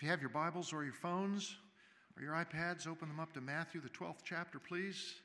If 0.00 0.04
you 0.04 0.10
have 0.12 0.22
your 0.22 0.30
Bibles 0.30 0.72
or 0.72 0.82
your 0.82 0.94
phones 0.94 1.54
or 2.16 2.22
your 2.22 2.32
iPads, 2.32 2.88
open 2.88 3.06
them 3.06 3.20
up 3.20 3.34
to 3.34 3.42
Matthew, 3.42 3.82
the 3.82 3.90
12th 3.90 4.22
chapter, 4.24 4.58
please. 4.58 5.16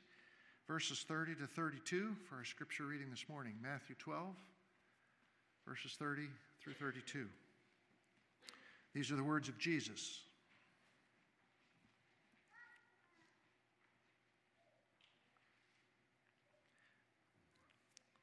Verses 0.68 1.02
30 1.08 1.34
to 1.36 1.46
32 1.46 2.14
for 2.28 2.36
our 2.36 2.44
scripture 2.44 2.84
reading 2.84 3.08
this 3.08 3.24
morning. 3.26 3.54
Matthew 3.62 3.96
12, 3.98 4.36
verses 5.66 5.96
30 5.98 6.24
through 6.62 6.74
32. 6.74 7.26
These 8.92 9.10
are 9.10 9.16
the 9.16 9.24
words 9.24 9.48
of 9.48 9.56
Jesus. 9.56 10.20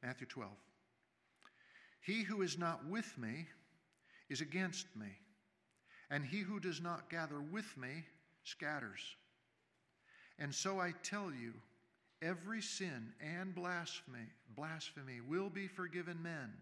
Matthew 0.04 0.28
12. 0.28 0.52
He 2.02 2.22
who 2.22 2.44
is 2.44 2.60
not 2.60 2.86
with 2.88 3.12
me 3.18 3.48
is 4.30 4.42
against 4.42 4.86
me, 4.96 5.08
and 6.14 6.24
he 6.24 6.42
who 6.42 6.60
does 6.60 6.80
not 6.80 7.10
gather 7.10 7.42
with 7.42 7.76
me 7.76 8.06
scatters. 8.44 9.16
And 10.38 10.54
so 10.54 10.80
I 10.80 10.94
tell 11.02 11.32
you, 11.32 11.54
every 12.22 12.62
sin 12.62 13.14
and 13.20 13.56
blasphemy, 13.56 14.28
blasphemy 14.56 15.22
will 15.28 15.50
be 15.50 15.68
forgiven 15.68 16.22
men, 16.22 16.54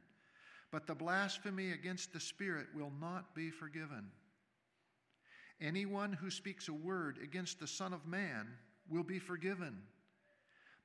but 0.72 0.88
the 0.88 0.96
blasphemy 0.96 1.72
against 1.72 2.14
the 2.14 2.20
Spirit 2.22 2.68
will 2.74 2.94
not 3.02 3.36
be 3.36 3.50
forgiven. 3.50 4.10
Anyone 5.60 6.14
who 6.14 6.32
speaks 6.32 6.70
a 6.70 6.74
word 6.74 7.18
against 7.22 7.60
the 7.60 7.68
Son 7.68 7.92
of 7.92 8.08
Man 8.08 8.48
will 8.90 9.04
be 9.04 9.20
forgiven 9.20 9.78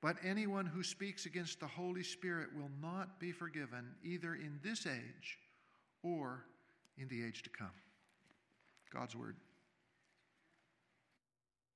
but 0.02 0.16
anyone 0.22 0.66
who 0.66 0.82
speaks 0.82 1.24
against 1.24 1.58
the 1.58 1.66
Holy 1.66 2.02
Spirit 2.02 2.50
will 2.54 2.70
not 2.82 3.18
be 3.18 3.32
forgiven, 3.32 3.94
either 4.04 4.34
in 4.34 4.60
this 4.62 4.86
age 4.86 5.38
or 6.02 6.44
in 6.98 7.08
the 7.08 7.24
age 7.24 7.42
to 7.42 7.50
come. 7.50 7.70
God's 8.92 9.16
Word. 9.16 9.36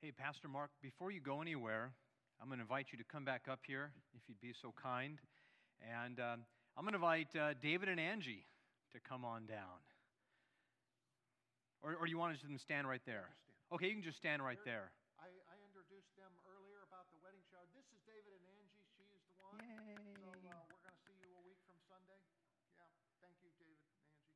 Hey, 0.01 0.12
Pastor 0.12 0.48
Mark, 0.48 0.71
before 0.80 1.10
you 1.10 1.21
go 1.21 1.43
anywhere, 1.43 1.93
I'm 2.40 2.48
going 2.48 2.59
to 2.59 2.65
invite 2.65 2.88
you 2.88 2.98
to 2.98 3.04
come 3.04 3.24
back 3.24 3.45
up 3.51 3.60
here, 3.66 3.93
if 4.16 4.24
you'd 4.29 4.40
be 4.40 4.54
so 4.57 4.73
kind. 4.73 5.21
And 5.84 6.16
um, 6.21 6.49
I'm 6.73 6.88
going 6.88 6.96
to 6.96 7.02
invite 7.02 7.34
uh, 7.37 7.52
David 7.60 7.93
and 7.93 8.01
Angie 8.01 8.46
to 8.93 8.99
come 9.01 9.24
on 9.29 9.45
down. 9.45 9.84
Or, 11.82 11.96
or 12.01 12.07
do 12.07 12.10
you 12.12 12.16
want 12.16 12.40
them 12.40 12.57
to 12.57 12.62
stand 12.62 12.88
right 12.88 13.04
there? 13.04 13.29
Okay, 13.73 13.93
you 13.93 13.96
can 13.96 14.04
just 14.04 14.16
stand 14.16 14.40
right 14.40 14.60
there. 14.65 14.93
I, 15.21 15.29
I 15.29 15.56
introduced 15.68 16.16
them 16.16 16.32
earlier 16.49 16.80
about 16.88 17.12
the 17.12 17.21
wedding 17.21 17.45
shower. 17.52 17.68
This 17.77 17.84
is 17.93 18.01
David 18.09 18.40
and 18.40 18.45
Angie. 18.56 18.88
She 18.96 19.04
is 19.12 19.21
the 19.29 19.37
one. 19.45 19.60
Yay. 19.60 20.01
So 20.21 20.32
uh, 20.32 20.65
we're 20.65 20.80
going 20.80 20.96
to 20.96 21.02
see 21.04 21.16
you 21.21 21.29
a 21.37 21.43
week 21.45 21.60
from 21.68 21.77
Sunday. 21.84 22.21
Yeah. 22.73 22.88
Thank 23.21 23.37
you, 23.45 23.52
David 23.60 23.84
and 23.84 24.01
Angie. 24.01 24.32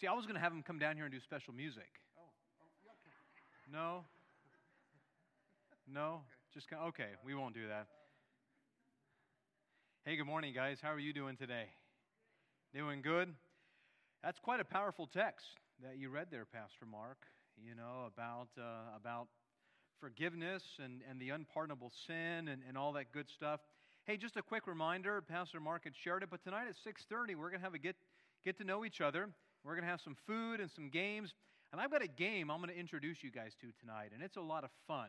See, 0.00 0.06
I 0.06 0.14
was 0.14 0.24
going 0.24 0.34
to 0.34 0.40
have 0.40 0.52
them 0.52 0.62
come 0.62 0.78
down 0.78 0.96
here 0.96 1.04
and 1.04 1.12
do 1.12 1.20
special 1.20 1.52
music. 1.52 2.00
Oh, 2.16 2.22
oh 2.24 2.68
yeah, 2.82 2.92
okay. 3.04 3.12
No? 3.70 4.04
No? 5.86 6.14
Okay. 6.14 6.24
Just 6.54 6.68
okay, 6.72 7.10
we 7.22 7.34
won't 7.34 7.54
do 7.54 7.68
that. 7.68 7.86
Hey, 10.06 10.16
good 10.16 10.24
morning, 10.24 10.54
guys. 10.54 10.78
How 10.80 10.90
are 10.90 10.98
you 10.98 11.12
doing 11.12 11.36
today? 11.36 11.66
Doing 12.74 13.02
good? 13.02 13.28
That's 14.24 14.38
quite 14.38 14.58
a 14.58 14.64
powerful 14.64 15.06
text 15.06 15.44
that 15.82 15.98
you 15.98 16.08
read 16.08 16.28
there, 16.30 16.46
Pastor 16.46 16.86
Mark. 16.90 17.18
You 17.62 17.74
know 17.74 18.08
about 18.08 18.48
uh, 18.58 18.96
about 18.96 19.28
forgiveness 20.00 20.62
and, 20.82 21.02
and 21.10 21.20
the 21.20 21.28
unpardonable 21.28 21.92
sin 22.06 22.48
and, 22.48 22.62
and 22.66 22.78
all 22.78 22.94
that 22.94 23.12
good 23.12 23.28
stuff. 23.28 23.60
Hey, 24.06 24.16
just 24.16 24.38
a 24.38 24.42
quick 24.42 24.66
reminder, 24.66 25.20
Pastor 25.20 25.60
Mark 25.60 25.84
had 25.84 25.92
shared 25.94 26.22
it, 26.22 26.30
but 26.30 26.42
tonight 26.42 26.68
at 26.68 26.74
6.30, 26.74 27.36
we're 27.36 27.50
going 27.50 27.60
to 27.60 27.64
have 27.64 27.74
a 27.74 27.78
get, 27.78 27.96
get 28.42 28.56
to 28.56 28.64
know 28.64 28.86
each 28.86 29.02
other. 29.02 29.28
We're 29.64 29.74
going 29.74 29.84
to 29.84 29.90
have 29.90 30.00
some 30.00 30.16
food 30.26 30.60
and 30.60 30.70
some 30.70 30.88
games. 30.88 31.34
And 31.72 31.80
I've 31.80 31.90
got 31.90 32.02
a 32.02 32.08
game 32.08 32.50
I'm 32.50 32.60
going 32.60 32.72
to 32.72 32.78
introduce 32.78 33.22
you 33.22 33.30
guys 33.30 33.52
to 33.60 33.68
tonight, 33.80 34.10
and 34.12 34.22
it's 34.22 34.36
a 34.36 34.40
lot 34.40 34.64
of 34.64 34.70
fun. 34.88 35.08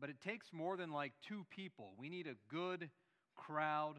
But 0.00 0.08
it 0.08 0.16
takes 0.24 0.46
more 0.52 0.76
than 0.76 0.90
like 0.90 1.12
two 1.26 1.44
people. 1.50 1.92
We 1.98 2.08
need 2.08 2.26
a 2.26 2.34
good 2.48 2.88
crowd 3.36 3.96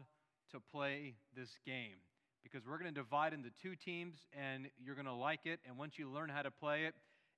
to 0.50 0.58
play 0.72 1.14
this 1.36 1.50
game 1.64 1.96
because 2.42 2.66
we're 2.66 2.78
going 2.78 2.92
to 2.92 3.00
divide 3.00 3.32
into 3.32 3.50
two 3.62 3.76
teams, 3.76 4.16
and 4.36 4.66
you're 4.84 4.96
going 4.96 5.06
to 5.06 5.12
like 5.12 5.46
it. 5.46 5.60
And 5.66 5.78
once 5.78 5.94
you 5.96 6.10
learn 6.10 6.28
how 6.28 6.42
to 6.42 6.50
play 6.50 6.86
it, 6.86 6.94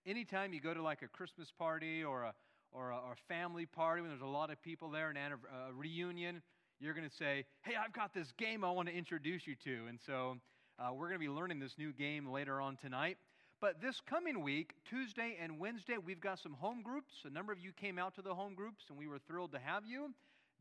anytime 0.07 0.55
you 0.55 0.61
go 0.61 0.73
to 0.73 0.83
like 0.83 1.03
a 1.03 1.09
Christmas 1.09 1.53
party 1.59 2.03
or 2.03 2.25
a 2.25 2.35
or 2.75 2.91
a, 2.91 2.97
or 2.97 3.13
a 3.13 3.33
family 3.33 3.67
party 3.67 4.03
when 4.03 4.11
there's 4.11 4.21
a 4.21 4.27
lot 4.27 4.51
of 4.51 4.61
people 4.61 4.91
there, 4.91 5.09
an, 5.11 5.17
a 5.17 5.73
reunion, 5.73 6.43
you're 6.81 6.93
going 6.93 7.09
to 7.09 7.17
say, 7.17 7.45
Hey, 7.63 7.75
I've 7.77 7.93
got 7.93 8.13
this 8.13 8.33
game 8.37 8.65
I 8.65 8.71
want 8.71 8.89
to 8.89 8.95
introduce 8.95 9.47
you 9.47 9.55
to. 9.65 9.87
And 9.89 9.99
so 10.05 10.37
uh, 10.79 10.93
we're 10.93 11.09
going 11.09 11.21
to 11.21 11.27
be 11.27 11.29
learning 11.29 11.61
this 11.61 11.77
new 11.79 11.93
game 11.93 12.31
later 12.31 12.61
on 12.61 12.77
tonight. 12.77 13.17
But 13.61 13.81
this 13.81 14.01
coming 14.01 14.43
week, 14.43 14.75
Tuesday 14.85 15.37
and 15.41 15.59
Wednesday, 15.59 15.97
we've 16.05 16.21
got 16.21 16.39
some 16.39 16.55
home 16.55 16.83
groups. 16.83 17.15
A 17.25 17.31
number 17.31 17.53
of 17.53 17.61
you 17.61 17.73
came 17.73 17.99
out 17.99 18.15
to 18.17 18.23
the 18.23 18.35
home 18.35 18.55
groups, 18.55 18.85
and 18.89 18.99
we 18.99 19.07
were 19.07 19.19
thrilled 19.19 19.53
to 19.53 19.59
have 19.59 19.87
you. 19.87 20.13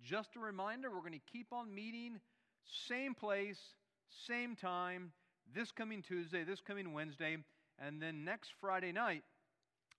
Just 0.03 0.35
a 0.35 0.39
reminder, 0.39 0.91
we're 0.91 0.99
going 0.99 1.13
to 1.13 1.31
keep 1.31 1.47
on 1.51 1.73
meeting, 1.73 2.19
same 2.87 3.15
place, 3.15 3.59
same 4.27 4.55
time, 4.55 5.11
this 5.53 5.71
coming 5.71 6.01
Tuesday, 6.01 6.43
this 6.43 6.61
coming 6.61 6.93
Wednesday, 6.93 7.37
and 7.79 8.01
then 8.01 8.23
next 8.23 8.51
Friday 8.61 8.91
night, 8.91 9.23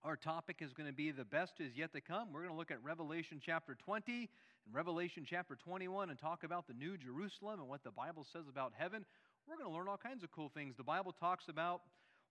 our 0.04 0.16
topic 0.16 0.58
is 0.60 0.72
going 0.72 0.88
to 0.88 0.94
be 0.94 1.10
the 1.10 1.24
best 1.24 1.60
is 1.60 1.76
yet 1.76 1.92
to 1.94 2.00
come. 2.00 2.28
We're 2.32 2.40
going 2.40 2.52
to 2.52 2.58
look 2.58 2.70
at 2.70 2.82
Revelation 2.84 3.40
chapter 3.44 3.74
20 3.74 4.28
and 4.66 4.74
Revelation 4.74 5.24
chapter 5.28 5.56
21 5.56 6.10
and 6.10 6.18
talk 6.18 6.44
about 6.44 6.66
the 6.66 6.74
New 6.74 6.98
Jerusalem 6.98 7.60
and 7.60 7.68
what 7.68 7.82
the 7.82 7.90
Bible 7.90 8.26
says 8.30 8.44
about 8.48 8.72
heaven. 8.76 9.06
We're 9.46 9.56
going 9.56 9.70
to 9.70 9.76
learn 9.76 9.88
all 9.88 9.98
kinds 9.98 10.24
of 10.24 10.30
cool 10.32 10.48
things. 10.48 10.76
The 10.76 10.84
Bible 10.84 11.12
talks 11.12 11.48
about 11.48 11.82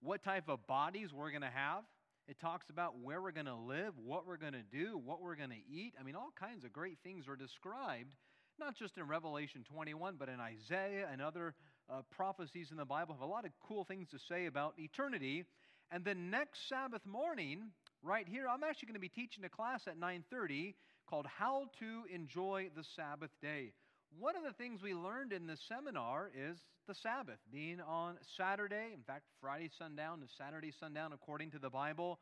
what 0.01 0.23
type 0.23 0.49
of 0.49 0.65
bodies 0.67 1.13
we're 1.13 1.29
going 1.29 1.41
to 1.41 1.49
have. 1.53 1.83
It 2.27 2.39
talks 2.39 2.69
about 2.69 2.99
where 2.99 3.21
we're 3.21 3.31
going 3.31 3.47
to 3.47 3.55
live, 3.55 3.93
what 3.97 4.25
we're 4.25 4.37
going 4.37 4.53
to 4.53 4.63
do, 4.63 4.97
what 4.97 5.21
we're 5.21 5.35
going 5.35 5.49
to 5.49 5.61
eat. 5.69 5.93
I 5.99 6.03
mean, 6.03 6.15
all 6.15 6.31
kinds 6.39 6.63
of 6.63 6.73
great 6.73 6.97
things 7.03 7.27
are 7.27 7.35
described, 7.35 8.15
not 8.59 8.75
just 8.75 8.97
in 8.97 9.07
Revelation 9.07 9.63
21, 9.63 10.15
but 10.17 10.29
in 10.29 10.39
Isaiah 10.39 11.07
and 11.11 11.21
other 11.21 11.53
uh, 11.89 12.01
prophecies 12.09 12.69
in 12.71 12.77
the 12.77 12.85
Bible 12.85 13.13
have 13.13 13.21
a 13.21 13.31
lot 13.31 13.45
of 13.45 13.51
cool 13.61 13.83
things 13.83 14.07
to 14.09 14.19
say 14.19 14.45
about 14.45 14.73
eternity 14.77 15.45
and 15.93 16.03
then 16.03 16.31
next 16.31 16.67
Sabbath 16.69 17.05
morning, 17.05 17.69
right 18.01 18.27
here, 18.27 18.47
I'm 18.49 18.63
actually 18.63 18.87
going 18.87 18.95
to 18.95 18.99
be 18.99 19.09
teaching 19.09 19.43
a 19.43 19.49
class 19.49 19.87
at 19.87 19.99
9:30 19.99 20.73
called 21.07 21.27
How 21.27 21.67
to 21.77 22.05
Enjoy 22.11 22.71
the 22.75 22.83
Sabbath 22.95 23.29
Day. 23.43 23.73
One 24.19 24.35
of 24.35 24.43
the 24.43 24.53
things 24.53 24.81
we 24.81 24.93
learned 24.93 25.33
in 25.33 25.47
the 25.47 25.57
seminar 25.67 26.29
is 26.35 26.57
the 26.87 26.93
Sabbath 26.93 27.39
being 27.51 27.81
on 27.81 28.15
Saturday, 28.37 28.91
in 28.93 29.01
fact, 29.01 29.23
Friday 29.41 29.69
sundown 29.77 30.19
to 30.21 30.27
Saturday 30.37 30.71
sundown 30.79 31.13
according 31.13 31.51
to 31.51 31.59
the 31.59 31.69
Bible. 31.69 32.19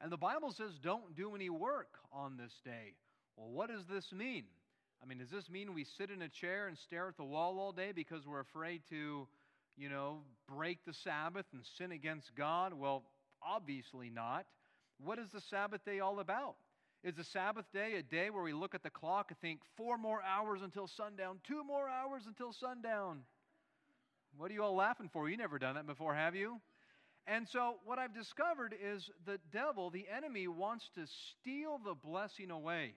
And 0.00 0.10
the 0.10 0.16
Bible 0.16 0.52
says 0.52 0.72
don't 0.82 1.14
do 1.14 1.34
any 1.34 1.50
work 1.50 1.98
on 2.12 2.36
this 2.36 2.52
day. 2.64 2.94
Well, 3.36 3.50
what 3.50 3.68
does 3.68 3.84
this 3.86 4.12
mean? 4.12 4.44
I 5.02 5.06
mean, 5.06 5.18
does 5.18 5.30
this 5.30 5.48
mean 5.48 5.72
we 5.72 5.84
sit 5.84 6.10
in 6.10 6.22
a 6.22 6.28
chair 6.28 6.68
and 6.68 6.76
stare 6.76 7.08
at 7.08 7.16
the 7.16 7.24
wall 7.24 7.58
all 7.58 7.72
day 7.72 7.92
because 7.94 8.26
we're 8.26 8.40
afraid 8.40 8.82
to 8.90 9.28
you 9.76 9.88
know, 9.88 10.18
break 10.46 10.84
the 10.84 10.92
Sabbath 10.92 11.46
and 11.52 11.62
sin 11.78 11.92
against 11.92 12.34
God? 12.36 12.74
Well, 12.74 13.04
obviously 13.42 14.10
not. 14.10 14.46
What 14.98 15.18
is 15.18 15.28
the 15.32 15.40
Sabbath 15.40 15.84
day 15.84 16.00
all 16.00 16.20
about? 16.20 16.56
Is 17.02 17.14
the 17.14 17.24
Sabbath 17.24 17.64
day 17.72 17.94
a 17.96 18.02
day 18.02 18.28
where 18.28 18.42
we 18.42 18.52
look 18.52 18.74
at 18.74 18.82
the 18.82 18.90
clock 18.90 19.30
and 19.30 19.38
think 19.38 19.60
four 19.76 19.96
more 19.96 20.22
hours 20.22 20.60
until 20.62 20.86
sundown, 20.86 21.40
two 21.44 21.64
more 21.64 21.88
hours 21.88 22.24
until 22.26 22.52
sundown? 22.52 23.20
What 24.36 24.50
are 24.50 24.54
you 24.54 24.62
all 24.62 24.74
laughing 24.74 25.08
for? 25.10 25.28
You 25.28 25.38
never 25.38 25.58
done 25.58 25.76
that 25.76 25.86
before, 25.86 26.14
have 26.14 26.36
you? 26.36 26.60
And 27.26 27.48
so, 27.48 27.76
what 27.84 27.98
I've 27.98 28.14
discovered 28.14 28.74
is 28.82 29.08
the 29.24 29.38
devil, 29.52 29.90
the 29.90 30.06
enemy, 30.14 30.46
wants 30.46 30.90
to 30.94 31.06
steal 31.06 31.78
the 31.82 31.94
blessing 31.94 32.50
away. 32.50 32.94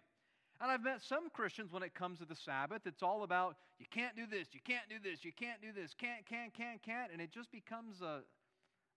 And 0.60 0.72
I've 0.72 0.84
met 0.84 1.02
some 1.02 1.30
Christians 1.30 1.72
when 1.72 1.84
it 1.84 1.94
comes 1.94 2.20
to 2.20 2.26
the 2.26 2.36
Sabbath, 2.36 2.82
it's 2.86 3.04
all 3.04 3.24
about 3.24 3.56
you 3.80 3.86
can't 3.90 4.16
do 4.16 4.26
this, 4.26 4.48
you 4.52 4.60
can't 4.66 4.88
do 4.90 4.96
this, 5.04 5.24
you 5.24 5.32
can't 5.32 5.62
do 5.62 5.72
this, 5.74 5.94
can't, 5.98 6.26
can't, 6.26 6.54
can't, 6.54 6.82
can't. 6.84 7.12
And 7.12 7.22
it 7.22 7.32
just 7.32 7.52
becomes 7.52 8.02
a, 8.02 8.22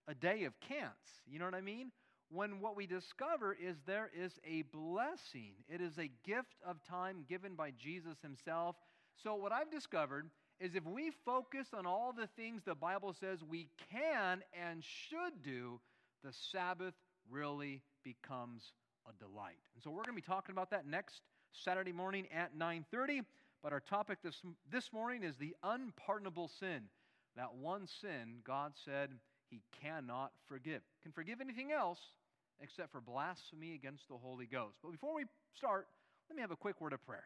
a 0.08 0.14
day 0.14 0.44
of 0.44 0.52
can'ts. 0.60 1.22
You 1.26 1.38
know 1.38 1.44
what 1.44 1.54
I 1.54 1.60
mean? 1.60 1.90
When 2.28 2.60
what 2.60 2.76
we 2.76 2.86
discover 2.86 3.54
is 3.54 3.76
there 3.86 4.10
is 4.16 4.32
a 4.44 4.62
blessing, 4.62 5.52
it 5.68 5.80
is 5.80 5.98
a 5.98 6.10
gift 6.24 6.56
of 6.66 6.82
time 6.82 7.24
given 7.28 7.54
by 7.54 7.70
Jesus 7.78 8.16
himself. 8.20 8.76
So, 9.22 9.34
what 9.36 9.52
I've 9.52 9.70
discovered 9.70 10.28
is 10.58 10.74
if 10.74 10.84
we 10.84 11.12
focus 11.24 11.68
on 11.72 11.86
all 11.86 12.12
the 12.12 12.26
things 12.36 12.62
the 12.64 12.74
Bible 12.74 13.14
says 13.18 13.44
we 13.44 13.68
can 13.90 14.42
and 14.52 14.82
should 14.82 15.42
do, 15.42 15.80
the 16.24 16.32
Sabbath 16.32 16.94
really 17.30 17.82
becomes 18.04 18.72
a 19.08 19.24
delight. 19.24 19.58
And 19.74 19.82
so 19.82 19.90
we're 19.90 20.02
going 20.02 20.16
to 20.16 20.22
be 20.22 20.22
talking 20.22 20.52
about 20.52 20.70
that 20.70 20.86
next 20.86 21.20
Saturday 21.52 21.92
morning 21.92 22.26
at 22.34 22.56
9:30. 22.56 23.24
But 23.62 23.72
our 23.72 23.80
topic 23.80 24.18
this, 24.22 24.42
this 24.70 24.92
morning 24.92 25.22
is 25.22 25.36
the 25.36 25.54
unpardonable 25.62 26.48
sin. 26.48 26.82
That 27.36 27.54
one 27.54 27.86
sin 27.86 28.40
God 28.44 28.72
said 28.84 29.10
he 29.50 29.62
cannot 29.82 30.32
forgive. 30.48 30.82
Can 31.02 31.12
forgive 31.12 31.40
anything 31.40 31.72
else 31.72 31.98
except 32.60 32.92
for 32.92 33.00
blasphemy 33.00 33.74
against 33.74 34.08
the 34.08 34.16
Holy 34.16 34.46
Ghost. 34.46 34.76
But 34.82 34.92
before 34.92 35.14
we 35.14 35.24
start, 35.54 35.86
let 36.28 36.36
me 36.36 36.42
have 36.42 36.50
a 36.50 36.56
quick 36.56 36.80
word 36.80 36.92
of 36.92 37.04
prayer. 37.04 37.24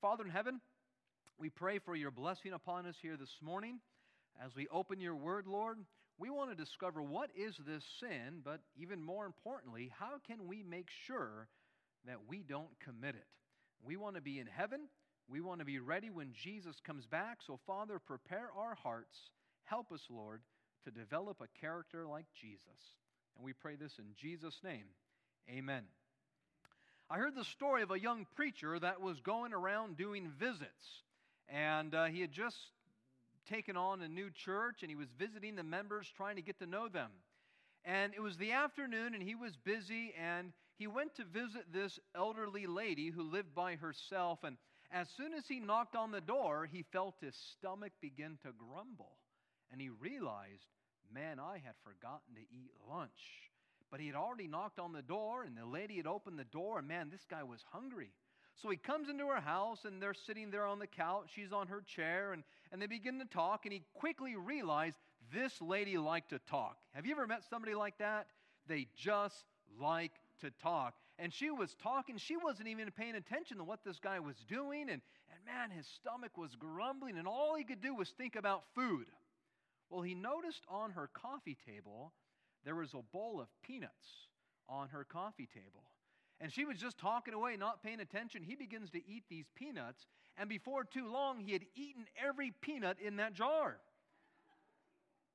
Father 0.00 0.24
in 0.24 0.30
heaven, 0.30 0.60
we 1.38 1.50
pray 1.50 1.78
for 1.78 1.94
your 1.94 2.10
blessing 2.10 2.52
upon 2.52 2.86
us 2.86 2.96
here 3.00 3.16
this 3.16 3.36
morning. 3.42 3.78
As 4.44 4.54
we 4.54 4.68
open 4.68 5.00
your 5.00 5.14
word, 5.14 5.46
Lord, 5.46 5.78
we 6.18 6.30
want 6.30 6.50
to 6.50 6.56
discover 6.56 7.02
what 7.02 7.30
is 7.36 7.54
this 7.66 7.84
sin, 8.00 8.40
but 8.42 8.60
even 8.80 9.02
more 9.02 9.26
importantly, 9.26 9.92
how 9.98 10.14
can 10.26 10.46
we 10.46 10.62
make 10.62 10.88
sure 11.06 11.48
that 12.06 12.18
we 12.28 12.42
don't 12.42 12.78
commit 12.80 13.14
it? 13.14 13.26
We 13.84 13.96
want 13.96 14.16
to 14.16 14.22
be 14.22 14.38
in 14.38 14.46
heaven. 14.46 14.88
We 15.28 15.40
want 15.40 15.60
to 15.60 15.66
be 15.66 15.78
ready 15.78 16.08
when 16.08 16.32
Jesus 16.32 16.76
comes 16.86 17.06
back. 17.06 17.38
So, 17.46 17.58
Father, 17.66 17.98
prepare 17.98 18.48
our 18.56 18.74
hearts. 18.74 19.16
Help 19.64 19.92
us, 19.92 20.00
Lord, 20.08 20.40
to 20.86 20.90
develop 20.92 21.40
a 21.40 21.60
character 21.60 22.06
like 22.06 22.26
Jesus. 22.40 22.62
And 23.36 23.44
we 23.44 23.52
pray 23.52 23.74
this 23.74 23.92
in 23.98 24.04
Jesus' 24.16 24.58
name. 24.62 24.84
Amen. 25.50 25.82
I 27.10 27.18
heard 27.18 27.34
the 27.34 27.44
story 27.44 27.82
of 27.82 27.90
a 27.90 27.98
young 27.98 28.26
preacher 28.36 28.78
that 28.78 29.00
was 29.00 29.20
going 29.20 29.52
around 29.52 29.96
doing 29.96 30.30
visits. 30.38 31.02
And 31.48 31.94
uh, 31.94 32.04
he 32.06 32.20
had 32.20 32.30
just 32.30 32.56
taken 33.48 33.76
on 33.76 34.00
a 34.00 34.08
new 34.08 34.30
church 34.30 34.82
and 34.82 34.90
he 34.90 34.96
was 34.96 35.08
visiting 35.18 35.56
the 35.56 35.64
members, 35.64 36.06
trying 36.16 36.36
to 36.36 36.42
get 36.42 36.58
to 36.60 36.66
know 36.66 36.88
them. 36.88 37.10
And 37.84 38.12
it 38.14 38.20
was 38.20 38.36
the 38.36 38.52
afternoon 38.52 39.14
and 39.14 39.22
he 39.22 39.34
was 39.34 39.56
busy 39.64 40.14
and 40.20 40.52
he 40.78 40.86
went 40.86 41.16
to 41.16 41.24
visit 41.24 41.72
this 41.72 41.98
elderly 42.14 42.66
lady 42.66 43.10
who 43.10 43.22
lived 43.22 43.54
by 43.54 43.74
herself. 43.74 44.40
And 44.44 44.56
as 44.92 45.08
soon 45.16 45.34
as 45.34 45.44
he 45.48 45.58
knocked 45.58 45.96
on 45.96 46.12
the 46.12 46.20
door, 46.20 46.68
he 46.70 46.84
felt 46.92 47.14
his 47.20 47.34
stomach 47.52 47.92
begin 48.00 48.38
to 48.42 48.50
grumble. 48.52 49.16
And 49.72 49.80
he 49.80 49.88
realized, 49.88 50.68
man, 51.12 51.38
I 51.38 51.54
had 51.64 51.74
forgotten 51.82 52.34
to 52.34 52.40
eat 52.40 52.70
lunch. 52.88 53.50
But 53.90 54.00
he 54.00 54.06
had 54.06 54.16
already 54.16 54.48
knocked 54.48 54.78
on 54.78 54.92
the 54.92 55.02
door, 55.02 55.44
and 55.44 55.56
the 55.56 55.64
lady 55.64 55.96
had 55.96 56.06
opened 56.06 56.38
the 56.38 56.44
door, 56.44 56.78
and 56.78 56.88
man, 56.88 57.08
this 57.10 57.24
guy 57.28 57.42
was 57.42 57.64
hungry. 57.72 58.10
So 58.56 58.70
he 58.70 58.76
comes 58.76 59.08
into 59.08 59.26
her 59.26 59.40
house, 59.40 59.84
and 59.84 60.02
they're 60.02 60.14
sitting 60.14 60.50
there 60.50 60.66
on 60.66 60.78
the 60.78 60.86
couch. 60.86 61.30
She's 61.34 61.52
on 61.52 61.68
her 61.68 61.82
chair, 61.82 62.32
and, 62.32 62.42
and 62.72 62.80
they 62.80 62.86
begin 62.86 63.18
to 63.18 63.26
talk, 63.26 63.64
and 63.64 63.72
he 63.72 63.82
quickly 63.94 64.34
realized 64.34 64.96
this 65.32 65.60
lady 65.60 65.98
liked 65.98 66.30
to 66.30 66.38
talk. 66.50 66.78
Have 66.92 67.06
you 67.06 67.12
ever 67.12 67.26
met 67.26 67.42
somebody 67.48 67.74
like 67.74 67.98
that? 67.98 68.26
They 68.66 68.88
just 68.96 69.44
like 69.80 70.12
to 70.40 70.50
talk. 70.62 70.94
And 71.18 71.32
she 71.32 71.50
was 71.50 71.74
talking, 71.82 72.18
she 72.18 72.36
wasn't 72.36 72.68
even 72.68 72.90
paying 72.90 73.14
attention 73.14 73.58
to 73.58 73.64
what 73.64 73.84
this 73.84 73.98
guy 73.98 74.18
was 74.20 74.36
doing, 74.48 74.82
and, 74.90 75.00
and 75.30 75.44
man, 75.44 75.70
his 75.70 75.86
stomach 75.86 76.36
was 76.36 76.54
grumbling, 76.56 77.18
and 77.18 77.28
all 77.28 77.54
he 77.56 77.64
could 77.64 77.80
do 77.80 77.94
was 77.94 78.10
think 78.10 78.36
about 78.36 78.64
food. 78.74 79.06
Well, 79.90 80.02
he 80.02 80.14
noticed 80.14 80.64
on 80.68 80.90
her 80.92 81.08
coffee 81.12 81.56
table 81.66 82.12
there 82.64 82.74
was 82.74 82.94
a 82.94 83.02
bowl 83.12 83.40
of 83.40 83.48
peanuts 83.62 84.28
on 84.68 84.88
her 84.88 85.04
coffee 85.04 85.48
table. 85.52 85.84
And 86.40 86.52
she 86.52 86.64
was 86.64 86.78
just 86.78 86.98
talking 86.98 87.32
away, 87.32 87.56
not 87.56 87.82
paying 87.82 88.00
attention. 88.00 88.42
He 88.42 88.56
begins 88.56 88.90
to 88.90 88.98
eat 88.98 89.24
these 89.30 89.46
peanuts, 89.54 90.06
and 90.36 90.48
before 90.48 90.84
too 90.84 91.10
long, 91.10 91.40
he 91.40 91.52
had 91.52 91.62
eaten 91.74 92.04
every 92.22 92.52
peanut 92.60 92.98
in 93.00 93.16
that 93.16 93.32
jar. 93.32 93.78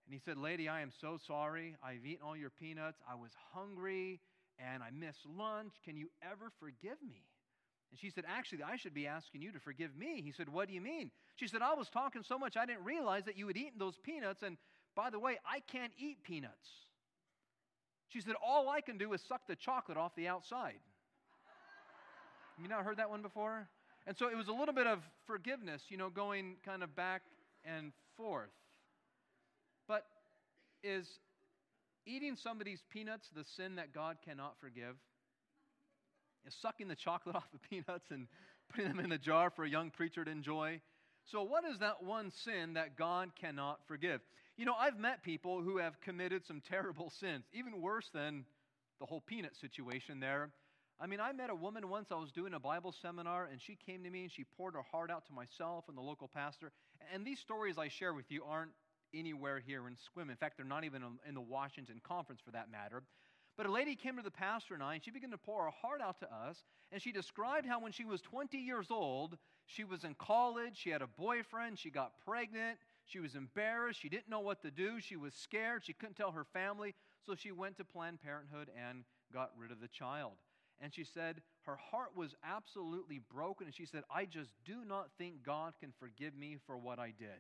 And 0.06 0.14
he 0.14 0.20
said, 0.20 0.38
Lady, 0.38 0.68
I 0.68 0.82
am 0.82 0.92
so 1.00 1.18
sorry. 1.26 1.76
I've 1.82 2.06
eaten 2.06 2.26
all 2.26 2.36
your 2.36 2.50
peanuts. 2.50 3.02
I 3.10 3.16
was 3.16 3.32
hungry 3.54 4.20
and 4.60 4.84
I 4.84 4.90
missed 4.92 5.26
lunch. 5.26 5.74
Can 5.86 5.96
you 5.96 6.10
ever 6.22 6.52
forgive 6.60 7.02
me? 7.02 7.31
And 7.92 8.00
she 8.00 8.10
said, 8.10 8.24
Actually, 8.28 8.64
I 8.64 8.78
should 8.78 8.94
be 8.94 9.06
asking 9.06 9.42
you 9.42 9.52
to 9.52 9.60
forgive 9.60 9.96
me. 9.96 10.22
He 10.24 10.32
said, 10.32 10.50
What 10.50 10.68
do 10.68 10.74
you 10.74 10.82
mean? 10.82 11.12
She 11.36 11.48
said, 11.48 11.62
I 11.62 11.74
was 11.74 11.90
talking 11.90 12.24
so 12.24 12.40
much 12.40 12.58
I 12.58 12.66
didn't 12.66 12.84
realize 12.84 13.26
that 13.26 13.38
you 13.38 13.48
had 13.48 13.58
eaten 13.58 13.78
those 13.78 13.98
peanuts. 13.98 14.44
And 14.44 14.58
by 14.96 15.10
the 15.10 15.20
way, 15.20 15.38
I 15.46 15.60
can't 15.60 15.92
eat 15.98 16.24
peanuts. 16.24 16.70
She 18.10 18.22
said, 18.22 18.36
All 18.46 18.70
I 18.70 18.82
can 18.82 18.98
do 18.98 19.14
is 19.14 19.22
suck 19.22 19.42
the 19.48 19.56
chocolate 19.56 19.98
off 19.98 20.16
the 20.16 20.28
outside. 20.28 20.80
you 22.62 22.68
not 22.68 22.84
heard 22.84 22.98
that 22.98 23.10
one 23.10 23.22
before? 23.22 23.68
And 24.08 24.18
so 24.18 24.28
it 24.28 24.36
was 24.36 24.48
a 24.48 24.54
little 24.54 24.74
bit 24.74 24.88
of 24.88 25.00
forgiveness, 25.28 25.84
you 25.90 25.98
know, 25.98 26.10
going 26.10 26.56
kind 26.66 26.84
of 26.84 26.96
back 26.96 27.22
and 27.64 27.92
forth. 28.18 28.50
But 29.88 30.06
is 30.84 31.08
eating 32.06 32.36
somebody's 32.36 32.82
peanuts 32.92 33.30
the 33.36 33.44
sin 33.44 33.76
that 33.76 33.94
God 33.94 34.18
cannot 34.26 34.56
forgive? 34.60 34.96
Is 36.46 36.56
sucking 36.62 36.88
the 36.88 36.96
chocolate 36.96 37.36
off 37.38 37.48
the 37.52 37.60
peanuts 37.60 38.12
and 38.12 38.28
putting 38.70 38.90
them 38.90 39.00
in 39.00 39.12
a 39.12 39.18
jar 39.18 39.50
for 39.50 39.64
a 39.64 39.70
young 39.70 39.92
preacher 39.92 40.24
to 40.26 40.32
enjoy? 40.32 40.82
So, 41.26 41.44
what 41.44 41.64
is 41.66 41.80
that 41.80 42.04
one 42.04 42.32
sin 42.32 42.74
that 42.74 42.98
God 42.98 43.32
cannot 43.40 43.80
forgive? 43.88 44.22
You 44.58 44.66
know, 44.66 44.74
I've 44.74 44.98
met 44.98 45.24
people 45.24 45.62
who 45.62 45.78
have 45.78 46.00
committed 46.02 46.46
some 46.46 46.62
terrible 46.68 47.10
sins, 47.20 47.46
even 47.54 47.82
worse 47.82 48.10
than 48.14 48.46
the 49.00 49.06
whole 49.06 49.22
peanut 49.22 49.56
situation 49.56 50.20
there. 50.20 50.52
I 51.00 51.08
mean, 51.08 51.20
I 51.20 51.32
met 51.32 51.50
a 51.50 51.56
woman 51.56 51.90
once, 51.90 52.10
I 52.12 52.16
was 52.16 52.32
doing 52.32 52.54
a 52.54 52.60
Bible 52.60 52.94
seminar, 53.02 53.46
and 53.52 53.60
she 53.60 53.76
came 53.76 54.04
to 54.04 54.10
me 54.10 54.22
and 54.22 54.32
she 54.32 54.44
poured 54.44 54.76
her 54.76 54.84
heart 54.92 55.10
out 55.10 55.26
to 55.28 55.34
myself 55.34 55.86
and 55.88 55.98
the 55.98 56.02
local 56.02 56.28
pastor. 56.28 56.72
And 57.12 57.26
these 57.26 57.40
stories 57.40 57.80
I 57.80 57.88
share 57.88 58.14
with 58.14 58.26
you 58.30 58.44
aren't 58.48 58.72
anywhere 59.14 59.60
here 59.60 59.88
in 59.88 59.96
Sequim. 59.96 60.30
In 60.30 60.36
fact, 60.36 60.58
they're 60.58 60.66
not 60.66 60.84
even 60.84 61.02
in 61.28 61.34
the 61.34 61.42
Washington 61.42 62.00
conference 62.04 62.40
for 62.46 62.52
that 62.52 62.72
matter. 62.72 63.02
But 63.58 63.66
a 63.66 63.72
lady 63.72 63.96
came 63.96 64.18
to 64.18 64.24
the 64.24 64.32
pastor 64.32 64.74
and 64.74 64.84
I, 64.84 64.96
and 64.96 65.04
she 65.04 65.12
began 65.12 65.32
to 65.32 65.38
pour 65.38 65.66
her 65.66 65.72
heart 65.82 66.02
out 66.02 66.20
to 66.20 66.34
us. 66.34 66.64
And 66.92 67.02
she 67.02 67.12
described 67.12 67.68
how 67.68 67.80
when 67.80 67.92
she 67.92 68.06
was 68.06 68.22
20 68.22 68.58
years 68.58 68.88
old, 68.90 69.38
she 69.66 69.84
was 69.84 70.04
in 70.04 70.16
college, 70.16 70.78
she 70.78 70.90
had 70.90 71.02
a 71.02 71.08
boyfriend, 71.08 71.80
she 71.80 71.90
got 71.90 72.14
pregnant, 72.26 72.80
she 73.06 73.20
was 73.20 73.36
embarrassed, 73.36 74.02
she 74.02 74.10
didn't 74.10 74.30
know 74.30 74.40
what 74.40 74.62
to 74.64 74.72
do, 74.72 75.00
she 75.00 75.16
was 75.16 75.34
scared, 75.34 75.84
she 75.86 75.94
couldn't 75.94 76.16
tell 76.16 76.32
her 76.32 76.44
family. 76.44 76.94
So 77.26 77.36
she 77.36 77.52
went 77.52 77.78
to 77.78 77.86
Planned 77.86 78.22
Parenthood 78.22 78.70
and 78.76 79.04
got 79.34 79.52
rid 79.58 79.72
of 79.72 79.80
the 79.80 79.88
child. 79.88 80.34
And 80.82 80.94
she 80.94 81.04
said 81.04 81.42
her 81.64 81.78
heart 81.78 82.12
was 82.16 82.36
absolutely 82.44 83.20
broken. 83.32 83.68
And 83.68 83.76
she 83.76 83.86
said, 83.86 84.04
I 84.14 84.26
just 84.26 84.50
do 84.66 84.84
not 84.86 85.12
think 85.18 85.44
God 85.44 85.74
can 85.80 85.94
forgive 86.00 86.36
me 86.36 86.58
for 86.66 86.78
what 86.78 87.00
I 87.00 87.14
did. 87.18 87.40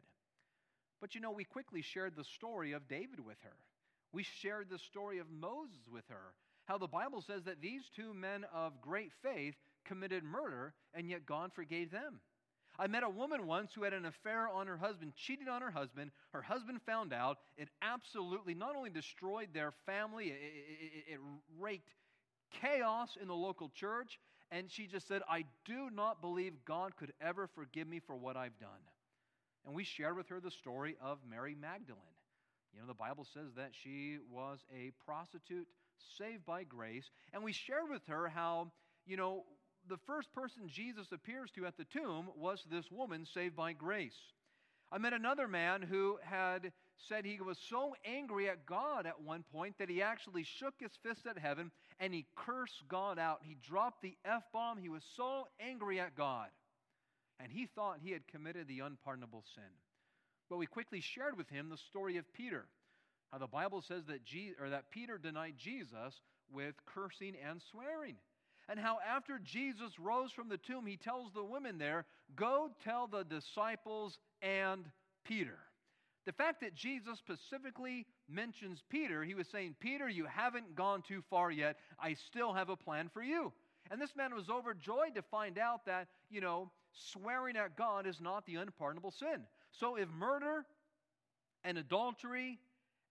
But 1.01 1.15
you 1.15 1.21
know, 1.21 1.31
we 1.31 1.43
quickly 1.43 1.81
shared 1.81 2.15
the 2.15 2.23
story 2.23 2.73
of 2.73 2.87
David 2.87 3.19
with 3.19 3.37
her. 3.43 3.55
We 4.13 4.23
shared 4.23 4.69
the 4.69 4.79
story 4.79 5.19
of 5.19 5.29
Moses 5.29 5.87
with 5.91 6.07
her. 6.09 6.33
How 6.65 6.77
the 6.77 6.87
Bible 6.87 7.21
says 7.21 7.43
that 7.45 7.61
these 7.61 7.83
two 7.95 8.13
men 8.13 8.45
of 8.53 8.81
great 8.81 9.11
faith 9.21 9.55
committed 9.85 10.23
murder, 10.23 10.73
and 10.93 11.09
yet 11.09 11.25
God 11.25 11.51
forgave 11.53 11.91
them. 11.91 12.19
I 12.79 12.87
met 12.87 13.03
a 13.03 13.09
woman 13.09 13.45
once 13.45 13.73
who 13.73 13.83
had 13.83 13.93
an 13.93 14.05
affair 14.05 14.47
on 14.47 14.67
her 14.67 14.77
husband, 14.77 15.13
cheated 15.15 15.47
on 15.47 15.61
her 15.61 15.71
husband. 15.71 16.11
Her 16.31 16.41
husband 16.41 16.81
found 16.85 17.13
out. 17.13 17.39
It 17.57 17.69
absolutely 17.81 18.53
not 18.53 18.75
only 18.75 18.89
destroyed 18.89 19.49
their 19.53 19.71
family, 19.85 20.27
it, 20.27 20.39
it, 20.41 21.13
it, 21.13 21.19
raked 21.59 21.89
chaos 22.61 23.17
in 23.21 23.27
the 23.27 23.35
local 23.35 23.69
church. 23.75 24.19
And 24.51 24.69
she 24.69 24.87
just 24.87 25.07
said, 25.07 25.21
I 25.29 25.45
do 25.65 25.89
not 25.93 26.21
believe 26.21 26.53
God 26.65 26.95
could 26.95 27.13
ever 27.21 27.47
forgive 27.47 27.87
me 27.87 27.99
for 27.99 28.15
what 28.15 28.35
I've 28.35 28.57
done. 28.59 28.69
And 29.65 29.75
we 29.75 29.83
shared 29.83 30.17
with 30.17 30.29
her 30.29 30.39
the 30.39 30.51
story 30.51 30.95
of 31.01 31.19
Mary 31.29 31.55
Magdalene. 31.59 32.01
You 32.73 32.81
know, 32.81 32.87
the 32.87 32.93
Bible 32.93 33.25
says 33.33 33.51
that 33.57 33.71
she 33.83 34.17
was 34.29 34.59
a 34.73 34.91
prostitute 35.05 35.67
saved 36.17 36.45
by 36.45 36.63
grace. 36.63 37.09
And 37.33 37.43
we 37.43 37.53
shared 37.53 37.89
with 37.89 38.05
her 38.07 38.27
how, 38.29 38.71
you 39.05 39.17
know, 39.17 39.43
the 39.87 39.97
first 40.07 40.31
person 40.33 40.67
Jesus 40.67 41.07
appears 41.11 41.51
to 41.55 41.65
at 41.65 41.77
the 41.77 41.85
tomb 41.85 42.29
was 42.35 42.63
this 42.69 42.91
woman 42.91 43.25
saved 43.25 43.55
by 43.55 43.73
grace. 43.73 44.17
I 44.91 44.97
met 44.97 45.13
another 45.13 45.47
man 45.47 45.81
who 45.81 46.17
had 46.21 46.71
said 47.07 47.25
he 47.25 47.39
was 47.39 47.57
so 47.69 47.95
angry 48.05 48.49
at 48.49 48.65
God 48.65 49.05
at 49.05 49.21
one 49.21 49.43
point 49.51 49.75
that 49.79 49.89
he 49.89 50.01
actually 50.01 50.43
shook 50.43 50.75
his 50.79 50.91
fist 51.01 51.25
at 51.25 51.37
heaven 51.37 51.71
and 51.99 52.13
he 52.13 52.25
cursed 52.35 52.83
God 52.89 53.17
out. 53.17 53.39
He 53.43 53.55
dropped 53.67 54.01
the 54.01 54.17
F 54.25 54.43
bomb. 54.51 54.77
He 54.77 54.89
was 54.89 55.03
so 55.15 55.47
angry 55.59 55.99
at 55.99 56.15
God 56.15 56.49
and 57.39 57.51
he 57.51 57.65
thought 57.65 57.99
he 58.03 58.11
had 58.11 58.27
committed 58.27 58.67
the 58.67 58.81
unpardonable 58.81 59.43
sin. 59.55 59.63
But 60.51 60.57
we 60.57 60.65
quickly 60.65 60.99
shared 60.99 61.37
with 61.37 61.47
him 61.47 61.69
the 61.69 61.77
story 61.77 62.17
of 62.17 62.31
Peter, 62.33 62.65
how 63.31 63.37
the 63.37 63.47
Bible 63.47 63.81
says 63.81 64.03
that, 64.07 64.25
Je- 64.25 64.53
or 64.59 64.69
that 64.69 64.91
Peter 64.91 65.17
denied 65.17 65.53
Jesus 65.57 66.19
with 66.51 66.75
cursing 66.85 67.35
and 67.49 67.61
swearing. 67.71 68.17
And 68.67 68.77
how 68.77 68.97
after 69.09 69.39
Jesus 69.39 69.97
rose 69.97 70.33
from 70.33 70.49
the 70.49 70.57
tomb, 70.57 70.85
he 70.85 70.97
tells 70.97 71.31
the 71.31 71.43
women 71.43 71.77
there, 71.77 72.05
Go 72.35 72.69
tell 72.83 73.07
the 73.07 73.23
disciples 73.23 74.19
and 74.41 74.83
Peter. 75.23 75.57
The 76.25 76.33
fact 76.33 76.59
that 76.59 76.75
Jesus 76.75 77.17
specifically 77.17 78.05
mentions 78.27 78.83
Peter, 78.89 79.23
he 79.23 79.35
was 79.35 79.47
saying, 79.47 79.75
Peter, 79.79 80.09
you 80.09 80.25
haven't 80.25 80.75
gone 80.75 81.01
too 81.01 81.23
far 81.29 81.49
yet. 81.49 81.77
I 81.97 82.13
still 82.13 82.51
have 82.51 82.67
a 82.67 82.75
plan 82.75 83.09
for 83.13 83.23
you. 83.23 83.53
And 83.89 84.01
this 84.01 84.17
man 84.17 84.35
was 84.35 84.49
overjoyed 84.49 85.15
to 85.15 85.21
find 85.21 85.57
out 85.57 85.85
that, 85.85 86.09
you 86.29 86.41
know, 86.41 86.69
swearing 86.91 87.55
at 87.55 87.77
God 87.77 88.05
is 88.05 88.19
not 88.19 88.45
the 88.45 88.55
unpardonable 88.55 89.11
sin. 89.11 89.45
So 89.79 89.95
if 89.95 90.09
murder 90.09 90.65
and 91.63 91.77
adultery 91.77 92.59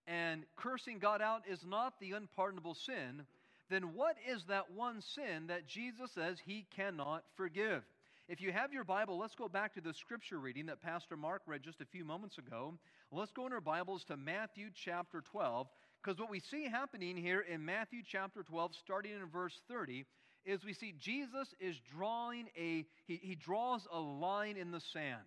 and 0.07 0.43
cursing 0.55 0.99
God 0.99 1.21
out 1.21 1.43
is 1.47 1.65
not 1.65 1.99
the 1.99 2.13
unpardonable 2.13 2.75
sin, 2.75 3.25
then 3.69 3.93
what 3.95 4.17
is 4.29 4.45
that 4.45 4.71
one 4.71 5.01
sin 5.01 5.47
that 5.47 5.67
Jesus 5.67 6.11
says 6.11 6.37
he 6.45 6.65
cannot 6.75 7.23
forgive? 7.35 7.83
If 8.27 8.39
you 8.39 8.51
have 8.51 8.71
your 8.71 8.83
Bible, 8.83 9.17
let's 9.17 9.35
go 9.35 9.49
back 9.49 9.73
to 9.73 9.81
the 9.81 9.93
scripture 9.93 10.39
reading 10.39 10.67
that 10.67 10.81
Pastor 10.81 11.17
Mark 11.17 11.41
read 11.45 11.63
just 11.63 11.81
a 11.81 11.85
few 11.85 12.05
moments 12.05 12.37
ago. 12.37 12.73
Let's 13.11 13.31
go 13.31 13.45
in 13.45 13.53
our 13.53 13.61
Bibles 13.61 14.05
to 14.05 14.15
Matthew 14.15 14.69
chapter 14.73 15.21
12, 15.31 15.67
because 16.01 16.19
what 16.19 16.29
we 16.29 16.39
see 16.39 16.63
happening 16.63 17.17
here 17.17 17.41
in 17.41 17.65
Matthew 17.65 18.01
chapter 18.05 18.43
12, 18.43 18.75
starting 18.75 19.11
in 19.11 19.27
verse 19.27 19.59
30, 19.67 20.05
is 20.45 20.63
we 20.63 20.73
see 20.73 20.93
Jesus 20.97 21.53
is 21.59 21.75
drawing 21.93 22.47
a, 22.57 22.85
he, 23.05 23.19
he 23.21 23.35
draws 23.35 23.85
a 23.91 23.99
line 23.99 24.55
in 24.55 24.71
the 24.71 24.79
sand. 24.79 25.17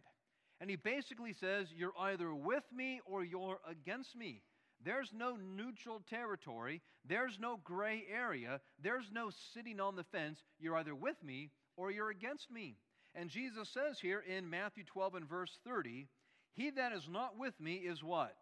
And 0.65 0.71
he 0.71 0.77
basically 0.77 1.35
says, 1.35 1.69
You're 1.77 1.93
either 2.01 2.35
with 2.35 2.65
me 2.75 3.03
or 3.05 3.23
you're 3.23 3.59
against 3.69 4.17
me. 4.17 4.41
There's 4.83 5.11
no 5.15 5.37
neutral 5.37 6.01
territory. 6.09 6.81
There's 7.07 7.39
no 7.39 7.61
gray 7.63 8.05
area. 8.11 8.63
There's 8.83 9.11
no 9.13 9.29
sitting 9.53 9.79
on 9.79 9.95
the 9.95 10.05
fence. 10.05 10.39
You're 10.59 10.79
either 10.79 10.95
with 10.95 11.23
me 11.23 11.51
or 11.77 11.91
you're 11.91 12.09
against 12.09 12.51
me. 12.51 12.79
And 13.15 13.29
Jesus 13.29 13.69
says 13.69 13.99
here 14.01 14.25
in 14.27 14.49
Matthew 14.49 14.85
12 14.85 15.17
and 15.17 15.29
verse 15.29 15.59
30, 15.67 16.09
He 16.55 16.71
that 16.71 16.93
is 16.93 17.11
not 17.11 17.39
with 17.39 17.61
me 17.61 17.75
is 17.75 18.03
what? 18.03 18.35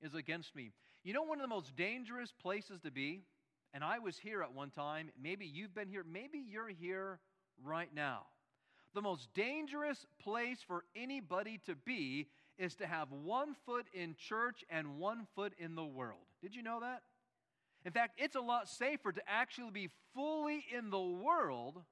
Is 0.00 0.14
against 0.14 0.54
me. 0.54 0.70
You 1.02 1.14
know, 1.14 1.24
one 1.24 1.38
of 1.40 1.42
the 1.42 1.52
most 1.52 1.74
dangerous 1.74 2.30
places 2.30 2.78
to 2.82 2.92
be, 2.92 3.24
and 3.74 3.82
I 3.82 3.98
was 3.98 4.16
here 4.16 4.40
at 4.40 4.54
one 4.54 4.70
time, 4.70 5.10
maybe 5.20 5.46
you've 5.46 5.74
been 5.74 5.88
here, 5.88 6.04
maybe 6.08 6.38
you're 6.48 6.68
here 6.68 7.18
right 7.64 7.92
now. 7.92 8.26
The 8.94 9.02
most 9.02 9.28
dangerous 9.34 10.06
place 10.22 10.58
for 10.66 10.84
anybody 10.94 11.60
to 11.66 11.74
be 11.74 12.28
is 12.58 12.74
to 12.76 12.86
have 12.86 13.12
one 13.12 13.54
foot 13.66 13.86
in 13.92 14.14
church 14.18 14.64
and 14.70 14.98
one 14.98 15.26
foot 15.34 15.52
in 15.58 15.74
the 15.74 15.84
world. 15.84 16.24
Did 16.42 16.54
you 16.54 16.62
know 16.62 16.80
that? 16.80 17.02
In 17.84 17.92
fact, 17.92 18.18
it's 18.18 18.36
a 18.36 18.40
lot 18.40 18.68
safer 18.68 19.12
to 19.12 19.20
actually 19.28 19.70
be 19.70 19.90
fully 20.14 20.64
in 20.76 20.90
the 20.90 21.00
world 21.00 21.82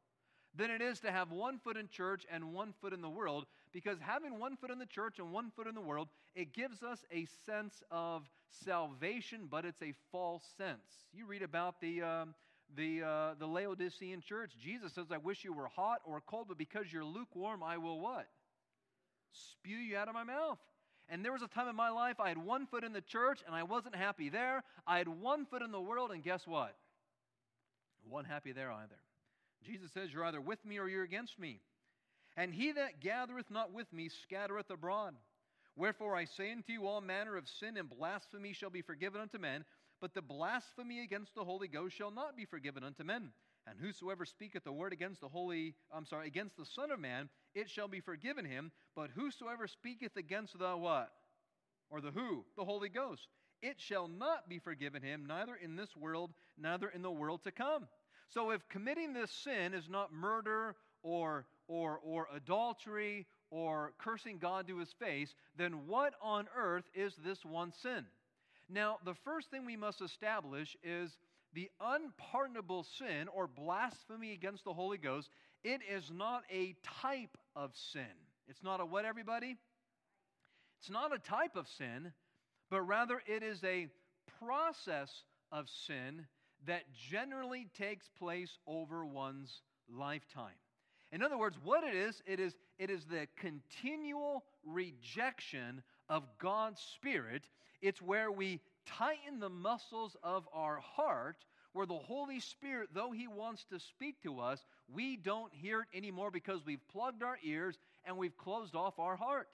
than 0.56 0.70
it 0.70 0.80
is 0.80 1.00
to 1.00 1.10
have 1.10 1.30
one 1.30 1.58
foot 1.58 1.76
in 1.76 1.88
church 1.88 2.24
and 2.30 2.52
one 2.52 2.72
foot 2.80 2.92
in 2.92 3.00
the 3.00 3.08
world 3.08 3.46
because 3.72 3.98
having 4.00 4.38
one 4.38 4.56
foot 4.56 4.70
in 4.70 4.78
the 4.78 4.86
church 4.86 5.18
and 5.18 5.32
one 5.32 5.50
foot 5.54 5.66
in 5.66 5.74
the 5.74 5.80
world 5.80 6.08
it 6.34 6.52
gives 6.52 6.82
us 6.82 7.04
a 7.12 7.26
sense 7.44 7.82
of 7.90 8.22
salvation 8.50 9.48
but 9.50 9.64
it's 9.64 9.82
a 9.82 9.92
false 10.12 10.44
sense 10.56 11.06
you 11.12 11.26
read 11.26 11.42
about 11.42 11.80
the 11.80 12.02
um, 12.02 12.34
the 12.76 13.02
uh, 13.02 13.34
the 13.38 13.46
laodicean 13.46 14.20
church 14.20 14.52
jesus 14.62 14.92
says 14.92 15.06
i 15.12 15.18
wish 15.18 15.44
you 15.44 15.52
were 15.52 15.68
hot 15.68 16.00
or 16.04 16.20
cold 16.26 16.46
but 16.48 16.58
because 16.58 16.92
you're 16.92 17.04
lukewarm 17.04 17.62
i 17.62 17.76
will 17.76 18.00
what 18.00 18.26
spew 19.34 19.76
you 19.76 19.96
out 19.96 20.08
of 20.08 20.14
my 20.14 20.24
mouth. 20.24 20.58
And 21.08 21.24
there 21.24 21.32
was 21.32 21.42
a 21.42 21.48
time 21.48 21.68
in 21.68 21.76
my 21.76 21.90
life 21.90 22.18
I 22.18 22.28
had 22.28 22.38
one 22.38 22.66
foot 22.66 22.84
in 22.84 22.92
the 22.92 23.00
church 23.00 23.40
and 23.46 23.54
I 23.54 23.62
wasn't 23.62 23.94
happy 23.94 24.28
there. 24.28 24.62
I 24.86 24.98
had 24.98 25.08
one 25.08 25.44
foot 25.46 25.62
in 25.62 25.70
the 25.70 25.80
world, 25.80 26.12
and 26.12 26.22
guess 26.22 26.46
what? 26.46 26.74
One 28.08 28.24
happy 28.24 28.52
there 28.52 28.72
either. 28.72 28.98
Jesus 29.62 29.92
says, 29.92 30.12
You're 30.12 30.24
either 30.24 30.40
with 30.40 30.64
me 30.64 30.78
or 30.78 30.88
you're 30.88 31.04
against 31.04 31.38
me. 31.38 31.60
And 32.36 32.52
he 32.52 32.72
that 32.72 33.00
gathereth 33.00 33.50
not 33.50 33.72
with 33.72 33.92
me 33.92 34.08
scattereth 34.08 34.70
abroad. 34.70 35.14
Wherefore 35.76 36.16
I 36.16 36.24
say 36.24 36.52
unto 36.52 36.72
you, 36.72 36.86
all 36.86 37.00
manner 37.00 37.36
of 37.36 37.48
sin 37.48 37.76
and 37.76 37.88
blasphemy 37.88 38.52
shall 38.52 38.70
be 38.70 38.82
forgiven 38.82 39.20
unto 39.20 39.38
men, 39.38 39.64
but 40.00 40.14
the 40.14 40.22
blasphemy 40.22 41.02
against 41.02 41.34
the 41.34 41.44
Holy 41.44 41.68
Ghost 41.68 41.96
shall 41.96 42.10
not 42.10 42.36
be 42.36 42.44
forgiven 42.44 42.84
unto 42.84 43.04
men. 43.04 43.30
And 43.66 43.78
whosoever 43.80 44.26
speaketh 44.26 44.66
a 44.66 44.72
word 44.72 44.92
against 44.92 45.20
the 45.20 45.28
holy, 45.28 45.74
I'm 45.90 46.04
sorry, 46.04 46.26
against 46.26 46.56
the 46.56 46.66
Son 46.66 46.90
of 46.90 47.00
Man, 47.00 47.30
it 47.54 47.70
shall 47.70 47.88
be 47.88 48.00
forgiven 48.00 48.44
him. 48.44 48.70
But 48.94 49.10
whosoever 49.14 49.66
speaketh 49.66 50.16
against 50.16 50.58
the 50.58 50.76
what? 50.76 51.10
Or 51.90 52.00
the 52.00 52.10
who? 52.10 52.44
The 52.56 52.64
Holy 52.64 52.90
Ghost. 52.90 53.28
It 53.62 53.80
shall 53.80 54.08
not 54.08 54.48
be 54.48 54.58
forgiven 54.58 55.02
him, 55.02 55.24
neither 55.26 55.54
in 55.54 55.76
this 55.76 55.96
world, 55.96 56.32
neither 56.58 56.88
in 56.88 57.00
the 57.00 57.10
world 57.10 57.44
to 57.44 57.52
come. 57.52 57.88
So 58.28 58.50
if 58.50 58.68
committing 58.68 59.14
this 59.14 59.30
sin 59.30 59.72
is 59.72 59.88
not 59.88 60.12
murder 60.12 60.76
or, 61.02 61.46
or, 61.66 62.00
or 62.02 62.28
adultery 62.34 63.26
or 63.50 63.92
cursing 63.98 64.38
God 64.38 64.66
to 64.68 64.78
his 64.78 64.92
face, 64.92 65.34
then 65.56 65.86
what 65.86 66.14
on 66.20 66.48
earth 66.54 66.84
is 66.94 67.14
this 67.24 67.44
one 67.44 67.72
sin? 67.72 68.04
Now, 68.68 68.98
the 69.04 69.14
first 69.14 69.50
thing 69.50 69.66
we 69.66 69.76
must 69.76 70.00
establish 70.00 70.76
is 70.82 71.16
the 71.52 71.70
unpardonable 71.80 72.84
sin 72.98 73.28
or 73.28 73.46
blasphemy 73.46 74.32
against 74.32 74.64
the 74.64 74.72
Holy 74.72 74.98
Ghost, 74.98 75.30
it 75.62 75.80
is 75.90 76.10
not 76.10 76.42
a 76.50 76.74
type 77.02 77.36
of 77.54 77.72
sin. 77.74 78.02
It's 78.48 78.62
not 78.62 78.80
a 78.80 78.84
what, 78.86 79.04
everybody? 79.04 79.56
It's 80.80 80.90
not 80.90 81.14
a 81.14 81.18
type 81.18 81.56
of 81.56 81.68
sin, 81.68 82.12
but 82.70 82.82
rather 82.82 83.22
it 83.26 83.42
is 83.42 83.62
a 83.64 83.88
process 84.44 85.22
of 85.52 85.68
sin 85.68 86.26
that 86.66 86.82
generally 87.10 87.68
takes 87.76 88.08
place 88.18 88.58
over 88.66 89.04
one's 89.04 89.62
lifetime. 89.88 90.56
In 91.12 91.22
other 91.22 91.38
words, 91.38 91.56
what 91.62 91.84
it 91.84 91.94
is, 91.94 92.22
it 92.26 92.40
is, 92.40 92.56
it 92.78 92.90
is 92.90 93.04
the 93.04 93.28
continual 93.36 94.44
rejection 94.64 95.82
of 96.08 96.24
God's 96.38 96.80
Spirit. 96.80 97.44
It's 97.84 98.00
where 98.00 98.32
we 98.32 98.62
tighten 98.86 99.40
the 99.40 99.50
muscles 99.50 100.16
of 100.22 100.48
our 100.54 100.78
heart 100.80 101.36
where 101.74 101.84
the 101.84 101.98
Holy 101.98 102.40
Spirit, 102.40 102.88
though 102.94 103.10
He 103.10 103.28
wants 103.28 103.64
to 103.64 103.78
speak 103.78 104.22
to 104.22 104.40
us, 104.40 104.64
we 104.88 105.16
don't 105.16 105.52
hear 105.52 105.82
it 105.82 105.88
anymore 105.94 106.30
because 106.30 106.64
we've 106.64 106.86
plugged 106.88 107.22
our 107.22 107.36
ears 107.44 107.76
and 108.06 108.16
we've 108.16 108.38
closed 108.38 108.74
off 108.74 108.98
our 108.98 109.16
heart. 109.16 109.48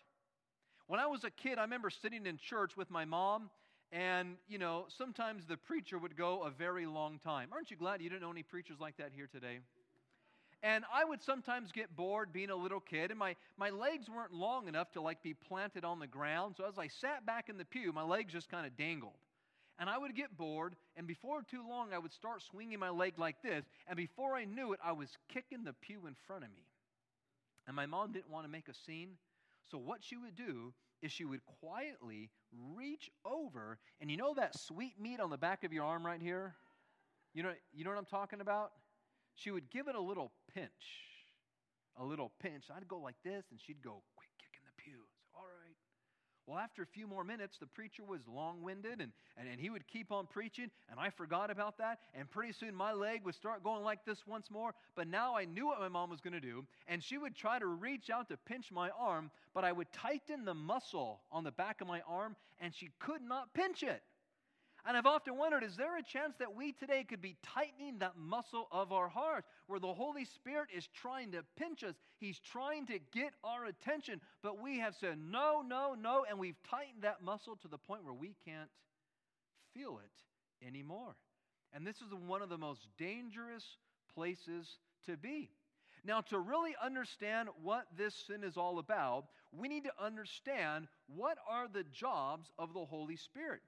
When 0.87 1.01
I 1.01 1.09
was 1.09 1.25
a 1.25 1.31
kid, 1.31 1.59
I 1.59 1.63
remember 1.63 1.91
sitting 1.91 2.25
in 2.25 2.37
church 2.37 2.77
with 2.77 2.89
my 2.89 3.05
mom, 3.05 3.51
and, 3.91 4.37
you 4.47 4.59
know, 4.59 4.87
sometimes 4.97 5.47
the 5.47 5.57
preacher 5.57 5.99
would 5.99 6.17
go 6.17 6.45
a 6.45 6.51
very 6.51 6.87
long 6.87 7.19
time. 7.19 7.49
Aren't 7.53 7.73
you 7.73 7.77
glad 7.77 8.01
you 8.01 8.11
didn't 8.11 8.23
know 8.23 8.31
any 8.31 8.45
preachers 8.45 8.77
like 8.79 8.97
that 8.99 9.11
here 9.13 9.27
today? 9.27 9.59
And 10.62 10.85
I 10.93 11.05
would 11.05 11.23
sometimes 11.23 11.73
get 11.73 11.97
bored 11.97 12.33
being 12.33 12.50
a 12.50 12.57
little 12.57 12.81
kid, 12.81 13.11
and 13.11 13.19
my, 13.19 13.35
my 13.57 13.71
legs 13.71 14.09
weren't 14.11 14.35
long 14.35 14.69
enough 14.69 14.93
to 14.93 15.00
like 15.00 15.23
be 15.23 15.33
planted 15.33 15.85
on 15.85 15.99
the 15.99 16.07
ground. 16.07 16.55
So 16.57 16.64
as 16.69 16.79
I 16.79 16.88
sat 16.88 17.25
back 17.25 17.49
in 17.49 17.57
the 17.57 17.64
pew, 17.64 17.93
my 17.93 18.02
legs 18.02 18.33
just 18.33 18.50
kind 18.50 18.67
of 18.67 18.76
dangled. 18.76 19.17
And 19.79 19.88
I 19.88 19.97
would 19.97 20.14
get 20.14 20.37
bored, 20.37 20.76
and 20.97 21.07
before 21.07 21.43
too 21.43 21.67
long, 21.67 21.95
I 21.95 21.99
would 21.99 22.12
start 22.12 22.43
swinging 22.43 22.79
my 22.79 22.90
leg 22.90 23.14
like 23.17 23.40
this. 23.43 23.64
And 23.88 23.97
before 23.97 24.35
I 24.37 24.45
knew 24.45 24.75
it, 24.75 24.81
I 24.85 24.93
was 24.93 25.09
kicking 25.33 25.64
the 25.64 25.73
pew 25.73 26.07
in 26.07 26.14
front 26.26 26.45
of 26.45 26.50
me. 26.50 26.67
And 27.67 27.75
my 27.75 27.87
mom 27.87 28.12
didn't 28.12 28.31
want 28.31 28.45
to 28.45 28.52
make 28.52 28.69
a 28.69 28.75
scene. 28.75 29.12
So 29.71 29.79
what 29.79 30.05
she 30.05 30.19
would 30.19 30.37
do 30.37 30.75
is 31.00 31.11
she 31.11 31.25
would 31.25 31.40
quietly 31.61 32.29
reach 32.75 33.11
over, 33.25 33.79
and 34.02 34.11
you 34.11 34.19
know 34.19 34.35
that 34.35 34.59
sweet 34.59 35.00
meat 35.00 35.21
on 35.21 35.31
the 35.31 35.38
back 35.38 35.64
of 35.64 35.73
your 35.73 35.85
arm 35.85 36.05
right 36.05 36.21
here? 36.21 36.55
You 37.33 37.45
know, 37.45 37.52
you 37.73 37.85
know 37.85 37.90
what 37.90 37.99
I'm 37.99 38.05
talking 38.05 38.43
about? 38.43 38.73
She 39.35 39.51
would 39.51 39.71
give 39.71 39.89
it 39.89 39.95
a 39.95 40.01
little 40.01 40.33
pinch. 40.55 40.71
A 41.97 42.05
little 42.05 42.33
pinch. 42.41 42.65
I'd 42.75 42.89
go 42.89 42.99
like 42.99 43.17
this, 43.25 43.45
and 43.51 43.61
she'd 43.61 43.83
go, 43.83 44.03
quick 44.17 44.31
kick 44.39 44.51
in 44.55 44.65
the 44.65 44.83
pew. 44.83 45.01
All 45.35 45.45
right. 45.45 45.77
Well, 46.47 46.59
after 46.59 46.83
a 46.83 46.87
few 46.87 47.07
more 47.07 47.23
minutes, 47.23 47.59
the 47.59 47.67
preacher 47.67 48.03
was 48.03 48.27
long 48.27 48.63
winded 48.63 49.01
and, 49.01 49.13
and, 49.37 49.49
and 49.49 49.61
he 49.61 49.71
would 49.71 49.87
keep 49.87 50.11
on 50.11 50.27
preaching, 50.27 50.69
and 50.91 50.99
I 50.99 51.11
forgot 51.11 51.49
about 51.49 51.79
that. 51.79 52.01
And 52.13 52.29
pretty 52.29 52.53
soon 52.53 52.75
my 52.75 52.93
leg 52.93 53.25
would 53.25 53.37
start 53.37 53.63
going 53.63 53.85
like 53.85 54.05
this 54.05 54.27
once 54.27 54.51
more. 54.51 54.75
But 54.97 55.07
now 55.07 55.37
I 55.37 55.45
knew 55.45 55.67
what 55.67 55.79
my 55.79 55.89
mom 55.89 56.11
was 56.11 56.21
going 56.21 56.33
to 56.33 56.41
do, 56.41 56.65
and 56.89 57.05
she 57.05 57.19
would 57.19 57.37
try 57.37 57.61
to 57.61 57.67
reach 57.67 58.11
out 58.11 58.29
to 58.31 58.37
pinch 58.37 58.73
my 58.73 58.91
arm, 58.99 59.31
but 59.55 59.65
I 59.65 59.71
would 59.71 59.93
tighten 59.93 60.45
the 60.45 60.55
muscle 60.55 61.21
on 61.31 61.45
the 61.45 61.53
back 61.53 61.81
of 61.81 61.87
my 61.87 62.01
arm, 62.09 62.35
and 62.61 62.75
she 62.75 62.91
could 62.99 63.23
not 63.23 63.55
pinch 63.55 63.85
it. 63.85 64.03
And 64.87 64.97
I've 64.97 65.07
often 65.07 65.37
wondered 65.37 65.63
is 65.63 65.77
there 65.77 65.99
a 65.99 66.03
chance 66.03 66.35
that 66.39 66.55
we 66.55 66.73
today 66.73 67.05
could 67.05 67.21
be 67.21 67.37
tightening 67.43 67.99
that 67.99 68.17
muscle 68.17 68.69
of 68.73 68.93
our 68.93 69.09
heart 69.09 69.45
where 69.67 69.81
the 69.81 69.93
Holy 69.93 70.25
Spirit 70.25 70.69
is 70.75 70.87
trying 70.87 71.33
to 71.33 71.45
pinch 71.57 71.85
us? 71.85 71.95
He's 72.19 72.39
trying 72.39 72.87
to 72.87 72.99
get 73.13 73.33
our 73.45 73.67
attention, 73.67 74.21
but 74.43 74.63
we 74.63 74.79
have 74.79 74.95
said 74.95 75.19
no, 75.19 75.63
no, 75.67 75.95
no, 75.95 76.25
and 76.29 76.39
we've 76.39 76.63
tightened 76.69 77.03
that 77.03 77.23
muscle 77.23 77.57
to 77.57 77.69
the 77.69 77.79
point 77.79 78.05
where 78.05 78.15
we 78.15 78.35
can't 78.45 78.71
feel 79.75 80.01
it 80.03 80.67
anymore. 80.67 81.15
And 81.73 81.87
this 81.87 81.97
is 81.97 82.13
one 82.27 82.43
of 82.43 82.49
the 82.49 82.59
most 82.59 82.87
dangerous 82.99 83.65
places 84.15 84.79
to 85.07 85.17
be. 85.17 85.51
Now, 86.05 86.23
to 86.23 86.39
really 86.39 86.75
understand 86.83 87.51
what 87.63 87.87
this 87.97 88.15
sin 88.27 88.43
is 88.43 88.57
all 88.57 88.79
about, 88.79 89.27
we 89.53 89.69
need 89.69 89.85
to 89.85 89.93
understand 90.03 90.89
what 91.07 91.37
are 91.49 91.69
the 91.69 91.85
jobs 91.93 92.51
of 92.59 92.73
the 92.73 92.85
Holy 92.85 93.17
Spirit. 93.17 93.61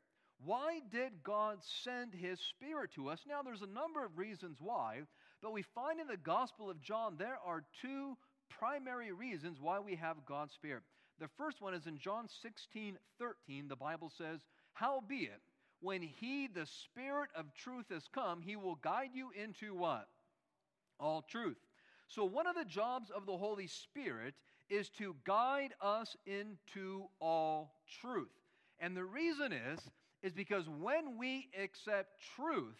Why 0.44 0.80
did 0.90 1.22
God 1.22 1.58
send 1.62 2.14
His 2.14 2.40
Spirit 2.40 2.90
to 2.94 3.08
us? 3.08 3.20
Now, 3.28 3.42
there's 3.42 3.62
a 3.62 3.66
number 3.66 4.04
of 4.04 4.18
reasons 4.18 4.58
why, 4.60 5.02
but 5.40 5.52
we 5.52 5.62
find 5.62 6.00
in 6.00 6.08
the 6.08 6.16
Gospel 6.16 6.68
of 6.68 6.80
John 6.80 7.14
there 7.16 7.38
are 7.44 7.64
two 7.80 8.16
primary 8.48 9.12
reasons 9.12 9.60
why 9.60 9.78
we 9.78 9.94
have 9.96 10.24
God's 10.26 10.52
Spirit. 10.54 10.82
The 11.20 11.28
first 11.38 11.60
one 11.60 11.74
is 11.74 11.86
in 11.86 11.98
John 11.98 12.26
16 12.42 12.98
13, 13.18 13.68
the 13.68 13.76
Bible 13.76 14.10
says, 14.16 14.40
Howbeit, 14.72 15.40
when 15.80 16.02
He, 16.02 16.48
the 16.48 16.66
Spirit 16.66 17.30
of 17.36 17.54
truth, 17.54 17.86
has 17.90 18.08
come, 18.12 18.40
He 18.40 18.56
will 18.56 18.76
guide 18.76 19.10
you 19.14 19.30
into 19.40 19.74
what? 19.74 20.08
All 20.98 21.22
truth. 21.22 21.58
So, 22.08 22.24
one 22.24 22.46
of 22.46 22.56
the 22.56 22.64
jobs 22.64 23.10
of 23.10 23.26
the 23.26 23.36
Holy 23.36 23.68
Spirit 23.68 24.34
is 24.68 24.88
to 24.90 25.14
guide 25.24 25.74
us 25.80 26.16
into 26.26 27.04
all 27.20 27.74
truth. 28.00 28.32
And 28.80 28.96
the 28.96 29.04
reason 29.04 29.52
is 29.52 29.78
is 30.22 30.32
because 30.32 30.68
when 30.68 31.18
we 31.18 31.48
accept 31.60 32.20
truth, 32.36 32.76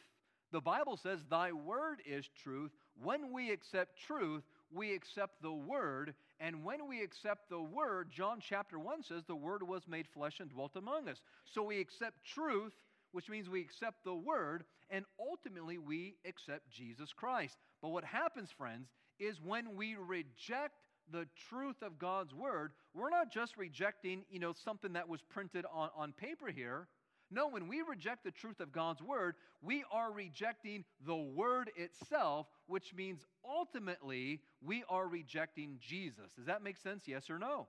the 0.53 0.61
Bible 0.61 0.97
says, 0.97 1.21
Thy 1.31 1.53
word 1.53 2.03
is 2.07 2.29
truth. 2.43 2.71
When 3.03 3.33
we 3.33 3.51
accept 3.51 3.99
truth, 4.07 4.43
we 4.71 4.95
accept 4.95 5.43
the 5.43 5.53
word. 5.53 6.15
And 6.41 6.63
when 6.63 6.87
we 6.87 7.03
accept 7.03 7.49
the 7.49 7.61
word, 7.61 8.11
John 8.11 8.39
chapter 8.41 8.79
1 8.79 9.03
says, 9.03 9.23
The 9.27 9.35
word 9.35 9.63
was 9.63 9.89
made 9.89 10.07
flesh 10.09 10.41
and 10.41 10.51
dwelt 10.51 10.77
among 10.77 11.09
us. 11.09 11.23
So 11.47 11.63
we 11.63 11.81
accept 11.81 12.25
truth, 12.25 12.75
which 13.13 13.31
means 13.31 13.49
we 13.49 13.63
accept 13.63 14.05
the 14.05 14.15
word, 14.15 14.65
and 14.91 15.05
ultimately 15.19 15.79
we 15.79 16.17
accept 16.27 16.71
Jesus 16.71 17.13
Christ. 17.13 17.57
But 17.81 17.89
what 17.89 18.05
happens, 18.05 18.51
friends, 18.57 18.89
is 19.19 19.41
when 19.41 19.75
we 19.75 19.97
reject 19.97 20.75
the 21.11 21.27
truth 21.49 21.83
of 21.83 21.99
God's 21.99 22.35
word, 22.35 22.73
we're 22.95 23.11
not 23.11 23.33
just 23.33 23.57
rejecting, 23.57 24.23
you 24.31 24.39
know, 24.39 24.53
something 24.65 24.93
that 24.93 25.09
was 25.09 25.21
printed 25.23 25.65
on, 25.73 25.91
on 25.97 26.13
paper 26.13 26.49
here 26.49 26.89
No, 27.33 27.49
when 27.49 27.69
we 27.69 27.83
reject 27.83 28.25
the 28.25 28.31
truth 28.31 28.61
of 28.61 28.73
God's 28.73 29.01
word, 29.01 29.37
we 29.62 29.85
are 29.91 30.12
rejecting 30.12 30.85
the 31.07 31.17
word 31.17 31.71
itself, 31.77 32.47
which 32.67 32.95
means 32.95 33.25
ultimately 33.45 34.41
we 34.61 34.85
are 34.89 35.07
rejecting 35.09 35.79
Jesus. 35.81 36.31
Does 36.37 36.47
that 36.47 36.62
make 36.62 36.77
sense? 36.77 37.05
Yes 37.07 37.31
or 37.31 37.39
no? 37.39 37.69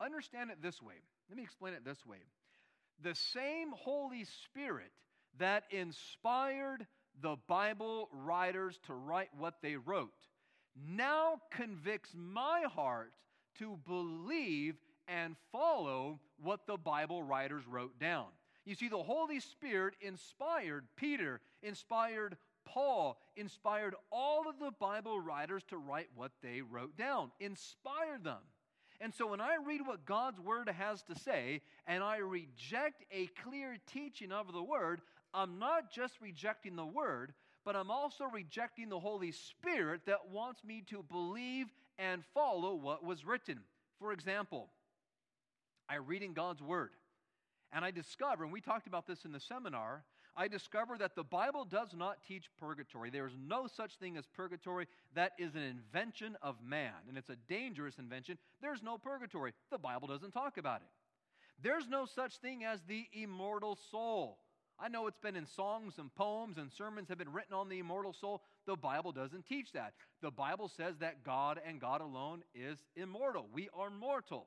Understand 0.00 0.50
it 0.50 0.62
this 0.62 0.80
way. 0.80 0.94
Let 1.28 1.36
me 1.36 1.42
explain 1.42 1.74
it 1.74 1.84
this 1.84 2.06
way. 2.06 2.18
The 3.02 3.14
same 3.14 3.72
Holy 3.72 4.24
Spirit 4.44 4.92
that 5.38 5.64
inspired 5.70 6.86
the 7.20 7.36
Bible 7.48 8.08
writers 8.12 8.78
to 8.86 8.94
write 8.94 9.30
what 9.36 9.54
they 9.60 9.76
wrote 9.76 10.12
now 10.86 11.40
convicts 11.50 12.10
my 12.14 12.64
heart 12.72 13.12
to 13.58 13.78
believe 13.86 14.76
and 15.08 15.36
follow 15.50 16.20
what 16.40 16.66
the 16.66 16.76
Bible 16.76 17.22
writers 17.22 17.64
wrote 17.66 17.98
down. 17.98 18.26
You 18.68 18.74
see, 18.74 18.88
the 18.88 19.02
Holy 19.02 19.40
Spirit 19.40 19.94
inspired 20.02 20.84
Peter, 20.94 21.40
inspired 21.62 22.36
Paul, 22.66 23.18
inspired 23.34 23.94
all 24.12 24.46
of 24.46 24.58
the 24.58 24.72
Bible 24.78 25.18
writers 25.18 25.62
to 25.68 25.78
write 25.78 26.08
what 26.14 26.32
they 26.42 26.60
wrote 26.60 26.94
down, 26.94 27.30
inspired 27.40 28.24
them. 28.24 28.42
And 29.00 29.14
so 29.14 29.26
when 29.26 29.40
I 29.40 29.56
read 29.66 29.86
what 29.86 30.04
God's 30.04 30.38
Word 30.38 30.68
has 30.68 31.02
to 31.04 31.18
say 31.18 31.62
and 31.86 32.04
I 32.04 32.18
reject 32.18 33.06
a 33.10 33.28
clear 33.42 33.78
teaching 33.86 34.32
of 34.32 34.52
the 34.52 34.62
Word, 34.62 35.00
I'm 35.32 35.58
not 35.58 35.90
just 35.90 36.20
rejecting 36.20 36.76
the 36.76 36.84
Word, 36.84 37.32
but 37.64 37.74
I'm 37.74 37.90
also 37.90 38.24
rejecting 38.26 38.90
the 38.90 39.00
Holy 39.00 39.32
Spirit 39.32 40.02
that 40.04 40.28
wants 40.30 40.62
me 40.62 40.82
to 40.88 41.02
believe 41.02 41.68
and 41.98 42.22
follow 42.34 42.74
what 42.74 43.02
was 43.02 43.24
written. 43.24 43.60
For 43.98 44.12
example, 44.12 44.68
I 45.88 45.94
read 45.94 46.22
in 46.22 46.34
God's 46.34 46.60
Word 46.60 46.90
and 47.72 47.84
I 47.84 47.90
discover, 47.90 48.44
and 48.44 48.52
we 48.52 48.60
talked 48.60 48.86
about 48.86 49.06
this 49.06 49.24
in 49.24 49.32
the 49.32 49.40
seminar, 49.40 50.04
I 50.36 50.46
discover 50.46 50.96
that 50.98 51.16
the 51.16 51.24
Bible 51.24 51.64
does 51.64 51.88
not 51.96 52.18
teach 52.26 52.48
purgatory. 52.58 53.10
There 53.10 53.26
is 53.26 53.36
no 53.36 53.66
such 53.66 53.96
thing 53.96 54.16
as 54.16 54.24
purgatory. 54.26 54.86
That 55.14 55.32
is 55.38 55.56
an 55.56 55.62
invention 55.62 56.36
of 56.42 56.62
man, 56.62 56.92
and 57.08 57.18
it's 57.18 57.28
a 57.28 57.36
dangerous 57.48 57.98
invention. 57.98 58.38
There's 58.62 58.82
no 58.82 58.98
purgatory. 58.98 59.52
The 59.72 59.78
Bible 59.78 60.06
doesn't 60.06 60.30
talk 60.30 60.56
about 60.56 60.82
it. 60.82 60.88
There's 61.60 61.88
no 61.88 62.06
such 62.06 62.36
thing 62.38 62.64
as 62.64 62.80
the 62.86 63.06
immortal 63.12 63.76
soul. 63.90 64.38
I 64.80 64.88
know 64.88 65.08
it's 65.08 65.18
been 65.18 65.34
in 65.34 65.46
songs 65.46 65.94
and 65.98 66.14
poems 66.14 66.56
and 66.56 66.70
sermons 66.70 67.08
have 67.08 67.18
been 67.18 67.32
written 67.32 67.54
on 67.54 67.68
the 67.68 67.80
immortal 67.80 68.12
soul. 68.12 68.42
The 68.64 68.76
Bible 68.76 69.10
doesn't 69.10 69.44
teach 69.44 69.72
that. 69.72 69.94
The 70.22 70.30
Bible 70.30 70.68
says 70.68 70.98
that 71.00 71.24
God 71.24 71.60
and 71.66 71.80
God 71.80 72.00
alone 72.00 72.44
is 72.54 72.78
immortal. 72.94 73.48
We 73.52 73.68
are 73.74 73.90
mortal. 73.90 74.46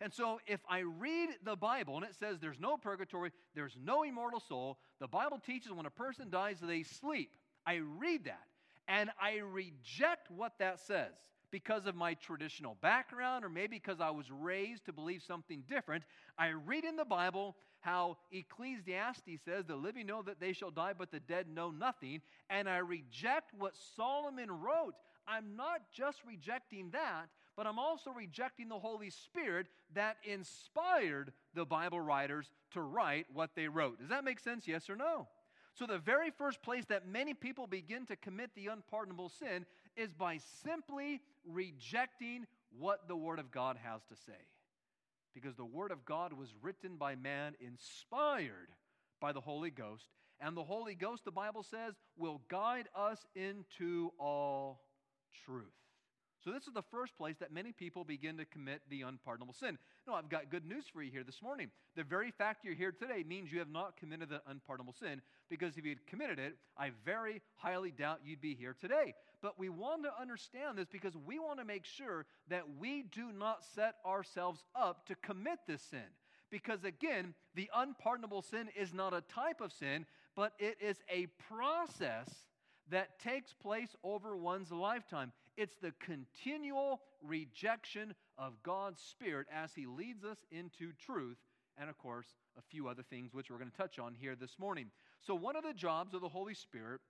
And 0.00 0.12
so, 0.12 0.38
if 0.46 0.60
I 0.68 0.80
read 0.80 1.30
the 1.44 1.56
Bible 1.56 1.96
and 1.96 2.04
it 2.04 2.14
says 2.18 2.38
there's 2.40 2.60
no 2.60 2.76
purgatory, 2.76 3.32
there's 3.54 3.76
no 3.82 4.04
immortal 4.04 4.40
soul, 4.40 4.78
the 5.00 5.08
Bible 5.08 5.40
teaches 5.44 5.72
when 5.72 5.86
a 5.86 5.90
person 5.90 6.30
dies, 6.30 6.58
they 6.60 6.84
sleep. 6.84 7.30
I 7.66 7.80
read 7.98 8.24
that 8.24 8.46
and 8.86 9.10
I 9.20 9.38
reject 9.38 10.30
what 10.30 10.52
that 10.58 10.80
says 10.80 11.12
because 11.50 11.86
of 11.86 11.94
my 11.94 12.14
traditional 12.14 12.76
background 12.80 13.44
or 13.44 13.48
maybe 13.48 13.76
because 13.76 14.00
I 14.00 14.10
was 14.10 14.30
raised 14.30 14.86
to 14.86 14.92
believe 14.92 15.22
something 15.22 15.62
different. 15.68 16.04
I 16.38 16.48
read 16.48 16.84
in 16.84 16.96
the 16.96 17.04
Bible 17.04 17.56
how 17.80 18.18
Ecclesiastes 18.32 19.42
says, 19.44 19.64
The 19.66 19.76
living 19.76 20.06
know 20.06 20.22
that 20.22 20.40
they 20.40 20.52
shall 20.52 20.70
die, 20.70 20.92
but 20.96 21.10
the 21.10 21.20
dead 21.20 21.46
know 21.48 21.70
nothing. 21.70 22.20
And 22.50 22.68
I 22.68 22.78
reject 22.78 23.52
what 23.56 23.74
Solomon 23.96 24.50
wrote. 24.50 24.94
I'm 25.26 25.56
not 25.56 25.82
just 25.94 26.18
rejecting 26.26 26.90
that, 26.92 27.26
but 27.58 27.66
I'm 27.66 27.80
also 27.80 28.12
rejecting 28.12 28.68
the 28.68 28.78
Holy 28.78 29.10
Spirit 29.10 29.66
that 29.92 30.18
inspired 30.22 31.32
the 31.54 31.66
Bible 31.66 32.00
writers 32.00 32.52
to 32.70 32.80
write 32.80 33.26
what 33.34 33.50
they 33.56 33.66
wrote. 33.66 33.98
Does 33.98 34.10
that 34.10 34.22
make 34.22 34.38
sense? 34.38 34.68
Yes 34.68 34.88
or 34.88 34.94
no? 34.94 35.26
So, 35.74 35.84
the 35.84 35.98
very 35.98 36.30
first 36.30 36.62
place 36.62 36.84
that 36.84 37.08
many 37.08 37.34
people 37.34 37.66
begin 37.66 38.06
to 38.06 38.16
commit 38.16 38.50
the 38.54 38.68
unpardonable 38.68 39.28
sin 39.28 39.66
is 39.96 40.12
by 40.12 40.38
simply 40.62 41.20
rejecting 41.44 42.46
what 42.78 43.08
the 43.08 43.16
Word 43.16 43.40
of 43.40 43.50
God 43.50 43.76
has 43.82 44.04
to 44.04 44.14
say 44.14 44.38
because 45.34 45.56
the 45.56 45.64
Word 45.64 45.90
of 45.90 46.04
God 46.04 46.32
was 46.32 46.54
written 46.62 46.96
by 46.96 47.16
man, 47.16 47.54
inspired 47.60 48.68
by 49.20 49.32
the 49.32 49.40
Holy 49.40 49.70
Ghost. 49.70 50.06
And 50.40 50.56
the 50.56 50.62
Holy 50.62 50.94
Ghost, 50.94 51.24
the 51.24 51.32
Bible 51.32 51.64
says, 51.64 51.94
will 52.16 52.40
guide 52.48 52.88
us 52.94 53.26
into 53.34 54.12
all 54.16 54.80
truth. 55.44 55.66
So, 56.44 56.52
this 56.52 56.68
is 56.68 56.72
the 56.72 56.82
first 56.82 57.16
place 57.16 57.36
that 57.40 57.52
many 57.52 57.72
people 57.72 58.04
begin 58.04 58.36
to 58.36 58.44
commit 58.44 58.82
the 58.88 59.02
unpardonable 59.02 59.54
sin. 59.54 59.76
No, 60.06 60.14
I've 60.14 60.28
got 60.28 60.50
good 60.50 60.64
news 60.64 60.84
for 60.92 61.02
you 61.02 61.10
here 61.10 61.24
this 61.24 61.42
morning. 61.42 61.70
The 61.96 62.04
very 62.04 62.30
fact 62.30 62.64
you're 62.64 62.74
here 62.74 62.92
today 62.92 63.24
means 63.26 63.50
you 63.50 63.58
have 63.58 63.70
not 63.70 63.96
committed 63.96 64.28
the 64.28 64.40
unpardonable 64.46 64.92
sin, 64.92 65.20
because 65.50 65.76
if 65.76 65.84
you'd 65.84 66.06
committed 66.06 66.38
it, 66.38 66.56
I 66.76 66.92
very 67.04 67.42
highly 67.56 67.90
doubt 67.90 68.20
you'd 68.24 68.40
be 68.40 68.54
here 68.54 68.76
today. 68.80 69.14
But 69.42 69.58
we 69.58 69.68
want 69.68 70.04
to 70.04 70.10
understand 70.20 70.78
this 70.78 70.88
because 70.90 71.14
we 71.16 71.40
want 71.40 71.58
to 71.58 71.64
make 71.64 71.84
sure 71.84 72.26
that 72.48 72.64
we 72.78 73.02
do 73.02 73.32
not 73.32 73.64
set 73.74 73.96
ourselves 74.06 74.62
up 74.76 75.06
to 75.06 75.16
commit 75.16 75.58
this 75.66 75.82
sin. 75.82 76.06
Because 76.50 76.84
again, 76.84 77.34
the 77.54 77.68
unpardonable 77.74 78.42
sin 78.42 78.68
is 78.78 78.94
not 78.94 79.12
a 79.12 79.22
type 79.22 79.60
of 79.60 79.72
sin, 79.72 80.06
but 80.36 80.52
it 80.58 80.78
is 80.80 80.98
a 81.12 81.26
process 81.52 82.28
that 82.90 83.18
takes 83.18 83.52
place 83.52 83.94
over 84.02 84.36
one's 84.36 84.70
lifetime. 84.70 85.32
It's 85.58 85.76
the 85.82 85.92
continual 85.98 87.00
rejection 87.20 88.14
of 88.38 88.62
God's 88.62 89.02
Spirit 89.02 89.48
as 89.52 89.72
He 89.74 89.86
leads 89.86 90.24
us 90.24 90.38
into 90.52 90.92
truth, 91.04 91.38
and 91.76 91.90
of 91.90 91.98
course, 91.98 92.28
a 92.56 92.62
few 92.62 92.86
other 92.86 93.02
things 93.02 93.34
which 93.34 93.50
we're 93.50 93.58
going 93.58 93.70
to 93.70 93.76
touch 93.76 93.98
on 93.98 94.14
here 94.14 94.36
this 94.36 94.56
morning. 94.60 94.86
So, 95.20 95.34
one 95.34 95.56
of 95.56 95.64
the 95.64 95.74
jobs 95.74 96.14
of 96.14 96.20
the 96.20 96.28
Holy 96.28 96.54
Spirit 96.54 97.00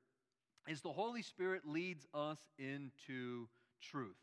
is 0.66 0.80
the 0.80 0.92
Holy 0.92 1.20
Spirit 1.20 1.68
leads 1.68 2.06
us 2.14 2.38
into 2.58 3.48
truth. 3.82 4.16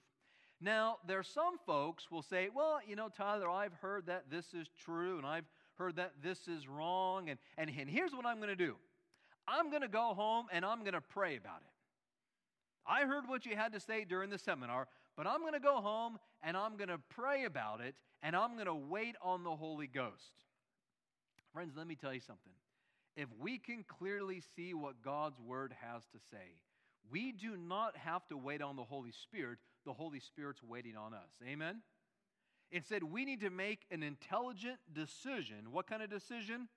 Now, 0.60 0.98
there 1.08 1.20
are 1.20 1.24
some 1.24 1.60
folks 1.64 2.10
will 2.10 2.24
say, 2.24 2.50
well, 2.54 2.80
you 2.88 2.96
know, 2.96 3.10
Tyler, 3.10 3.48
I've 3.48 3.74
heard 3.74 4.08
that 4.08 4.32
this 4.32 4.56
is 4.56 4.68
true 4.84 5.20
and 5.20 5.28
I've 5.28 5.46
heard 5.76 5.98
that 5.98 6.14
this 6.24 6.48
is 6.48 6.68
wrong, 6.68 7.30
and, 7.30 7.38
and, 7.60 7.70
and 7.70 7.88
here's 7.88 8.14
what 8.14 8.26
I'm 8.26 8.38
going 8.38 8.50
to 8.50 8.56
do 8.56 8.76
I'm 9.48 9.70
going 9.70 9.84
to 9.84 9.88
go 9.88 10.16
home 10.16 10.48
and 10.52 10.66
I'm 10.66 10.80
going 10.80 10.94
to 10.94 11.02
pray 11.02 11.38
about 11.38 11.62
it. 11.62 11.75
I 12.88 13.06
heard 13.06 13.28
what 13.28 13.46
you 13.46 13.56
had 13.56 13.74
to 13.74 13.80
say 13.80 14.06
during 14.06 14.30
the 14.30 14.38
seminar, 14.38 14.88
but 15.18 15.28
I'm 15.28 15.42
going 15.42 15.54
to 15.54 15.60
go 15.60 15.82
home 15.82 16.20
and 16.44 16.56
I'm 16.56 16.78
going 16.78 16.90
to 16.90 17.00
pray 17.10 17.46
about 17.46 17.82
it 17.82 17.96
and 18.22 18.36
I'm 18.36 18.54
going 18.54 18.68
to 18.68 18.76
wait 18.76 19.16
on 19.22 19.44
the 19.44 19.56
Holy 19.56 19.88
Ghost. 19.88 20.34
Friends, 21.54 21.74
let 21.78 21.88
me 21.88 21.96
tell 21.96 22.14
you 22.14 22.20
something 22.20 22.54
if 23.16 23.30
we 23.40 23.58
can 23.58 23.86
clearly 23.88 24.42
see 24.56 24.74
what 24.74 25.02
God's 25.02 25.40
word 25.40 25.74
has 25.82 26.04
to 26.08 26.20
say, 26.30 26.60
we 27.10 27.32
do 27.32 27.56
not 27.56 27.96
have 27.98 28.28
to 28.28 28.38
wait 28.38 28.62
on 28.62 28.76
the 28.76 28.84
Holy 28.84 29.12
Spirit. 29.12 29.60
The 29.86 29.94
Holy 29.94 30.20
Spirit's 30.20 30.64
waiting 30.64 30.98
on 30.98 31.14
us. 31.14 31.30
Amen? 31.48 31.82
Instead, 32.72 33.04
we 33.04 33.24
need 33.26 33.42
to 33.42 33.50
make 33.50 33.86
an 33.92 34.04
intelligent 34.04 34.78
decision. 34.94 35.72
What 35.72 35.88
kind 35.88 36.02
of 36.02 36.10
decision? 36.10 36.68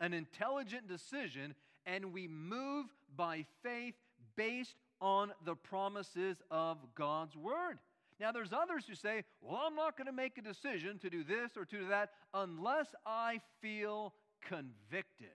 An 0.00 0.12
intelligent 0.12 0.88
decision, 0.88 1.54
and 1.86 2.12
we 2.12 2.26
move 2.26 2.86
by 3.14 3.44
faith 3.62 3.94
based 4.34 4.76
on 5.00 5.32
the 5.44 5.54
promises 5.54 6.36
of 6.50 6.78
God's 6.94 7.36
word. 7.36 7.78
Now, 8.20 8.32
there's 8.32 8.52
others 8.52 8.84
who 8.88 8.94
say, 8.94 9.24
Well, 9.40 9.60
I'm 9.64 9.76
not 9.76 9.96
going 9.96 10.06
to 10.06 10.12
make 10.12 10.38
a 10.38 10.42
decision 10.42 10.98
to 10.98 11.10
do 11.10 11.22
this 11.22 11.56
or 11.56 11.64
to 11.64 11.78
do 11.78 11.88
that 11.88 12.10
unless 12.34 12.88
I 13.06 13.40
feel 13.60 14.12
convicted. 14.42 15.28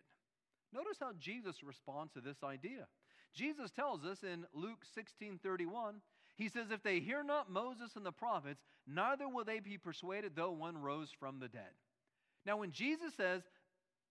Notice 0.74 0.98
how 1.00 1.12
Jesus 1.20 1.64
responds 1.64 2.14
to 2.14 2.22
this 2.22 2.44
idea. 2.44 2.88
Jesus 3.34 3.72
tells 3.72 4.04
us 4.06 4.24
in 4.24 4.46
Luke 4.54 4.86
16 4.94 5.40
31, 5.42 5.96
he 6.36 6.50
says, 6.50 6.72
If 6.72 6.84
they 6.84 7.00
hear 7.00 7.24
not 7.24 7.52
Moses 7.52 7.96
and 7.96 8.06
the 8.06 8.12
prophets, 8.12 8.62
neither 8.88 9.28
will 9.28 9.46
they 9.46 9.60
be 9.60 9.78
persuaded, 9.78 10.34
though 10.36 10.52
one 10.52 10.78
rose 10.78 11.10
from 11.18 11.40
the 11.40 11.48
dead. 11.48 11.72
Now, 12.46 12.58
when 12.58 12.72
Jesus 12.72 13.14
says, 13.16 13.44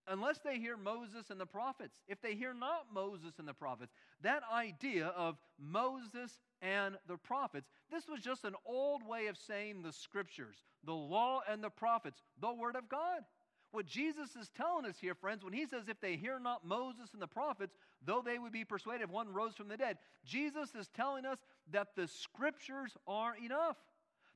Unless 0.08 0.40
they 0.40 0.58
hear 0.58 0.76
Moses 0.76 1.30
and 1.30 1.40
the 1.40 1.46
prophets, 1.46 2.00
if 2.08 2.20
they 2.20 2.34
hear 2.34 2.52
not 2.52 2.86
Moses 2.92 3.34
and 3.38 3.46
the 3.46 3.54
prophets, 3.54 3.92
that 4.22 4.42
idea 4.52 5.06
of 5.16 5.36
Moses 5.60 6.40
and 6.60 6.96
the 7.06 7.16
prophets, 7.16 7.68
this 7.90 8.08
was 8.08 8.20
just 8.20 8.44
an 8.44 8.54
old 8.66 9.06
way 9.06 9.28
of 9.28 9.36
saying 9.36 9.82
the 9.82 9.92
scriptures, 9.92 10.56
the 10.84 10.92
law 10.92 11.40
and 11.48 11.62
the 11.62 11.70
prophets, 11.70 12.22
the 12.40 12.52
Word 12.52 12.74
of 12.74 12.88
God. 12.88 13.22
What 13.70 13.86
Jesus 13.86 14.36
is 14.36 14.50
telling 14.50 14.84
us 14.84 14.96
here, 15.00 15.14
friends, 15.14 15.42
when 15.42 15.54
he 15.54 15.66
says, 15.66 15.84
If 15.88 16.00
they 16.00 16.16
hear 16.16 16.38
not 16.38 16.66
Moses 16.66 17.14
and 17.14 17.22
the 17.22 17.26
prophets, 17.26 17.74
though 18.04 18.22
they 18.22 18.38
would 18.38 18.52
be 18.52 18.64
persuaded 18.64 19.04
if 19.04 19.10
one 19.10 19.32
rose 19.32 19.54
from 19.54 19.68
the 19.68 19.78
dead, 19.78 19.96
Jesus 20.26 20.74
is 20.74 20.88
telling 20.88 21.24
us 21.24 21.38
that 21.70 21.96
the 21.96 22.06
scriptures 22.06 22.96
are 23.06 23.34
enough. 23.42 23.76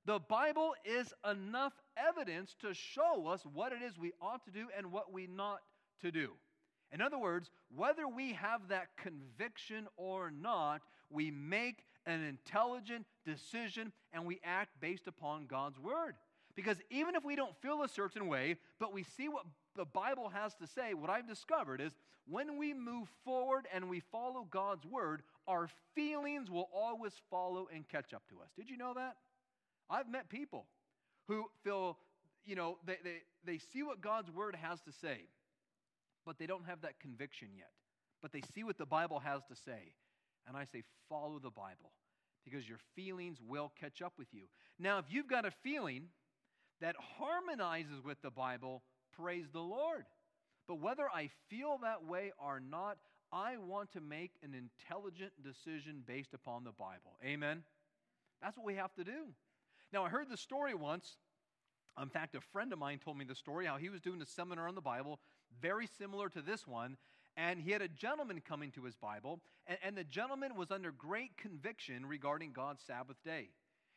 The 0.06 0.20
Bible 0.20 0.74
is 0.84 1.12
enough 1.28 1.72
evidence 1.96 2.54
to 2.60 2.72
show 2.72 3.26
us 3.26 3.44
what 3.52 3.72
it 3.72 3.82
is 3.82 3.98
we 3.98 4.12
ought 4.22 4.44
to 4.44 4.52
do 4.52 4.68
and 4.76 4.92
what 4.92 5.12
we 5.12 5.26
not 5.26 5.58
to 6.00 6.12
do. 6.12 6.30
In 6.92 7.00
other 7.00 7.18
words, 7.18 7.50
whether 7.74 8.06
we 8.06 8.32
have 8.34 8.68
that 8.68 8.96
conviction 8.96 9.88
or 9.96 10.30
not, 10.30 10.82
we 11.10 11.32
make 11.32 11.84
an 12.06 12.22
intelligent 12.22 13.04
decision 13.24 13.92
and 14.12 14.24
we 14.24 14.38
act 14.44 14.80
based 14.80 15.08
upon 15.08 15.46
God's 15.46 15.80
word. 15.80 16.14
Because 16.54 16.78
even 16.88 17.16
if 17.16 17.24
we 17.24 17.34
don't 17.34 17.56
feel 17.60 17.82
a 17.82 17.88
certain 17.88 18.28
way, 18.28 18.56
but 18.78 18.92
we 18.92 19.02
see 19.02 19.28
what 19.28 19.44
the 19.74 19.84
Bible 19.84 20.28
has 20.28 20.54
to 20.54 20.68
say, 20.68 20.94
what 20.94 21.10
I've 21.10 21.26
discovered 21.26 21.80
is 21.80 21.92
when 22.28 22.56
we 22.56 22.72
move 22.72 23.08
forward 23.24 23.66
and 23.74 23.90
we 23.90 24.00
follow 24.00 24.46
God's 24.48 24.86
word, 24.86 25.22
our 25.48 25.68
feelings 25.96 26.48
will 26.48 26.68
always 26.72 27.12
follow 27.28 27.66
and 27.74 27.86
catch 27.88 28.14
up 28.14 28.22
to 28.30 28.40
us. 28.40 28.50
Did 28.56 28.70
you 28.70 28.76
know 28.76 28.94
that? 28.94 29.16
I've 29.90 30.08
met 30.08 30.28
people 30.28 30.66
who 31.28 31.46
feel, 31.64 31.98
you 32.44 32.54
know, 32.54 32.78
they, 32.86 32.96
they, 33.02 33.18
they 33.44 33.58
see 33.58 33.82
what 33.82 34.00
God's 34.00 34.30
word 34.30 34.56
has 34.56 34.80
to 34.82 34.92
say, 34.92 35.28
but 36.24 36.38
they 36.38 36.46
don't 36.46 36.66
have 36.66 36.82
that 36.82 37.00
conviction 37.00 37.48
yet. 37.56 37.70
But 38.22 38.32
they 38.32 38.42
see 38.54 38.64
what 38.64 38.78
the 38.78 38.86
Bible 38.86 39.20
has 39.20 39.42
to 39.48 39.56
say. 39.56 39.92
And 40.48 40.56
I 40.56 40.64
say, 40.64 40.82
follow 41.08 41.38
the 41.38 41.50
Bible 41.50 41.92
because 42.44 42.68
your 42.68 42.78
feelings 42.94 43.38
will 43.46 43.72
catch 43.78 44.00
up 44.00 44.14
with 44.16 44.28
you. 44.32 44.42
Now, 44.78 44.98
if 44.98 45.06
you've 45.08 45.28
got 45.28 45.44
a 45.44 45.50
feeling 45.50 46.04
that 46.80 46.94
harmonizes 47.18 48.02
with 48.04 48.22
the 48.22 48.30
Bible, 48.30 48.82
praise 49.16 49.46
the 49.52 49.60
Lord. 49.60 50.04
But 50.68 50.80
whether 50.80 51.08
I 51.12 51.30
feel 51.48 51.78
that 51.82 52.04
way 52.04 52.32
or 52.38 52.60
not, 52.60 52.98
I 53.32 53.56
want 53.56 53.92
to 53.92 54.00
make 54.00 54.32
an 54.42 54.54
intelligent 54.54 55.32
decision 55.42 56.02
based 56.06 56.34
upon 56.34 56.64
the 56.64 56.72
Bible. 56.72 57.18
Amen? 57.24 57.62
That's 58.40 58.56
what 58.56 58.66
we 58.66 58.74
have 58.74 58.94
to 58.94 59.04
do. 59.04 59.26
Now, 59.96 60.04
I 60.04 60.10
heard 60.10 60.28
the 60.28 60.36
story 60.36 60.74
once. 60.74 61.16
In 61.98 62.10
fact, 62.10 62.34
a 62.34 62.40
friend 62.52 62.70
of 62.74 62.78
mine 62.78 62.98
told 63.02 63.16
me 63.16 63.24
the 63.24 63.34
story 63.34 63.64
how 63.64 63.78
he 63.78 63.88
was 63.88 64.02
doing 64.02 64.20
a 64.20 64.26
seminar 64.26 64.68
on 64.68 64.74
the 64.74 64.82
Bible, 64.82 65.20
very 65.62 65.86
similar 65.86 66.28
to 66.28 66.42
this 66.42 66.66
one. 66.66 66.98
And 67.34 67.58
he 67.58 67.70
had 67.70 67.80
a 67.80 67.88
gentleman 67.88 68.42
coming 68.46 68.70
to 68.72 68.82
his 68.82 68.94
Bible, 68.94 69.40
and, 69.66 69.78
and 69.82 69.96
the 69.96 70.04
gentleman 70.04 70.54
was 70.54 70.70
under 70.70 70.92
great 70.92 71.38
conviction 71.38 72.04
regarding 72.04 72.52
God's 72.52 72.82
Sabbath 72.86 73.16
day. 73.24 73.48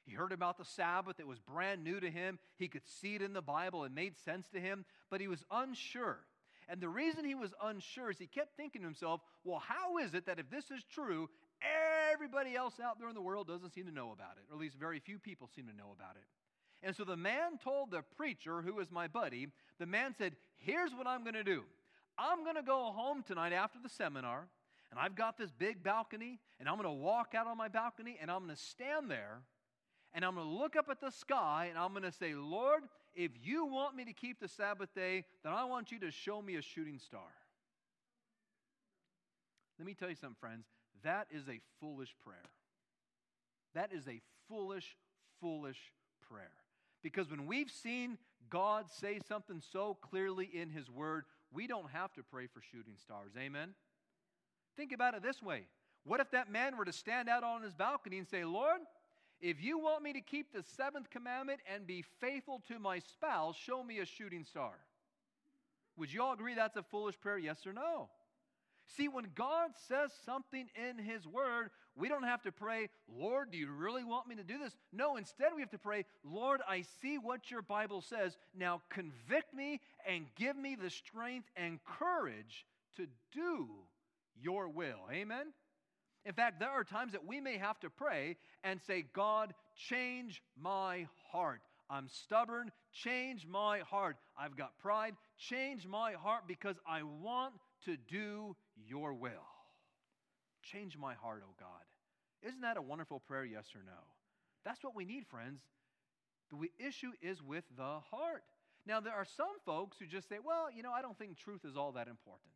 He 0.06 0.14
heard 0.14 0.32
about 0.32 0.58
the 0.58 0.64
Sabbath, 0.64 1.20
it 1.20 1.28
was 1.28 1.40
brand 1.40 1.84
new 1.84 2.00
to 2.00 2.10
him. 2.10 2.40
He 2.56 2.70
could 2.70 2.88
see 2.88 3.16
it 3.16 3.22
in 3.22 3.34
the 3.34 3.42
Bible, 3.42 3.84
it 3.84 3.92
made 3.92 4.18
sense 4.18 4.48
to 4.54 4.60
him, 4.62 4.86
but 5.12 5.20
he 5.20 5.28
was 5.28 5.44
unsure. 5.52 6.20
And 6.70 6.80
the 6.80 6.88
reason 6.88 7.26
he 7.26 7.36
was 7.36 7.54
unsure 7.62 8.10
is 8.10 8.18
he 8.18 8.28
kept 8.28 8.56
thinking 8.56 8.84
to 8.84 8.88
himself, 8.88 9.20
well, 9.44 9.60
how 9.60 9.98
is 9.98 10.14
it 10.14 10.28
that 10.28 10.40
if 10.40 10.50
this 10.50 10.72
is 10.72 10.82
true, 10.94 11.30
everybody 12.12 12.56
else 12.56 12.80
out 12.84 13.00
there 13.00 13.10
in 13.10 13.16
the 13.16 13.22
world 13.22 13.48
doesn't 13.48 13.74
seem 13.74 13.86
to 13.86 13.92
know 13.92 14.12
about 14.12 14.38
it, 14.38 14.46
or 14.50 14.56
at 14.56 14.62
least 14.62 14.78
very 14.78 15.00
few 15.00 15.20
people 15.20 15.48
seem 15.48 15.68
to 15.68 15.76
know 15.76 15.92
about 15.96 16.16
it? 16.16 16.26
And 16.82 16.96
so 16.96 17.04
the 17.04 17.18
man 17.18 17.58
told 17.62 17.92
the 17.92 18.04
preacher, 18.16 18.62
who 18.62 18.76
was 18.76 18.92
my 18.92 19.08
buddy, 19.08 19.48
the 19.80 19.86
man 19.86 20.16
said, 20.18 20.36
Here's 20.58 20.94
what 20.94 21.08
I'm 21.08 21.24
going 21.24 21.36
to 21.36 21.44
do. 21.44 21.64
I'm 22.18 22.44
going 22.44 22.56
to 22.56 22.62
go 22.62 22.92
home 22.92 23.24
tonight 23.26 23.54
after 23.54 23.80
the 23.82 23.90
seminar, 23.90 24.48
and 24.92 25.00
I've 25.00 25.16
got 25.16 25.38
this 25.38 25.52
big 25.52 25.84
balcony, 25.84 26.40
and 26.60 26.68
I'm 26.68 26.76
going 26.76 26.86
to 26.86 26.92
walk 26.92 27.34
out 27.36 27.48
on 27.48 27.58
my 27.58 27.70
balcony, 27.70 28.18
and 28.22 28.30
I'm 28.30 28.46
going 28.46 28.56
to 28.56 28.62
stand 28.62 29.10
there, 29.10 29.40
and 30.14 30.26
I'm 30.26 30.36
going 30.36 30.48
to 30.48 30.54
look 30.54 30.76
up 30.76 30.88
at 30.90 31.00
the 31.00 31.12
sky, 31.12 31.68
and 31.70 31.78
I'm 31.78 31.92
going 31.92 32.04
to 32.04 32.12
say, 32.12 32.34
Lord, 32.34 32.84
if 33.16 33.32
you 33.42 33.66
want 33.66 33.96
me 33.96 34.06
to 34.06 34.14
keep 34.14 34.40
the 34.40 34.48
Sabbath 34.48 34.94
day, 34.94 35.24
then 35.44 35.54
I 35.54 35.64
want 35.64 35.92
you 35.92 36.00
to 36.00 36.12
show 36.12 36.42
me 36.42 36.56
a 36.56 36.62
shooting 36.62 37.00
star. 37.00 37.22
Let 39.78 39.86
me 39.86 39.94
tell 39.94 40.10
you 40.10 40.16
something, 40.16 40.36
friends. 40.42 40.66
That 41.04 41.28
is 41.32 41.48
a 41.48 41.60
foolish 41.80 42.16
prayer. 42.24 42.38
That 43.74 43.92
is 43.94 44.08
a 44.08 44.22
foolish, 44.48 44.96
foolish 45.40 45.80
prayer. 46.30 46.52
Because 47.02 47.30
when 47.30 47.46
we've 47.46 47.72
seen 47.72 48.18
God 48.50 48.86
say 48.90 49.20
something 49.28 49.62
so 49.72 49.98
clearly 50.02 50.50
in 50.52 50.70
His 50.70 50.90
Word, 50.90 51.26
we 51.52 51.68
don't 51.68 51.90
have 51.92 52.14
to 52.14 52.24
pray 52.24 52.48
for 52.48 52.62
shooting 52.62 52.96
stars. 52.98 53.32
Amen? 53.38 53.70
Think 54.76 54.92
about 54.92 55.14
it 55.14 55.24
this 55.24 55.42
way 55.42 55.64
What 56.04 56.20
if 56.20 56.32
that 56.32 56.52
man 56.52 56.78
were 56.78 56.86
to 56.86 56.94
stand 56.94 57.30
out 57.30 57.44
on 57.44 57.62
his 57.62 57.74
balcony 57.74 58.18
and 58.18 58.28
say, 58.28 58.44
Lord, 58.44 58.80
if 59.42 59.62
you 59.62 59.80
want 59.80 60.04
me 60.04 60.14
to 60.14 60.22
keep 60.22 60.52
the 60.52 60.64
seventh 60.64 61.10
commandment 61.10 61.62
and 61.74 61.88
be 61.88 62.04
faithful 62.20 62.62
to 62.68 62.80
my 62.80 63.00
spouse, 63.00 63.56
show 63.56 63.84
me 63.84 64.00
a 64.00 64.06
shooting 64.06 64.44
star. 64.44 64.74
Would 65.98 66.14
you 66.14 66.22
all 66.22 66.34
agree 66.34 66.56
that's 66.56 66.78
a 66.78 66.84
foolish 66.84 67.20
prayer? 67.20 67.38
Yes 67.38 67.66
or 67.66 67.74
no? 67.74 68.10
See, 68.98 69.08
when 69.08 69.28
God 69.36 69.72
says 69.88 70.12
something 70.26 70.68
in 70.76 71.04
His 71.04 71.28
Word, 71.28 71.70
we 71.96 72.10
don't 72.10 72.24
have 72.24 72.42
to 72.44 72.52
pray, 72.52 72.90
Lord, 73.08 73.52
do 73.52 73.58
you 73.58 73.70
really 73.72 74.04
want 74.04 74.28
me 74.28 74.36
to 74.36 74.44
do 74.44 74.58
this? 74.58 74.76
No, 74.92 75.18
instead 75.18 75.50
we 75.54 75.62
have 75.62 75.72
to 75.72 75.78
pray, 75.78 76.06
Lord, 76.24 76.62
I 76.68 76.84
see 77.02 77.18
what 77.18 77.52
your 77.52 77.62
Bible 77.62 78.02
says. 78.02 78.38
Now 78.58 78.82
convict 78.90 79.54
me 79.54 79.82
and 80.08 80.26
give 80.36 80.56
me 80.56 80.76
the 80.76 80.90
strength 80.90 81.50
and 81.56 81.80
courage 81.84 82.66
to 82.98 83.08
do 83.32 83.68
your 84.42 84.70
will. 84.70 85.00
Amen? 85.12 85.48
In 86.26 86.34
fact, 86.34 86.60
there 86.60 86.70
are 86.70 86.84
times 86.84 87.14
that 87.14 87.26
we 87.26 87.40
may 87.40 87.58
have 87.58 87.80
to 87.82 87.90
pray 87.90 88.38
and 88.64 88.80
say, 88.82 89.06
God, 89.14 89.54
change 89.76 90.42
my 90.60 91.08
heart. 91.32 91.62
I'm 91.90 92.08
stubborn, 92.08 92.72
change 92.94 93.48
my 93.48 93.80
heart. 93.80 94.18
I've 94.38 94.56
got 94.56 94.78
pride, 94.80 95.16
change 95.38 95.88
my 95.88 96.14
heart 96.14 96.44
because 96.48 96.76
I 96.88 97.02
want 97.04 97.56
to 97.86 97.98
do 98.08 98.56
your 98.88 99.14
will. 99.14 99.48
Change 100.62 100.98
my 100.98 101.14
heart, 101.14 101.44
oh 101.46 101.54
God. 101.60 101.68
Isn't 102.42 102.62
that 102.62 102.78
a 102.78 102.82
wonderful 102.82 103.20
prayer, 103.20 103.46
yes 103.46 103.68
or 103.76 103.82
no? 103.86 104.00
That's 104.64 104.84
what 104.84 104.96
we 104.96 105.06
need, 105.06 105.26
friends. 105.28 105.62
The 106.52 106.72
issue 106.86 107.12
is 107.22 107.42
with 107.42 107.64
the 107.78 108.00
heart. 108.12 108.44
Now, 108.86 109.00
there 109.00 109.14
are 109.14 109.26
some 109.26 109.60
folks 109.66 109.98
who 110.00 110.06
just 110.06 110.30
say, 110.30 110.38
well, 110.44 110.68
you 110.76 110.84
know, 110.84 110.92
I 110.92 111.02
don't 111.02 111.18
think 111.18 111.38
truth 111.38 111.66
is 111.66 111.78
all 111.78 111.92
that 111.94 112.08
important. 112.08 112.52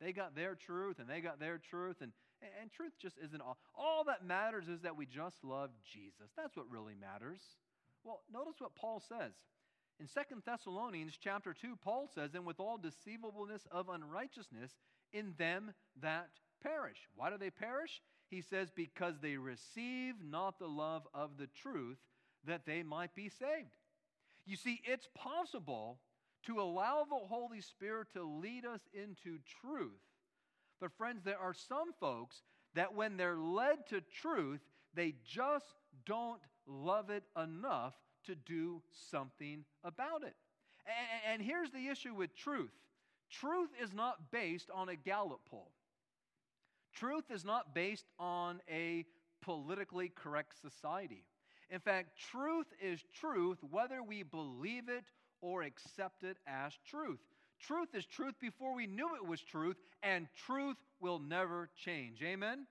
They 0.00 0.12
got 0.12 0.34
their 0.34 0.54
truth 0.54 0.98
and 0.98 1.08
they 1.08 1.20
got 1.20 1.38
their 1.38 1.58
truth, 1.58 1.96
and, 2.00 2.12
and 2.60 2.70
truth 2.70 2.92
just 3.00 3.16
isn't 3.22 3.40
all. 3.40 3.58
All 3.74 4.04
that 4.04 4.24
matters 4.24 4.68
is 4.68 4.80
that 4.80 4.96
we 4.96 5.06
just 5.06 5.36
love 5.44 5.70
Jesus. 5.92 6.32
That's 6.36 6.56
what 6.56 6.70
really 6.70 6.94
matters. 6.98 7.40
Well, 8.04 8.20
notice 8.32 8.56
what 8.58 8.74
Paul 8.74 9.02
says. 9.06 9.32
In 10.00 10.08
Second 10.08 10.42
Thessalonians 10.46 11.18
chapter 11.22 11.52
2, 11.52 11.76
Paul 11.84 12.08
says, 12.14 12.34
And 12.34 12.46
with 12.46 12.58
all 12.58 12.78
deceivableness 12.78 13.66
of 13.70 13.90
unrighteousness 13.90 14.72
in 15.12 15.34
them 15.38 15.72
that 16.00 16.28
perish. 16.62 17.08
Why 17.16 17.30
do 17.30 17.38
they 17.38 17.50
perish? 17.50 18.02
He 18.28 18.42
says, 18.42 18.70
Because 18.70 19.14
they 19.20 19.36
receive 19.36 20.14
not 20.22 20.58
the 20.58 20.68
love 20.68 21.06
of 21.14 21.36
the 21.38 21.48
truth 21.48 21.98
that 22.46 22.66
they 22.66 22.82
might 22.82 23.14
be 23.14 23.28
saved. 23.28 23.76
You 24.46 24.56
see, 24.56 24.80
it's 24.84 25.08
possible 25.14 25.98
to 26.46 26.60
allow 26.60 27.04
the 27.08 27.26
Holy 27.26 27.60
Spirit 27.60 28.08
to 28.14 28.22
lead 28.22 28.64
us 28.64 28.80
into 28.94 29.38
truth. 29.60 30.00
But, 30.80 30.92
friends, 30.92 31.22
there 31.24 31.38
are 31.38 31.52
some 31.52 31.92
folks 32.00 32.42
that 32.74 32.94
when 32.94 33.16
they're 33.16 33.36
led 33.36 33.86
to 33.88 34.00
truth, 34.00 34.60
they 34.94 35.14
just 35.26 35.74
don't 36.06 36.40
love 36.66 37.10
it 37.10 37.24
enough 37.36 37.94
to 38.26 38.34
do 38.34 38.82
something 39.10 39.64
about 39.84 40.22
it. 40.22 40.34
And, 40.86 41.34
and 41.34 41.42
here's 41.42 41.70
the 41.70 41.88
issue 41.88 42.14
with 42.14 42.34
truth 42.34 42.72
truth 43.30 43.70
is 43.82 43.92
not 43.92 44.30
based 44.30 44.70
on 44.74 44.88
a 44.88 44.96
Gallup 44.96 45.40
poll, 45.50 45.70
truth 46.94 47.30
is 47.30 47.44
not 47.44 47.74
based 47.74 48.06
on 48.18 48.60
a 48.70 49.04
politically 49.42 50.08
correct 50.08 50.60
society. 50.60 51.24
In 51.70 51.80
fact, 51.80 52.18
truth 52.18 52.66
is 52.82 53.00
truth 53.20 53.58
whether 53.70 54.02
we 54.02 54.22
believe 54.22 54.88
it 54.88 55.04
or 55.40 55.62
accept 55.62 56.24
it 56.24 56.36
as 56.46 56.72
truth. 56.88 57.20
Truth 57.60 57.94
is 57.94 58.06
truth 58.06 58.34
before 58.40 58.74
we 58.74 58.86
knew 58.86 59.14
it 59.14 59.26
was 59.26 59.40
truth, 59.40 59.76
and 60.02 60.26
truth 60.46 60.76
will 60.98 61.18
never 61.18 61.68
change. 61.76 62.22
Amen? 62.22 62.66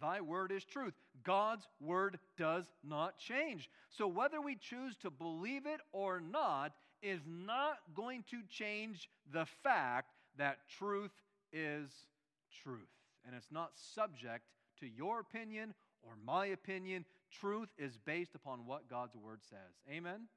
Thy 0.00 0.20
word 0.20 0.52
is 0.52 0.64
truth. 0.64 0.94
God's 1.24 1.66
word 1.80 2.18
does 2.36 2.64
not 2.84 3.18
change. 3.18 3.68
So 3.90 4.06
whether 4.06 4.40
we 4.40 4.54
choose 4.54 4.96
to 4.98 5.10
believe 5.10 5.66
it 5.66 5.80
or 5.92 6.20
not 6.20 6.72
is 7.02 7.20
not 7.26 7.78
going 7.94 8.24
to 8.30 8.38
change 8.48 9.08
the 9.32 9.46
fact 9.62 10.12
that 10.36 10.58
truth 10.78 11.12
is 11.52 11.90
truth. 12.62 12.88
And 13.26 13.34
it's 13.34 13.50
not 13.50 13.72
subject 13.74 14.44
to 14.80 14.86
your 14.86 15.20
opinion 15.20 15.74
or 16.02 16.12
my 16.24 16.46
opinion. 16.46 17.04
Truth 17.30 17.68
is 17.78 17.98
based 18.04 18.34
upon 18.34 18.66
what 18.66 18.88
God's 18.88 19.16
word 19.16 19.40
says. 19.48 19.74
Amen? 19.90 20.28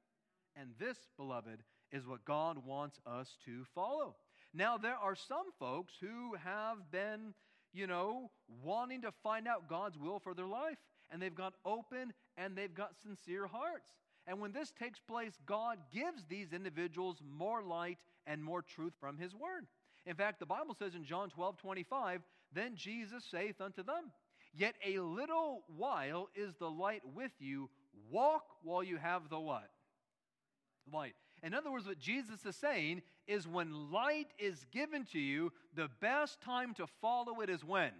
And 0.56 0.70
this, 0.78 0.96
beloved, 1.16 1.62
is 1.90 2.06
what 2.06 2.24
God 2.24 2.66
wants 2.66 3.00
us 3.06 3.36
to 3.46 3.64
follow. 3.74 4.16
Now, 4.52 4.76
there 4.76 4.96
are 4.96 5.16
some 5.16 5.46
folks 5.58 5.94
who 6.00 6.34
have 6.44 6.90
been 6.90 7.34
you 7.72 7.86
know, 7.86 8.30
wanting 8.62 9.02
to 9.02 9.12
find 9.22 9.48
out 9.48 9.68
God's 9.68 9.98
will 9.98 10.18
for 10.18 10.34
their 10.34 10.46
life. 10.46 10.78
And 11.10 11.20
they've 11.20 11.34
got 11.34 11.54
open 11.64 12.12
and 12.36 12.56
they've 12.56 12.74
got 12.74 12.94
sincere 13.02 13.46
hearts. 13.46 13.90
And 14.26 14.40
when 14.40 14.52
this 14.52 14.72
takes 14.78 15.00
place, 15.00 15.38
God 15.46 15.78
gives 15.92 16.24
these 16.28 16.52
individuals 16.52 17.20
more 17.28 17.62
light 17.62 17.98
and 18.26 18.42
more 18.42 18.62
truth 18.62 18.92
from 19.00 19.18
His 19.18 19.34
Word. 19.34 19.66
In 20.06 20.14
fact, 20.14 20.40
the 20.40 20.46
Bible 20.46 20.74
says 20.78 20.94
in 20.94 21.04
John 21.04 21.30
12 21.30 21.56
25, 21.58 22.22
Then 22.52 22.76
Jesus 22.76 23.24
saith 23.30 23.60
unto 23.60 23.82
them, 23.82 24.12
Yet 24.54 24.74
a 24.84 24.98
little 24.98 25.62
while 25.76 26.28
is 26.34 26.54
the 26.58 26.70
light 26.70 27.02
with 27.14 27.32
you. 27.38 27.70
Walk 28.10 28.44
while 28.62 28.82
you 28.82 28.96
have 28.98 29.28
the 29.28 29.40
what? 29.40 29.70
Light. 30.92 31.14
In 31.42 31.54
other 31.54 31.72
words, 31.72 31.86
what 31.86 31.98
Jesus 31.98 32.44
is 32.44 32.56
saying 32.56 33.02
is 33.26 33.48
when 33.48 33.90
light 33.90 34.28
is 34.38 34.64
given 34.70 35.04
to 35.12 35.18
you, 35.18 35.52
the 35.74 35.88
best 36.00 36.40
time 36.40 36.74
to 36.74 36.86
follow 37.00 37.40
it 37.40 37.50
is 37.50 37.64
when? 37.64 37.90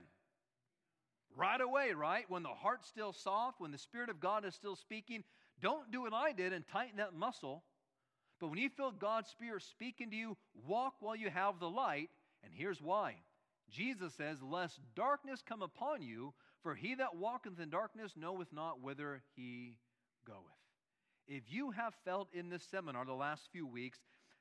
Right 1.36 1.60
away, 1.60 1.92
right? 1.92 2.24
When 2.28 2.42
the 2.42 2.50
heart's 2.50 2.88
still 2.88 3.12
soft, 3.12 3.60
when 3.60 3.72
the 3.72 3.78
Spirit 3.78 4.10
of 4.10 4.20
God 4.20 4.44
is 4.44 4.54
still 4.54 4.76
speaking. 4.76 5.24
Don't 5.62 5.92
do 5.92 6.02
what 6.02 6.12
I 6.12 6.32
did 6.32 6.52
and 6.52 6.66
tighten 6.66 6.96
that 6.98 7.14
muscle. 7.14 7.62
But 8.40 8.48
when 8.48 8.58
you 8.58 8.68
feel 8.68 8.90
God's 8.90 9.30
Spirit 9.30 9.62
speaking 9.62 10.10
to 10.10 10.16
you, 10.16 10.36
walk 10.66 10.94
while 11.00 11.14
you 11.14 11.30
have 11.30 11.60
the 11.60 11.70
light. 11.70 12.10
And 12.42 12.52
here's 12.52 12.82
why 12.82 13.16
Jesus 13.70 14.12
says, 14.14 14.42
Lest 14.42 14.80
darkness 14.96 15.42
come 15.46 15.62
upon 15.62 16.02
you, 16.02 16.34
for 16.62 16.74
he 16.74 16.96
that 16.96 17.16
walketh 17.16 17.60
in 17.60 17.70
darkness 17.70 18.12
knoweth 18.16 18.52
not 18.52 18.82
whither 18.82 19.22
he 19.36 19.78
goeth. 20.26 20.36
If 21.28 21.44
you 21.48 21.70
have 21.70 21.94
felt 22.04 22.28
in 22.34 22.48
this 22.48 22.64
seminar 22.64 23.04
the 23.04 23.12
last 23.12 23.42
few 23.52 23.66
weeks 23.66 24.00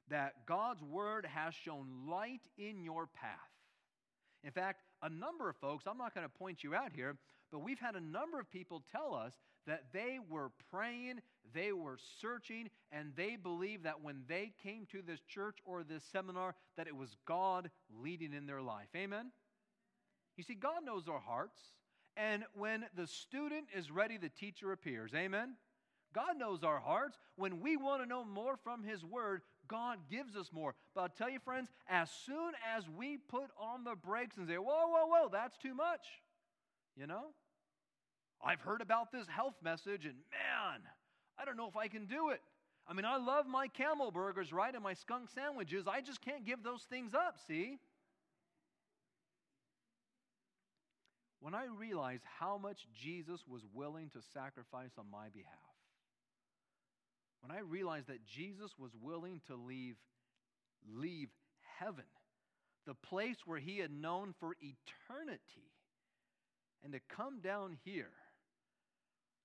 that 0.09 0.47
God's 0.47 0.83
word 0.83 1.27
has 1.27 1.53
shown 1.53 1.87
light 2.09 2.41
in 2.57 2.83
your 2.83 3.05
path, 3.05 3.51
in 4.43 4.51
fact, 4.51 4.81
a 5.03 5.09
number 5.09 5.49
of 5.49 5.55
folks, 5.57 5.85
I'm 5.85 5.97
not 5.97 6.15
going 6.15 6.25
to 6.25 6.37
point 6.37 6.63
you 6.63 6.73
out 6.73 6.91
here, 6.93 7.15
but 7.51 7.59
we've 7.59 7.79
had 7.79 7.95
a 7.95 8.01
number 8.01 8.39
of 8.39 8.49
people 8.49 8.83
tell 8.91 9.13
us 9.13 9.33
that 9.67 9.85
they 9.93 10.19
were 10.29 10.51
praying, 10.71 11.21
they 11.53 11.71
were 11.71 11.97
searching, 12.19 12.69
and 12.91 13.11
they 13.15 13.35
believed 13.35 13.83
that 13.83 14.03
when 14.03 14.23
they 14.27 14.53
came 14.63 14.85
to 14.91 15.01
this 15.01 15.19
church 15.21 15.57
or 15.65 15.83
this 15.83 16.03
seminar, 16.11 16.55
that 16.77 16.87
it 16.87 16.95
was 16.95 17.15
God 17.25 17.69
leading 18.01 18.33
in 18.33 18.45
their 18.45 18.61
life. 18.61 18.89
Amen? 18.95 19.31
You 20.37 20.43
see, 20.43 20.55
God 20.55 20.85
knows 20.85 21.07
our 21.07 21.19
hearts. 21.19 21.59
And 22.17 22.43
when 22.53 22.85
the 22.95 23.07
student 23.07 23.67
is 23.75 23.91
ready, 23.91 24.17
the 24.17 24.29
teacher 24.29 24.71
appears. 24.71 25.13
Amen? 25.13 25.55
God 26.13 26.37
knows 26.37 26.63
our 26.63 26.79
hearts. 26.79 27.17
When 27.35 27.61
we 27.61 27.77
want 27.77 28.03
to 28.03 28.09
know 28.09 28.25
more 28.25 28.57
from 28.57 28.83
His 28.83 29.03
Word, 29.05 29.41
God 29.67 29.99
gives 30.09 30.35
us 30.35 30.49
more. 30.51 30.75
But 30.93 31.01
I'll 31.01 31.09
tell 31.09 31.29
you, 31.29 31.39
friends, 31.39 31.69
as 31.87 32.09
soon 32.25 32.51
as 32.75 32.89
we 32.89 33.17
put 33.17 33.49
on 33.57 33.83
the 33.83 33.95
brakes 33.95 34.37
and 34.37 34.47
say, 34.47 34.55
whoa, 34.57 34.87
whoa, 34.87 35.05
whoa, 35.05 35.29
that's 35.31 35.57
too 35.57 35.73
much, 35.73 36.05
you 36.97 37.07
know? 37.07 37.27
I've 38.43 38.61
heard 38.61 38.81
about 38.81 39.11
this 39.11 39.27
health 39.27 39.55
message, 39.63 40.05
and 40.05 40.15
man, 40.31 40.81
I 41.37 41.45
don't 41.45 41.57
know 41.57 41.67
if 41.67 41.77
I 41.77 41.87
can 41.87 42.05
do 42.05 42.29
it. 42.29 42.41
I 42.87 42.93
mean, 42.93 43.05
I 43.05 43.17
love 43.17 43.47
my 43.47 43.67
camel 43.67 44.11
burgers, 44.11 44.51
right, 44.51 44.73
and 44.73 44.83
my 44.83 44.93
skunk 44.93 45.29
sandwiches. 45.29 45.85
I 45.87 46.01
just 46.01 46.21
can't 46.21 46.45
give 46.45 46.63
those 46.63 46.83
things 46.83 47.13
up, 47.13 47.37
see? 47.47 47.77
When 51.39 51.53
I 51.55 51.65
realized 51.65 52.23
how 52.39 52.57
much 52.57 52.87
Jesus 52.99 53.41
was 53.47 53.61
willing 53.73 54.09
to 54.09 54.19
sacrifice 54.33 54.91
on 54.97 55.05
my 55.11 55.29
behalf, 55.29 55.55
when 57.41 57.55
I 57.55 57.61
realized 57.61 58.07
that 58.07 58.25
Jesus 58.25 58.71
was 58.77 58.91
willing 59.01 59.41
to 59.47 59.55
leave, 59.55 59.95
leave 60.93 61.29
heaven, 61.79 62.05
the 62.85 62.93
place 62.93 63.37
where 63.45 63.59
he 63.59 63.77
had 63.77 63.91
known 63.91 64.33
for 64.39 64.55
eternity, 64.59 65.71
and 66.83 66.93
to 66.93 66.99
come 67.15 67.39
down 67.39 67.77
here. 67.83 68.11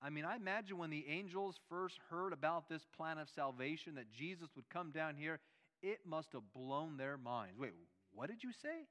I 0.01 0.09
mean, 0.09 0.25
I 0.25 0.35
imagine 0.35 0.77
when 0.77 0.91
the 0.91 1.05
angels 1.07 1.55
first 1.69 1.95
heard 2.09 2.31
about 2.31 2.69
this 2.69 2.83
plan 2.95 3.17
of 3.17 3.29
salvation, 3.29 3.95
that 3.95 4.11
Jesus 4.11 4.49
would 4.55 4.69
come 4.69 4.91
down 4.91 5.15
here, 5.15 5.39
it 5.81 5.99
must 6.05 6.31
have 6.33 6.43
blown 6.53 6.97
their 6.97 7.17
minds. 7.17 7.57
Wait, 7.57 7.71
what 8.13 8.29
did 8.29 8.43
you 8.43 8.51
say? 8.61 8.85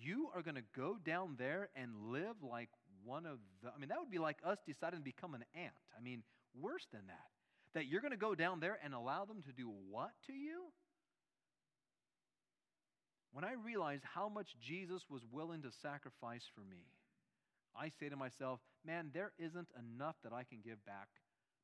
You 0.00 0.28
are 0.34 0.42
going 0.42 0.56
to 0.56 0.62
go 0.76 0.96
down 1.04 1.36
there 1.38 1.68
and 1.76 1.92
live 2.10 2.36
like 2.42 2.68
one 3.04 3.26
of 3.26 3.38
the. 3.62 3.70
I 3.74 3.78
mean, 3.78 3.88
that 3.88 3.98
would 3.98 4.10
be 4.10 4.18
like 4.18 4.38
us 4.44 4.58
deciding 4.66 5.00
to 5.00 5.04
become 5.04 5.34
an 5.34 5.44
ant. 5.54 5.74
I 5.96 6.02
mean, 6.02 6.22
worse 6.60 6.86
than 6.92 7.06
that. 7.06 7.26
That 7.74 7.86
you're 7.86 8.00
going 8.00 8.12
to 8.12 8.16
go 8.16 8.34
down 8.34 8.60
there 8.60 8.78
and 8.84 8.94
allow 8.94 9.24
them 9.24 9.42
to 9.42 9.52
do 9.52 9.70
what 9.90 10.10
to 10.26 10.32
you? 10.32 10.64
When 13.32 13.44
I 13.44 13.52
realized 13.52 14.04
how 14.14 14.28
much 14.28 14.48
Jesus 14.60 15.02
was 15.10 15.22
willing 15.30 15.62
to 15.62 15.70
sacrifice 15.82 16.44
for 16.54 16.62
me, 16.62 16.86
I 17.78 17.90
say 18.00 18.08
to 18.08 18.16
myself, 18.16 18.60
man, 18.84 19.10
there 19.12 19.32
isn't 19.38 19.68
enough 19.78 20.16
that 20.24 20.32
I 20.32 20.44
can 20.44 20.58
give 20.64 20.84
back 20.84 21.08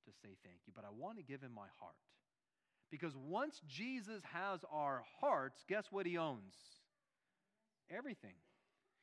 to 0.07 0.13
say 0.23 0.37
thank 0.45 0.61
you, 0.67 0.73
but 0.75 0.85
I 0.85 0.91
want 0.91 1.19
to 1.19 1.25
give 1.25 1.41
him 1.41 1.53
my 1.55 1.69
heart. 1.81 1.97
Because 2.91 3.17
once 3.17 3.61
Jesus 3.67 4.23
has 4.33 4.61
our 4.71 5.03
hearts, 5.21 5.65
guess 5.69 5.87
what 5.91 6.07
he 6.07 6.17
owns? 6.17 6.55
Everything. 7.91 8.35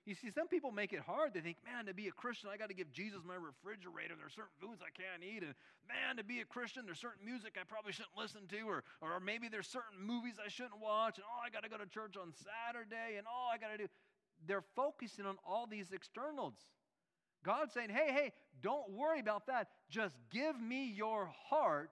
You 0.06 0.16
see, 0.16 0.32
some 0.32 0.48
people 0.48 0.72
make 0.72 0.94
it 0.94 1.02
hard. 1.06 1.34
They 1.34 1.42
think, 1.42 1.58
man, 1.62 1.86
to 1.86 1.94
be 1.94 2.08
a 2.08 2.12
Christian, 2.12 2.50
I 2.50 2.58
got 2.58 2.70
to 2.70 2.74
give 2.74 2.92
Jesus 2.92 3.22
my 3.22 3.38
refrigerator. 3.38 4.18
There 4.18 4.26
are 4.26 4.34
certain 4.34 4.58
foods 4.58 4.82
I 4.82 4.90
can't 4.90 5.22
eat. 5.22 5.44
And 5.46 5.54
man, 5.86 6.18
to 6.18 6.24
be 6.24 6.42
a 6.42 6.46
Christian, 6.46 6.86
there's 6.86 6.98
certain 6.98 7.22
music 7.22 7.54
I 7.54 7.66
probably 7.70 7.94
shouldn't 7.94 8.18
listen 8.18 8.50
to. 8.50 8.62
Or, 8.66 8.84
or 9.02 9.20
maybe 9.20 9.46
there's 9.46 9.70
certain 9.70 10.02
movies 10.02 10.42
I 10.42 10.50
shouldn't 10.50 10.82
watch. 10.82 11.22
And 11.22 11.26
oh, 11.30 11.42
I 11.46 11.54
got 11.54 11.62
to 11.62 11.70
go 11.70 11.78
to 11.78 11.86
church 11.86 12.18
on 12.18 12.34
Saturday. 12.34 13.22
And 13.22 13.30
all 13.30 13.54
I 13.54 13.62
got 13.62 13.78
to 13.78 13.78
do. 13.78 13.88
They're 14.48 14.66
focusing 14.76 15.28
on 15.28 15.38
all 15.46 15.68
these 15.70 15.94
externals. 15.94 16.58
God's 17.44 17.74
saying, 17.74 17.90
hey, 17.90 18.12
hey, 18.12 18.32
don't 18.62 18.92
worry 18.92 19.20
about 19.20 19.48
that. 19.48 19.70
Just 19.90 20.16
give 20.32 20.60
me 20.60 20.92
your 20.92 21.30
heart. 21.50 21.92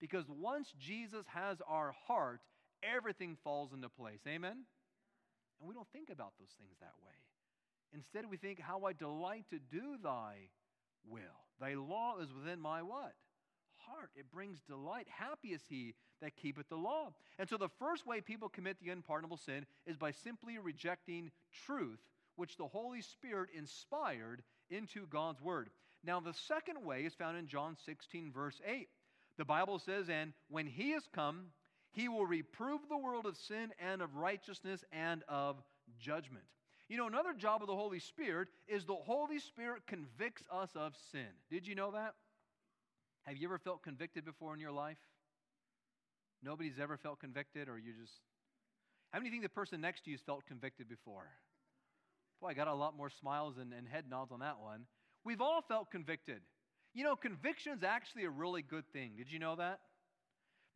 Because 0.00 0.24
once 0.28 0.72
Jesus 0.78 1.26
has 1.34 1.58
our 1.68 1.94
heart, 2.06 2.40
everything 2.82 3.36
falls 3.42 3.72
into 3.72 3.88
place. 3.88 4.20
Amen? 4.26 4.64
And 5.60 5.68
we 5.68 5.74
don't 5.74 5.88
think 5.92 6.10
about 6.10 6.32
those 6.38 6.54
things 6.58 6.76
that 6.80 6.94
way. 7.04 7.12
Instead, 7.94 8.30
we 8.30 8.36
think, 8.36 8.60
How 8.60 8.84
I 8.84 8.92
delight 8.92 9.46
to 9.50 9.58
do 9.58 9.96
thy 10.02 10.50
will. 11.06 11.22
Thy 11.60 11.74
law 11.74 12.18
is 12.20 12.32
within 12.32 12.60
my 12.60 12.82
what? 12.82 13.14
Heart. 13.78 14.10
It 14.14 14.30
brings 14.30 14.60
delight. 14.60 15.08
Happy 15.08 15.48
is 15.48 15.62
he 15.68 15.94
that 16.20 16.36
keepeth 16.36 16.68
the 16.68 16.76
law. 16.76 17.12
And 17.38 17.48
so 17.48 17.56
the 17.56 17.70
first 17.78 18.06
way 18.06 18.20
people 18.20 18.48
commit 18.48 18.76
the 18.80 18.90
unpardonable 18.90 19.36
sin 19.36 19.66
is 19.86 19.96
by 19.96 20.10
simply 20.10 20.58
rejecting 20.58 21.30
truth, 21.66 22.00
which 22.36 22.56
the 22.56 22.66
Holy 22.66 23.02
Spirit 23.02 23.50
inspired 23.56 24.42
into 24.70 25.06
God's 25.06 25.40
word. 25.40 25.70
Now, 26.04 26.20
the 26.20 26.34
second 26.46 26.84
way 26.84 27.02
is 27.02 27.14
found 27.14 27.36
in 27.36 27.46
John 27.46 27.76
16, 27.84 28.32
verse 28.32 28.60
8. 28.66 28.88
The 29.36 29.44
Bible 29.44 29.78
says, 29.78 30.08
And 30.08 30.32
when 30.48 30.66
he 30.66 30.92
is 30.92 31.04
come, 31.14 31.46
he 31.92 32.08
will 32.08 32.26
reprove 32.26 32.80
the 32.88 32.98
world 32.98 33.26
of 33.26 33.36
sin 33.36 33.70
and 33.78 34.02
of 34.02 34.14
righteousness 34.16 34.84
and 34.92 35.22
of 35.28 35.56
judgment. 35.98 36.44
You 36.88 36.96
know, 36.96 37.06
another 37.06 37.34
job 37.34 37.60
of 37.62 37.68
the 37.68 37.76
Holy 37.76 37.98
Spirit 37.98 38.48
is 38.66 38.84
the 38.84 38.94
Holy 38.94 39.38
Spirit 39.38 39.82
convicts 39.86 40.42
us 40.50 40.70
of 40.74 40.94
sin. 41.12 41.26
Did 41.50 41.66
you 41.66 41.74
know 41.74 41.90
that? 41.92 42.14
Have 43.24 43.36
you 43.36 43.46
ever 43.46 43.58
felt 43.58 43.82
convicted 43.82 44.24
before 44.24 44.54
in 44.54 44.60
your 44.60 44.72
life? 44.72 44.98
Nobody's 46.42 46.78
ever 46.80 46.96
felt 46.96 47.20
convicted, 47.20 47.68
or 47.68 47.78
you 47.78 47.92
just. 47.92 48.12
How 49.10 49.18
many 49.18 49.30
think 49.30 49.42
the 49.42 49.48
person 49.48 49.80
next 49.80 50.04
to 50.04 50.10
you 50.10 50.16
has 50.16 50.22
felt 50.22 50.46
convicted 50.46 50.88
before? 50.88 51.26
Boy, 52.40 52.48
I 52.48 52.54
got 52.54 52.68
a 52.68 52.74
lot 52.74 52.96
more 52.96 53.10
smiles 53.10 53.58
and, 53.58 53.72
and 53.72 53.86
head 53.88 54.04
nods 54.08 54.32
on 54.32 54.40
that 54.40 54.60
one. 54.60 54.86
We've 55.24 55.40
all 55.40 55.62
felt 55.62 55.90
convicted. 55.90 56.40
You 56.94 57.04
know, 57.04 57.16
conviction 57.16 57.72
is 57.72 57.82
actually 57.82 58.24
a 58.24 58.30
really 58.30 58.62
good 58.62 58.84
thing. 58.92 59.12
Did 59.16 59.30
you 59.30 59.38
know 59.38 59.56
that? 59.56 59.80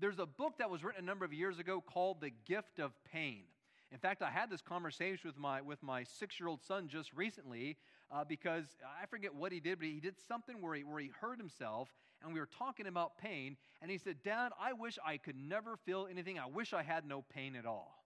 There's 0.00 0.18
a 0.18 0.26
book 0.26 0.54
that 0.58 0.68
was 0.70 0.82
written 0.82 1.04
a 1.04 1.06
number 1.06 1.24
of 1.24 1.32
years 1.32 1.58
ago 1.58 1.80
called 1.80 2.20
The 2.20 2.30
Gift 2.46 2.80
of 2.80 2.92
Pain. 3.12 3.44
In 3.92 3.98
fact, 3.98 4.22
I 4.22 4.30
had 4.30 4.50
this 4.50 4.62
conversation 4.62 5.28
with 5.28 5.38
my, 5.38 5.60
with 5.60 5.82
my 5.82 6.02
six 6.02 6.40
year 6.40 6.48
old 6.48 6.62
son 6.62 6.88
just 6.88 7.12
recently 7.12 7.76
uh, 8.10 8.24
because 8.24 8.64
I 9.00 9.06
forget 9.06 9.34
what 9.34 9.52
he 9.52 9.60
did, 9.60 9.78
but 9.78 9.86
he 9.86 10.00
did 10.00 10.16
something 10.26 10.60
where 10.60 10.74
he, 10.74 10.82
where 10.82 11.00
he 11.00 11.10
hurt 11.20 11.38
himself, 11.38 11.88
and 12.22 12.32
we 12.32 12.40
were 12.40 12.48
talking 12.58 12.86
about 12.86 13.18
pain. 13.18 13.56
And 13.80 13.90
he 13.90 13.98
said, 13.98 14.16
Dad, 14.24 14.52
I 14.60 14.72
wish 14.72 14.98
I 15.04 15.18
could 15.18 15.36
never 15.36 15.76
feel 15.76 16.08
anything. 16.10 16.38
I 16.38 16.46
wish 16.46 16.72
I 16.72 16.82
had 16.82 17.06
no 17.06 17.22
pain 17.34 17.54
at 17.54 17.66
all. 17.66 18.01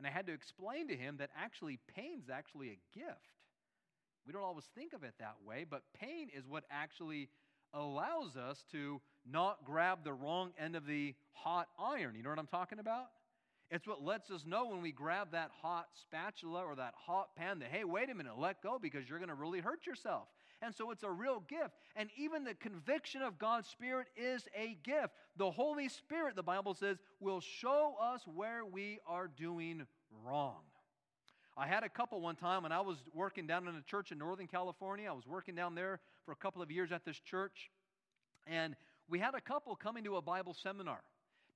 And 0.00 0.06
I 0.06 0.10
had 0.10 0.26
to 0.28 0.32
explain 0.32 0.88
to 0.88 0.96
him 0.96 1.18
that 1.18 1.28
actually 1.36 1.78
pain's 1.94 2.30
actually 2.32 2.68
a 2.68 2.98
gift. 2.98 3.36
We 4.26 4.32
don't 4.32 4.42
always 4.42 4.64
think 4.74 4.94
of 4.94 5.04
it 5.04 5.12
that 5.18 5.36
way, 5.44 5.66
but 5.68 5.82
pain 5.92 6.30
is 6.34 6.48
what 6.48 6.64
actually 6.70 7.28
allows 7.74 8.34
us 8.34 8.64
to 8.72 9.02
not 9.30 9.62
grab 9.62 9.98
the 10.02 10.14
wrong 10.14 10.52
end 10.58 10.74
of 10.74 10.86
the 10.86 11.14
hot 11.32 11.68
iron. 11.78 12.14
You 12.16 12.22
know 12.22 12.30
what 12.30 12.38
I'm 12.38 12.46
talking 12.46 12.78
about? 12.78 13.08
It's 13.70 13.86
what 13.86 14.02
lets 14.02 14.30
us 14.30 14.46
know 14.46 14.68
when 14.68 14.80
we 14.80 14.90
grab 14.90 15.32
that 15.32 15.50
hot 15.60 15.88
spatula 16.00 16.64
or 16.64 16.76
that 16.76 16.94
hot 16.96 17.36
pan 17.36 17.58
that, 17.58 17.68
hey, 17.70 17.84
wait 17.84 18.08
a 18.08 18.14
minute, 18.14 18.38
let 18.38 18.62
go 18.62 18.78
because 18.80 19.06
you're 19.06 19.18
going 19.18 19.28
to 19.28 19.34
really 19.34 19.60
hurt 19.60 19.86
yourself. 19.86 20.28
And 20.62 20.74
so 20.74 20.90
it's 20.90 21.02
a 21.02 21.10
real 21.10 21.42
gift. 21.48 21.74
And 21.96 22.10
even 22.16 22.44
the 22.44 22.54
conviction 22.54 23.22
of 23.22 23.38
God's 23.38 23.68
Spirit 23.68 24.08
is 24.16 24.46
a 24.54 24.76
gift. 24.82 25.14
The 25.36 25.50
Holy 25.50 25.88
Spirit, 25.88 26.36
the 26.36 26.42
Bible 26.42 26.74
says, 26.74 26.98
will 27.18 27.40
show 27.40 27.94
us 28.00 28.22
where 28.26 28.64
we 28.64 28.98
are 29.06 29.28
doing 29.28 29.86
wrong. 30.24 30.60
I 31.56 31.66
had 31.66 31.82
a 31.82 31.88
couple 31.88 32.20
one 32.20 32.36
time 32.36 32.62
when 32.62 32.72
I 32.72 32.80
was 32.80 32.98
working 33.14 33.46
down 33.46 33.68
in 33.68 33.74
a 33.74 33.82
church 33.82 34.12
in 34.12 34.18
Northern 34.18 34.46
California. 34.46 35.08
I 35.10 35.12
was 35.12 35.26
working 35.26 35.54
down 35.54 35.74
there 35.74 36.00
for 36.24 36.32
a 36.32 36.36
couple 36.36 36.62
of 36.62 36.70
years 36.70 36.92
at 36.92 37.04
this 37.04 37.18
church. 37.18 37.70
And 38.46 38.76
we 39.08 39.18
had 39.18 39.34
a 39.34 39.40
couple 39.40 39.74
coming 39.76 40.04
to 40.04 40.16
a 40.16 40.22
Bible 40.22 40.54
seminar. 40.54 41.00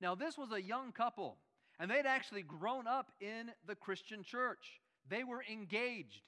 Now, 0.01 0.15
this 0.15 0.37
was 0.37 0.51
a 0.51 0.61
young 0.61 0.91
couple. 0.91 1.37
And 1.79 1.89
they'd 1.91 2.05
actually 2.05 2.41
grown 2.41 2.87
up 2.87 3.11
in 3.19 3.51
the 3.67 3.75
Christian 3.75 4.23
church. 4.23 4.79
They 5.09 5.23
were 5.23 5.43
engaged. 5.51 6.21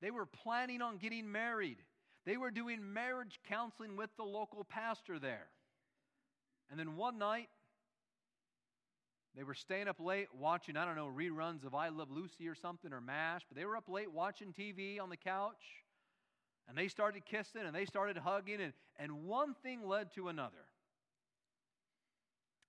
They 0.00 0.10
were 0.10 0.26
planning 0.26 0.82
on 0.82 0.98
getting 0.98 1.30
married. 1.30 1.78
They 2.26 2.36
were 2.36 2.50
doing 2.50 2.92
marriage 2.92 3.40
counseling 3.48 3.96
with 3.96 4.10
the 4.16 4.24
local 4.24 4.64
pastor 4.64 5.18
there. 5.18 5.48
And 6.70 6.78
then 6.78 6.96
one 6.96 7.18
night, 7.18 7.48
they 9.36 9.42
were 9.42 9.54
staying 9.54 9.88
up 9.88 10.00
late 10.00 10.28
watching, 10.38 10.76
I 10.76 10.84
don't 10.84 10.96
know, 10.96 11.10
reruns 11.14 11.64
of 11.64 11.74
I 11.74 11.88
Love 11.88 12.10
Lucy 12.10 12.48
or 12.48 12.54
something 12.54 12.92
or 12.92 13.00
MASH, 13.00 13.42
but 13.48 13.56
they 13.56 13.64
were 13.64 13.76
up 13.76 13.88
late 13.88 14.12
watching 14.12 14.52
TV 14.52 15.00
on 15.00 15.08
the 15.08 15.16
couch. 15.16 15.62
And 16.68 16.76
they 16.76 16.88
started 16.88 17.24
kissing 17.24 17.62
and 17.64 17.74
they 17.74 17.84
started 17.84 18.16
hugging, 18.16 18.60
and, 18.60 18.72
and 18.98 19.24
one 19.24 19.54
thing 19.62 19.86
led 19.86 20.12
to 20.14 20.28
another. 20.28 20.66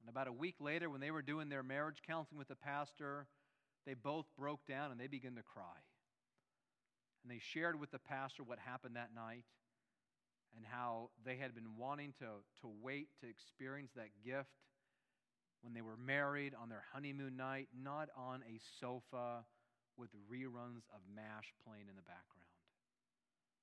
And 0.01 0.09
about 0.09 0.27
a 0.27 0.33
week 0.33 0.55
later, 0.59 0.89
when 0.89 1.01
they 1.01 1.11
were 1.11 1.21
doing 1.21 1.49
their 1.49 1.61
marriage 1.61 2.01
counseling 2.05 2.39
with 2.39 2.47
the 2.47 2.55
pastor, 2.55 3.27
they 3.85 3.93
both 3.93 4.25
broke 4.37 4.65
down 4.65 4.91
and 4.91 4.99
they 4.99 5.07
began 5.07 5.35
to 5.35 5.43
cry. 5.43 5.63
And 7.23 7.31
they 7.31 7.39
shared 7.39 7.79
with 7.79 7.91
the 7.91 7.99
pastor 7.99 8.43
what 8.43 8.59
happened 8.59 8.95
that 8.95 9.13
night 9.13 9.45
and 10.55 10.65
how 10.65 11.09
they 11.23 11.37
had 11.37 11.53
been 11.53 11.77
wanting 11.77 12.13
to, 12.19 12.43
to 12.61 12.71
wait 12.81 13.07
to 13.21 13.29
experience 13.29 13.91
that 13.95 14.09
gift 14.25 14.49
when 15.61 15.73
they 15.73 15.81
were 15.81 15.97
married 15.97 16.53
on 16.59 16.69
their 16.69 16.83
honeymoon 16.91 17.37
night, 17.37 17.69
not 17.77 18.09
on 18.17 18.43
a 18.49 18.59
sofa 18.79 19.45
with 19.97 20.09
reruns 20.31 20.89
of 20.93 21.01
MASH 21.15 21.53
playing 21.63 21.85
in 21.87 21.95
the 21.95 22.01
background. 22.01 22.49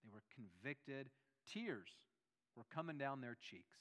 They 0.04 0.10
were 0.12 0.22
convicted. 0.34 1.10
Tears 1.52 1.90
were 2.56 2.66
coming 2.72 2.98
down 2.98 3.20
their 3.20 3.36
cheeks. 3.40 3.78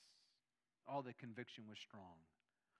All 0.88 1.02
the 1.02 1.14
conviction 1.14 1.66
was 1.70 1.78
strong. 1.78 2.18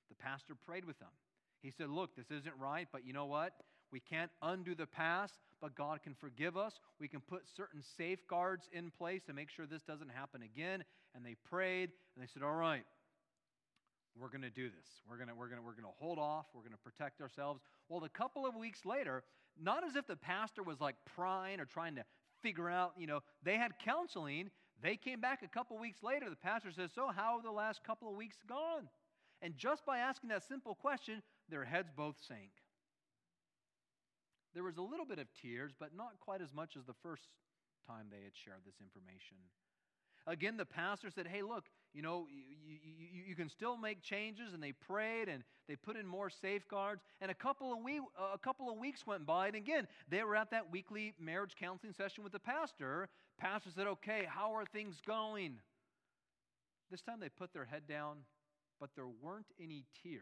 The 0.10 0.16
pastor 0.16 0.56
prayed 0.56 0.86
with 0.86 0.98
them. 1.00 1.14
He 1.62 1.72
said, 1.72 1.90
Look, 1.90 2.16
this 2.16 2.32
isn't 2.32 2.56
right, 2.60 2.88
but 2.92 3.06
you 3.06 3.14
know 3.14 3.26
what? 3.26 3.54
We 3.92 4.00
can't 4.00 4.32
undo 4.42 4.76
the 4.76 4.86
past, 4.86 5.36
but 5.62 5.76
God 5.76 6.02
can 6.04 6.14
forgive 6.14 6.58
us. 6.58 6.80
We 7.00 7.08
can 7.08 7.22
put 7.22 7.44
certain 7.56 7.82
safeguards 7.98 8.68
in 8.74 8.92
place 8.92 9.24
to 9.28 9.34
make 9.34 9.50
sure 9.50 9.66
this 9.66 9.84
doesn't 9.84 10.12
happen 10.12 10.42
again. 10.42 10.84
And 11.16 11.26
they 11.26 11.36
prayed 11.50 11.92
and 12.16 12.24
they 12.24 12.28
said, 12.32 12.44
All 12.44 12.54
right, 12.54 12.84
we're 14.20 14.30
going 14.30 14.42
to 14.42 14.50
do 14.50 14.70
this. 14.70 14.88
We're 15.10 15.18
going 15.18 15.30
to, 15.30 15.36
we're 15.36 15.48
going 15.48 15.60
to, 15.60 15.66
we're 15.66 15.74
going 15.74 15.84
to 15.84 15.98
hold 16.00 16.20
off. 16.20 16.46
We're 16.54 16.62
going 16.62 16.74
to 16.74 16.78
protect 16.78 17.22
ourselves. 17.22 17.62
Well, 17.90 18.04
a 18.04 18.10
couple 18.10 18.46
of 18.46 18.56
weeks 18.56 18.86
later, 18.86 19.24
not 19.62 19.86
as 19.86 19.96
if 19.96 20.08
the 20.08 20.16
pastor 20.16 20.64
was 20.64 20.82
like 20.82 20.96
prying 21.16 21.60
or 21.60 21.66
trying 21.66 21.96
to 21.96 22.04
figure 22.42 22.70
out, 22.70 22.94
you 22.98 23.08
know, 23.08 23.22
they 23.44 23.58
had 23.58 23.74
counseling. 23.84 24.50
They 24.82 24.96
came 24.96 25.22
back 25.22 25.42
a 25.44 25.48
couple 25.48 25.76
of 25.78 25.82
weeks 25.82 26.04
later. 26.04 26.30
The 26.30 26.36
pastor 26.36 26.72
says, 26.72 26.92
So, 26.94 27.08
how 27.08 27.36
have 27.36 27.44
the 27.44 27.52
last 27.52 27.84
couple 27.84 28.10
of 28.10 28.16
weeks 28.16 28.38
gone? 28.48 28.90
And 29.42 29.56
just 29.56 29.86
by 29.86 30.00
asking 30.00 30.30
that 30.30 30.44
simple 30.44 30.76
question, 30.76 31.22
their 31.50 31.64
heads 31.64 31.90
both 31.96 32.16
sank. 32.28 32.52
There 34.54 34.64
was 34.64 34.78
a 34.78 34.82
little 34.82 35.06
bit 35.06 35.20
of 35.20 35.28
tears, 35.42 35.72
but 35.78 35.96
not 35.96 36.20
quite 36.20 36.42
as 36.42 36.54
much 36.54 36.76
as 36.78 36.86
the 36.86 36.96
first 37.04 37.28
time 37.88 38.08
they 38.10 38.24
had 38.24 38.36
shared 38.36 38.62
this 38.66 38.76
information. 38.82 39.38
Again, 40.26 40.58
the 40.58 40.66
pastor 40.66 41.10
said, 41.10 41.28
Hey, 41.28 41.42
look, 41.42 41.66
you 41.94 42.02
know, 42.02 42.28
you, 42.30 42.78
you, 42.84 43.24
you, 43.30 43.36
can 43.36 43.50
still 43.50 43.78
make 43.78 44.02
changes. 44.02 44.54
And 44.54 44.62
they 44.62 44.74
prayed 44.74 45.30
and 45.30 45.44
they 45.68 45.76
put 45.76 45.96
in 45.96 46.06
more 46.06 46.30
safeguards. 46.30 47.02
And 47.22 47.32
a 47.32 47.34
couple, 47.34 47.72
of 47.72 47.80
week, 47.82 48.02
a 48.34 48.38
couple 48.38 48.70
of 48.70 48.78
weeks 48.78 49.08
went 49.08 49.26
by. 49.26 49.48
And 49.48 49.56
again, 49.56 49.88
they 50.10 50.24
were 50.24 50.36
at 50.36 50.52
that 50.52 50.70
weekly 50.70 51.14
marriage 51.20 51.56
counseling 51.58 51.94
session 51.94 52.24
with 52.24 52.34
the 52.34 52.40
pastor. 52.40 53.08
Pastor 53.40 53.70
said, 53.74 53.88
Okay, 53.88 54.28
how 54.28 54.54
are 54.54 54.66
things 54.66 55.02
going? 55.06 55.60
This 56.92 57.02
time 57.02 57.20
they 57.20 57.30
put 57.30 57.54
their 57.54 57.66
head 57.66 57.84
down, 57.88 58.18
but 58.80 58.90
there 58.96 59.08
weren't 59.08 59.48
any 59.62 59.86
tears. 60.04 60.22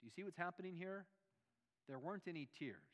Do 0.00 0.06
you 0.06 0.10
see 0.14 0.24
what's 0.24 0.36
happening 0.36 0.74
here? 0.76 1.06
There 1.88 1.98
weren't 1.98 2.24
any 2.26 2.48
tears. 2.58 2.91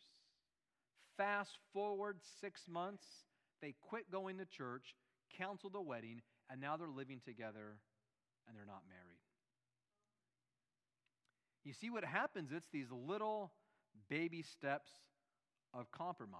Fast 1.18 1.59
forward 1.74 2.16
six 2.40 2.62
months, 2.66 3.04
they 3.61 3.74
quit 3.83 4.11
going 4.11 4.38
to 4.38 4.46
church, 4.46 4.94
canceled 5.37 5.74
the 5.74 5.81
wedding, 5.81 6.22
and 6.50 6.61
now 6.61 6.78
they're 6.78 6.88
living 6.88 7.20
together 7.22 7.76
and 8.46 8.57
they're 8.57 8.64
not 8.64 8.83
married. 8.88 9.18
You 11.64 11.74
see 11.74 11.90
what 11.90 12.04
happens? 12.04 12.50
It's 12.50 12.68
these 12.72 12.90
little 12.90 13.52
baby 14.09 14.42
steps 14.42 14.90
of 15.74 15.90
compromise. 15.90 16.38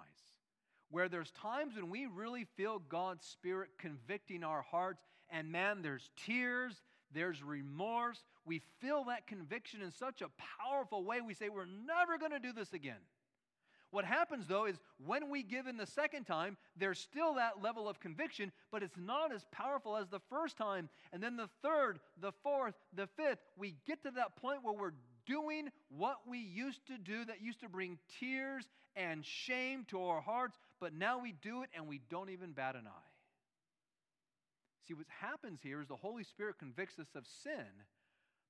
Where 0.91 1.09
there's 1.09 1.33
times 1.33 1.75
when 1.75 1.91
we 1.91 2.07
really 2.07 2.47
feel 2.57 2.79
God's 2.79 3.27
Spirit 3.27 3.71
convicting 3.79 4.43
our 4.43 4.63
hearts, 4.63 5.03
and 5.29 5.53
man, 5.53 5.83
there's 5.83 6.09
tears, 6.17 6.81
there's 7.13 7.43
remorse. 7.43 8.25
We 8.47 8.63
feel 8.81 9.05
that 9.05 9.27
conviction 9.27 9.83
in 9.83 9.91
such 9.91 10.23
a 10.23 10.31
powerful 10.63 11.05
way, 11.05 11.21
we 11.21 11.35
say, 11.35 11.51
We're 11.51 11.67
never 11.67 12.17
going 12.17 12.33
to 12.33 12.39
do 12.39 12.53
this 12.53 12.73
again. 12.73 13.01
What 13.91 14.05
happens 14.05 14.47
though 14.47 14.67
is 14.67 14.77
when 15.05 15.31
we 15.31 15.43
give 15.43 15.67
in 15.67 15.77
the 15.77 15.87
second 15.87 16.25
time, 16.25 16.57
there's 16.77 16.99
still 16.99 17.35
that 17.35 17.63
level 17.63 17.89
of 17.89 18.01
conviction, 18.01 18.53
but 18.71 18.83
it's 18.83 18.99
not 18.99 19.33
as 19.33 19.47
powerful 19.51 19.97
as 19.97 20.09
the 20.09 20.21
first 20.29 20.57
time. 20.57 20.91
And 21.13 21.23
then 21.23 21.37
the 21.37 21.49
third, 21.63 22.01
the 22.21 22.33
fourth, 22.43 22.75
the 22.95 23.07
fifth, 23.07 23.39
we 23.57 23.77
get 23.87 24.03
to 24.03 24.11
that 24.13 24.37
point 24.37 24.63
where 24.63 24.75
we're 24.75 24.93
doing 25.27 25.71
what 25.89 26.19
we 26.27 26.39
used 26.39 26.87
to 26.87 26.99
do 26.99 27.25
that 27.25 27.43
used 27.43 27.61
to 27.61 27.69
bring 27.69 27.99
tears 28.21 28.69
and 28.95 29.25
shame 29.25 29.85
to 29.89 30.03
our 30.03 30.21
hearts, 30.21 30.59
but 30.81 30.93
now 30.93 31.19
we 31.19 31.33
do 31.33 31.63
it 31.63 31.71
and 31.75 31.87
we 31.87 32.01
don't 32.11 32.31
even 32.31 32.53
bat 32.53 32.75
an 32.75 32.87
eye. 32.87 33.11
See, 34.87 34.95
what 34.95 35.07
happens 35.21 35.61
here 35.63 35.81
is 35.81 35.89
the 35.89 35.97
Holy 35.97 36.25
Spirit 36.25 36.59
convicts 36.59 36.99
us 36.99 37.09
of 37.15 37.25
sin, 37.43 37.67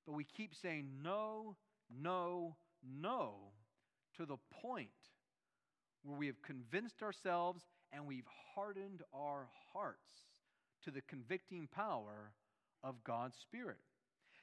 but 0.05 0.13
we 0.13 0.23
keep 0.23 0.55
saying 0.55 0.89
no, 1.03 1.55
no, 2.01 2.55
no 2.83 3.35
to 4.17 4.25
the 4.25 4.37
point 4.61 4.89
where 6.03 6.17
we 6.17 6.27
have 6.27 6.41
convinced 6.41 7.01
ourselves 7.01 7.63
and 7.91 8.05
we've 8.05 8.27
hardened 8.55 9.01
our 9.13 9.47
hearts 9.73 10.11
to 10.83 10.91
the 10.91 11.01
convicting 11.01 11.67
power 11.67 12.31
of 12.83 13.03
God's 13.03 13.37
Spirit. 13.37 13.77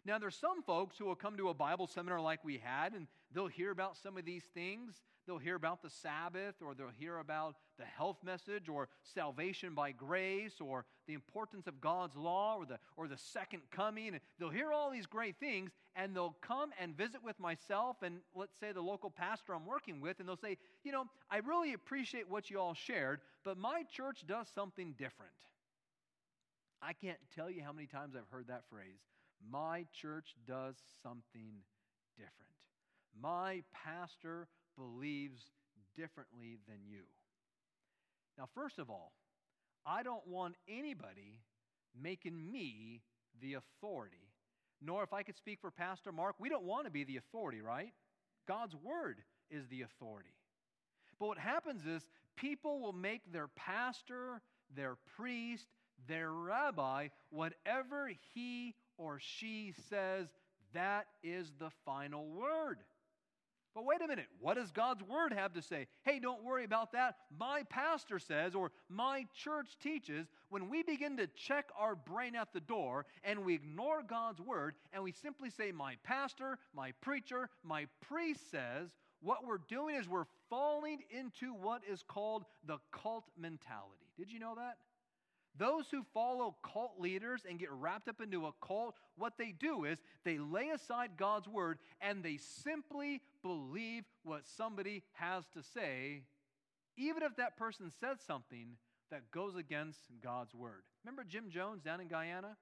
Now, 0.05 0.19
there's 0.19 0.37
some 0.37 0.63
folks 0.63 0.97
who 0.97 1.05
will 1.05 1.17
come 1.17 1.37
to 1.37 1.49
a 1.49 1.55
Bible 1.55 1.89
seminar 1.89 2.21
like 2.21 2.45
we 2.45 2.59
had, 2.63 2.93
and 2.93 3.09
they'll 3.35 3.49
hear 3.49 3.73
about 3.73 3.97
some 3.97 4.17
of 4.17 4.25
these 4.25 4.45
things. 4.55 5.03
They'll 5.27 5.39
hear 5.39 5.57
about 5.57 5.83
the 5.83 5.91
Sabbath, 5.91 6.55
or 6.65 6.75
they'll 6.75 6.93
hear 6.97 7.19
about 7.19 7.57
the 7.77 7.85
health 7.85 8.19
message, 8.23 8.69
or 8.69 8.89
salvation 9.03 9.75
by 9.75 9.91
grace, 9.91 10.61
or 10.61 10.85
the 11.09 11.15
importance 11.15 11.67
of 11.67 11.81
God's 11.81 12.15
law, 12.15 12.57
or 12.57 12.67
the, 12.67 12.79
or 12.97 13.09
the 13.09 13.17
second 13.17 13.63
coming. 13.73 14.09
And 14.09 14.21
they'll 14.39 14.49
hear 14.49 14.73
all 14.73 14.93
these 14.93 15.07
great 15.07 15.41
things, 15.41 15.73
and 15.97 16.15
they'll 16.15 16.37
come 16.43 16.71
and 16.79 16.97
visit 16.97 17.25
with 17.25 17.41
myself 17.41 17.97
and 18.03 18.19
let's 18.35 18.59
say 18.61 18.73
the 18.73 18.81
local 18.81 19.11
pastor 19.11 19.55
I'm 19.55 19.67
working 19.67 20.01
with, 20.01 20.21
and 20.21 20.29
they'll 20.29 20.37
say, 20.37 20.59
You 20.85 20.93
know, 20.93 21.05
I 21.31 21.39
really 21.39 21.73
appreciate 21.73 22.29
what 22.29 22.51
you 22.51 22.61
all 22.61 22.75
shared, 22.75 23.21
but 23.45 23.57
my 23.59 23.83
church 23.91 24.25
does 24.29 24.47
something 24.55 24.95
different. 24.99 25.33
I 26.83 26.93
can't 26.93 27.19
tell 27.35 27.51
you 27.51 27.63
how 27.63 27.73
many 27.73 27.87
times 27.87 28.15
I've 28.15 28.29
heard 28.31 28.49
that 28.49 28.65
phrase. 28.71 29.01
My 29.51 29.87
church 29.93 30.35
does 30.47 30.77
something 31.03 31.63
different. 32.17 32.53
My 33.21 33.63
pastor 33.73 34.47
believes 34.77 35.43
differently 35.97 36.59
than 36.69 36.79
you. 36.87 37.03
Now, 38.39 38.49
first 38.55 38.79
of 38.79 38.91
all, 38.91 39.13
I 39.87 40.03
don't 40.03 40.27
want 40.27 40.57
anybody 40.69 41.41
making 42.01 42.51
me 42.53 43.01
the 43.41 43.55
authority. 43.55 44.26
Nor, 44.83 45.03
if 45.03 45.13
I 45.13 45.23
could 45.23 45.37
speak 45.37 45.61
for 45.61 45.71
Pastor 45.71 46.13
Mark, 46.13 46.37
we 46.39 46.49
don't 46.49 46.65
want 46.65 46.85
to 46.85 46.91
be 46.91 47.05
the 47.05 47.17
authority, 47.17 47.61
right? 47.61 47.93
God's 48.47 48.75
word 48.75 49.19
is 49.51 49.67
the 49.69 49.83
authority. 49.83 50.35
But 51.19 51.29
what 51.29 51.39
happens 51.39 51.87
is 51.87 52.07
people 52.37 52.81
will 52.81 52.93
make 52.93 53.33
their 53.33 53.49
pastor, 53.49 54.43
their 54.75 54.97
priest, 55.17 55.67
their 56.07 56.31
rabbi, 56.31 57.09
whatever 57.31 58.11
he 58.35 58.75
or 58.99 59.19
she 59.21 59.73
says, 59.89 60.29
that 60.75 61.07
is 61.23 61.53
the 61.59 61.71
final 61.85 62.27
word. 62.27 62.79
But 63.77 63.85
wait 63.85 64.01
a 64.01 64.09
minute, 64.09 64.29
what 64.41 64.55
does 64.55 64.71
God's 64.71 65.03
word 65.03 65.35
have 65.35 65.53
to 65.53 65.61
say? 65.61 65.87
Hey, 66.03 66.19
don't 66.19 66.43
worry 66.43 66.65
about 66.65 66.93
that. 66.93 67.17
My 67.39 67.63
pastor 67.69 68.19
says, 68.19 68.55
or 68.55 68.73
my 68.89 69.27
church 69.35 69.77
teaches, 69.83 70.29
when 70.49 70.71
we 70.71 70.83
begin 70.83 71.19
to 71.19 71.27
check 71.27 71.69
our 71.79 71.95
brain 71.95 72.35
at 72.35 72.55
the 72.55 72.61
door 72.61 73.05
and 73.23 73.45
we 73.45 73.53
ignore 73.53 74.03
God's 74.03 74.41
word 74.41 74.77
and 74.95 75.03
we 75.03 75.13
simply 75.13 75.51
say, 75.51 75.73
my 75.73 75.97
pastor, 76.05 76.59
my 76.75 76.93
preacher, 77.03 77.51
my 77.63 77.87
priest 78.01 78.51
says, 78.51 78.89
what 79.21 79.47
we're 79.47 79.61
doing 79.69 79.97
is 79.97 80.09
we're 80.09 80.25
falling 80.49 81.01
into 81.11 81.53
what 81.53 81.83
is 81.87 82.03
called 82.03 82.47
the 82.67 82.79
cult 82.93 83.27
mentality. 83.39 84.07
Did 84.17 84.33
you 84.33 84.39
know 84.39 84.55
that? 84.55 84.79
Those 85.59 85.87
who 85.91 86.05
follow 86.13 86.57
cult 86.63 86.95
leaders 86.99 87.43
and 87.49 87.59
get 87.59 87.71
wrapped 87.71 88.09
up 88.09 88.21
into 88.21 88.47
a 88.47 88.53
cult, 88.61 88.97
what 89.17 89.35
they 89.39 89.53
do 89.59 89.85
is 89.85 89.99
they 90.25 90.39
lay 90.39 90.69
aside 90.71 91.13
God's 91.17 91.49
word 91.49 91.79
and 92.01 92.23
they 92.23 92.37
simply 92.37 93.23
believe 93.43 94.05
what 94.23 94.47
somebody 94.47 95.03
has 95.13 95.45
to 95.55 95.63
say, 95.63 96.23
even 96.97 97.23
if 97.23 97.37
that 97.37 97.57
person 97.57 97.91
says 98.01 98.19
something 98.27 98.77
that 99.11 99.31
goes 99.31 99.57
against 99.57 100.01
God's 100.23 100.55
word. 100.55 100.83
Remember 101.05 101.25
Jim 101.25 101.51
Jones 101.51 101.83
down 101.83 102.01
in 102.01 102.09
Guyana? 102.09 102.57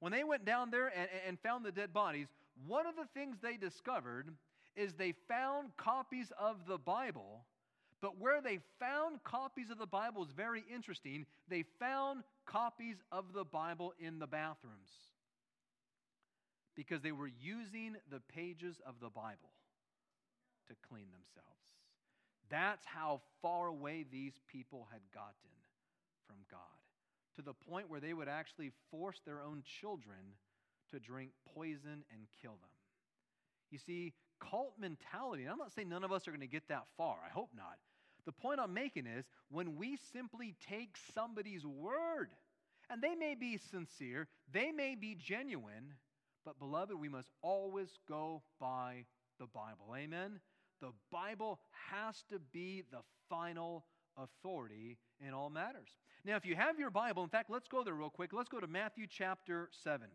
When 0.00 0.12
they 0.12 0.24
went 0.24 0.44
down 0.44 0.70
there 0.70 0.88
and, 0.88 1.08
and 1.26 1.38
found 1.40 1.64
the 1.64 1.72
dead 1.72 1.92
bodies, 1.92 2.26
one 2.66 2.86
of 2.86 2.96
the 2.96 3.06
things 3.14 3.36
they 3.40 3.56
discovered 3.56 4.28
is 4.76 4.94
they 4.94 5.14
found 5.28 5.76
copies 5.76 6.32
of 6.38 6.66
the 6.66 6.78
Bible 6.78 7.44
but 8.00 8.18
where 8.20 8.40
they 8.42 8.58
found 8.78 9.22
copies 9.24 9.70
of 9.70 9.78
the 9.78 9.86
Bible 9.86 10.24
is 10.24 10.30
very 10.32 10.64
interesting. 10.72 11.26
They 11.48 11.64
found 11.78 12.22
copies 12.46 12.96
of 13.10 13.32
the 13.32 13.44
Bible 13.44 13.94
in 13.98 14.18
the 14.18 14.26
bathrooms 14.26 14.90
because 16.76 17.02
they 17.02 17.12
were 17.12 17.30
using 17.40 17.96
the 18.10 18.20
pages 18.34 18.80
of 18.86 18.94
the 19.00 19.10
Bible 19.10 19.52
to 20.68 20.74
clean 20.88 21.06
themselves. 21.12 21.50
That's 22.50 22.84
how 22.84 23.20
far 23.42 23.68
away 23.68 24.04
these 24.10 24.34
people 24.48 24.88
had 24.92 25.00
gotten 25.12 25.34
from 26.26 26.36
God. 26.50 26.60
to 27.36 27.42
the 27.42 27.54
point 27.54 27.90
where 27.90 28.00
they 28.00 28.14
would 28.14 28.28
actually 28.28 28.70
force 28.90 29.20
their 29.24 29.40
own 29.42 29.62
children 29.80 30.18
to 30.90 31.00
drink 31.00 31.30
poison 31.54 32.04
and 32.12 32.26
kill 32.40 32.52
them. 32.52 32.70
You 33.70 33.78
see, 33.78 34.12
cult 34.40 34.74
mentality, 34.78 35.44
and 35.44 35.52
I'm 35.52 35.58
not 35.58 35.72
saying 35.72 35.88
none 35.88 36.04
of 36.04 36.12
us 36.12 36.26
are 36.28 36.30
going 36.30 36.40
to 36.40 36.46
get 36.46 36.68
that 36.68 36.84
far, 36.96 37.16
I 37.24 37.30
hope 37.32 37.50
not. 37.56 37.78
The 38.26 38.32
point 38.32 38.60
I'm 38.60 38.72
making 38.72 39.06
is 39.06 39.26
when 39.50 39.76
we 39.76 39.98
simply 40.12 40.54
take 40.68 40.96
somebody's 41.14 41.66
word, 41.66 42.30
and 42.90 43.02
they 43.02 43.14
may 43.14 43.34
be 43.34 43.58
sincere, 43.58 44.28
they 44.52 44.72
may 44.72 44.94
be 44.94 45.14
genuine, 45.14 45.94
but 46.44 46.58
beloved, 46.58 46.94
we 46.98 47.08
must 47.08 47.30
always 47.42 47.88
go 48.08 48.42
by 48.60 49.04
the 49.38 49.46
Bible. 49.46 49.94
Amen? 49.96 50.40
The 50.80 50.92
Bible 51.10 51.60
has 51.90 52.22
to 52.30 52.38
be 52.52 52.82
the 52.90 53.00
final 53.28 53.84
authority 54.16 54.98
in 55.26 55.32
all 55.32 55.50
matters. 55.50 55.88
Now, 56.24 56.36
if 56.36 56.46
you 56.46 56.56
have 56.56 56.78
your 56.78 56.90
Bible, 56.90 57.22
in 57.22 57.28
fact, 57.28 57.50
let's 57.50 57.68
go 57.68 57.84
there 57.84 57.94
real 57.94 58.10
quick. 58.10 58.32
Let's 58.32 58.48
go 58.48 58.60
to 58.60 58.66
Matthew 58.66 59.06
chapter 59.08 59.68
7. 59.82 60.06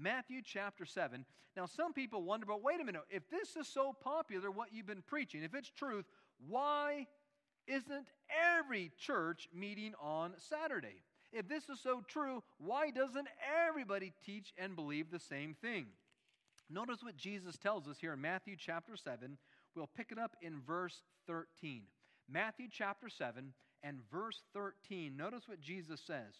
Matthew 0.00 0.40
chapter 0.44 0.84
7. 0.84 1.24
Now, 1.56 1.66
some 1.66 1.92
people 1.92 2.22
wonder, 2.22 2.46
but 2.46 2.62
wait 2.62 2.80
a 2.80 2.84
minute, 2.84 3.02
if 3.10 3.28
this 3.28 3.56
is 3.56 3.68
so 3.68 3.92
popular, 3.92 4.50
what 4.50 4.72
you've 4.72 4.86
been 4.86 5.02
preaching, 5.02 5.42
if 5.42 5.54
it's 5.54 5.70
truth, 5.70 6.06
why 6.48 7.06
isn't 7.66 8.06
every 8.58 8.92
church 8.98 9.48
meeting 9.54 9.94
on 10.00 10.32
Saturday? 10.36 11.02
If 11.32 11.48
this 11.48 11.68
is 11.68 11.80
so 11.80 12.02
true, 12.08 12.42
why 12.58 12.90
doesn't 12.90 13.28
everybody 13.68 14.12
teach 14.24 14.52
and 14.58 14.74
believe 14.74 15.10
the 15.10 15.20
same 15.20 15.54
thing? 15.60 15.86
Notice 16.68 17.02
what 17.02 17.16
Jesus 17.16 17.56
tells 17.56 17.88
us 17.88 17.98
here 18.00 18.12
in 18.12 18.20
Matthew 18.20 18.56
chapter 18.56 18.96
7. 18.96 19.36
We'll 19.74 19.90
pick 19.96 20.12
it 20.12 20.18
up 20.18 20.36
in 20.40 20.60
verse 20.66 21.02
13. 21.26 21.82
Matthew 22.28 22.66
chapter 22.70 23.08
7 23.08 23.52
and 23.82 23.98
verse 24.10 24.42
13. 24.54 25.16
Notice 25.16 25.48
what 25.48 25.60
Jesus 25.60 26.00
says. 26.00 26.34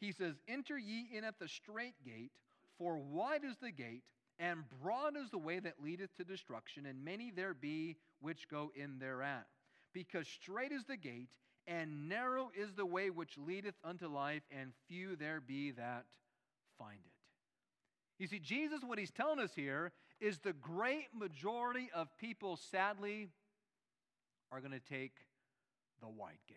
He 0.00 0.12
says, 0.12 0.34
Enter 0.48 0.78
ye 0.78 1.08
in 1.12 1.24
at 1.24 1.38
the 1.38 1.48
strait 1.48 1.94
gate, 2.04 2.32
for 2.78 2.98
wide 2.98 3.44
is 3.44 3.56
the 3.56 3.70
gate, 3.70 4.02
and 4.38 4.64
broad 4.82 5.16
is 5.16 5.30
the 5.30 5.38
way 5.38 5.58
that 5.60 5.82
leadeth 5.82 6.14
to 6.16 6.24
destruction, 6.24 6.86
and 6.86 7.04
many 7.04 7.30
there 7.30 7.54
be 7.54 7.96
which 8.20 8.48
go 8.48 8.70
in 8.74 8.98
thereat. 8.98 9.46
Because 9.94 10.28
strait 10.28 10.72
is 10.72 10.84
the 10.84 10.96
gate, 10.96 11.28
and 11.66 12.08
narrow 12.08 12.50
is 12.56 12.74
the 12.74 12.86
way 12.86 13.10
which 13.10 13.38
leadeth 13.38 13.74
unto 13.82 14.08
life, 14.08 14.42
and 14.50 14.72
few 14.88 15.16
there 15.16 15.40
be 15.40 15.70
that 15.72 16.04
find 16.78 16.98
it. 17.04 17.12
You 18.18 18.26
see, 18.26 18.38
Jesus, 18.38 18.80
what 18.84 18.98
he's 18.98 19.10
telling 19.10 19.40
us 19.40 19.52
here 19.54 19.92
is 20.20 20.38
the 20.38 20.52
great 20.54 21.08
majority 21.14 21.90
of 21.94 22.08
people, 22.18 22.56
sadly, 22.56 23.28
are 24.50 24.60
going 24.60 24.72
to 24.72 24.80
take 24.80 25.12
the 26.00 26.08
wide 26.08 26.38
gate. 26.48 26.56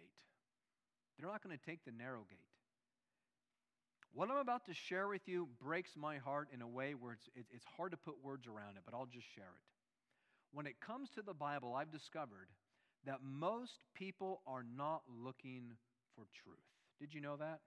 They're 1.18 1.30
not 1.30 1.44
going 1.44 1.58
to 1.58 1.66
take 1.66 1.84
the 1.84 1.92
narrow 1.92 2.26
gate. 2.30 2.40
What 4.14 4.30
I'm 4.30 4.38
about 4.38 4.66
to 4.66 4.74
share 4.74 5.08
with 5.08 5.28
you 5.28 5.48
breaks 5.62 5.92
my 5.96 6.18
heart 6.18 6.50
in 6.54 6.62
a 6.62 6.68
way 6.68 6.94
where 6.94 7.14
it's, 7.14 7.30
it's 7.36 7.66
hard 7.78 7.92
to 7.92 7.98
put 7.98 8.24
words 8.24 8.48
around 8.48 8.76
it, 8.76 8.84
but 8.86 8.94
I'll 8.94 9.06
just 9.06 9.28
share 9.36 9.44
it. 9.44 9.64
When 10.52 10.66
it 10.66 10.82
comes 10.82 11.10
to 11.12 11.22
the 11.22 11.34
Bible, 11.34 11.76
I've 11.76 11.92
discovered 11.92 12.48
that 13.06 13.20
most 13.24 13.84
people 13.94 14.42
are 14.48 14.66
not 14.76 15.04
looking 15.08 15.74
for 16.16 16.26
truth. 16.44 16.58
Did 17.00 17.14
you 17.14 17.22
know 17.22 17.38
that? 17.38 17.60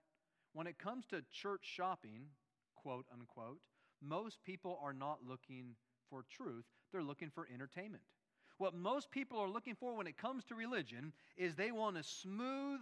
When 0.52 0.66
it 0.66 0.78
comes 0.78 1.06
to 1.06 1.22
church 1.32 1.62
shopping, 1.62 2.26
quote 2.74 3.06
unquote, 3.12 3.60
most 4.02 4.38
people 4.44 4.78
are 4.82 4.92
not 4.92 5.20
looking 5.26 5.76
for 6.10 6.24
truth, 6.28 6.64
they're 6.90 7.02
looking 7.02 7.30
for 7.30 7.48
entertainment. 7.52 8.02
What 8.58 8.74
most 8.74 9.10
people 9.10 9.38
are 9.38 9.48
looking 9.48 9.74
for 9.74 9.94
when 9.96 10.06
it 10.06 10.18
comes 10.18 10.44
to 10.44 10.54
religion 10.54 11.12
is 11.36 11.54
they 11.54 11.72
want 11.72 11.96
a 11.96 12.02
smooth, 12.02 12.80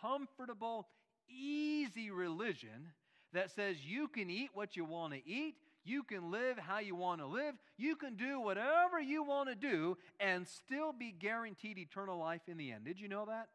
comfortable, 0.00 0.88
easy 1.28 2.10
religion 2.10 2.92
that 3.32 3.50
says 3.50 3.76
you 3.84 4.08
can 4.08 4.30
eat 4.30 4.50
what 4.54 4.76
you 4.76 4.84
want 4.84 5.12
to 5.12 5.28
eat, 5.28 5.56
you 5.84 6.02
can 6.02 6.30
live 6.30 6.58
how 6.58 6.78
you 6.78 6.94
want 6.94 7.20
to 7.20 7.26
live, 7.26 7.54
you 7.76 7.96
can 7.96 8.16
do 8.16 8.40
whatever 8.40 9.00
you 9.00 9.22
want 9.22 9.48
to 9.48 9.54
do, 9.54 9.96
and 10.18 10.46
still 10.46 10.92
be 10.92 11.12
guaranteed 11.12 11.78
eternal 11.78 12.18
life 12.18 12.42
in 12.48 12.56
the 12.56 12.72
end. 12.72 12.84
Did 12.84 12.98
you 12.98 13.08
know 13.08 13.26
that? 13.26 13.48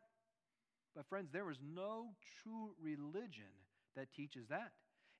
But, 0.95 1.07
friends, 1.07 1.30
there 1.32 1.49
is 1.49 1.57
no 1.76 2.09
true 2.41 2.72
religion 2.82 3.51
that 3.95 4.13
teaches 4.13 4.47
that. 4.49 4.72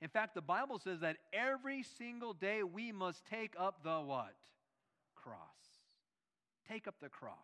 In 0.02 0.10
fact, 0.10 0.36
the 0.36 0.42
Bible 0.42 0.80
says 0.80 1.00
that 1.02 1.18
every 1.32 1.84
single 1.84 2.34
day 2.34 2.64
we 2.64 2.92
must 2.92 3.26
take 3.26 3.54
up 3.58 3.84
the 3.84 4.00
what? 4.00 4.36
Cross. 5.16 5.38
Take 6.68 6.88
up 6.88 6.96
the 7.02 7.10
cross. 7.10 7.36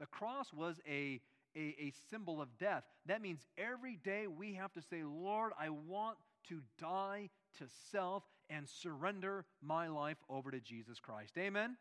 The 0.00 0.06
cross 0.06 0.52
was 0.52 0.80
a 0.88 1.20
a, 1.56 1.76
a 1.78 1.92
symbol 2.10 2.40
of 2.40 2.48
death. 2.58 2.84
That 3.06 3.22
means 3.22 3.46
every 3.56 3.96
day 3.96 4.26
we 4.26 4.54
have 4.54 4.72
to 4.74 4.82
say, 4.82 5.02
Lord, 5.04 5.52
I 5.58 5.70
want 5.70 6.18
to 6.48 6.60
die 6.78 7.30
to 7.58 7.64
self 7.90 8.24
and 8.50 8.68
surrender 8.68 9.44
my 9.62 9.88
life 9.88 10.18
over 10.28 10.50
to 10.50 10.60
Jesus 10.60 11.00
Christ. 11.00 11.36
Amen? 11.38 11.76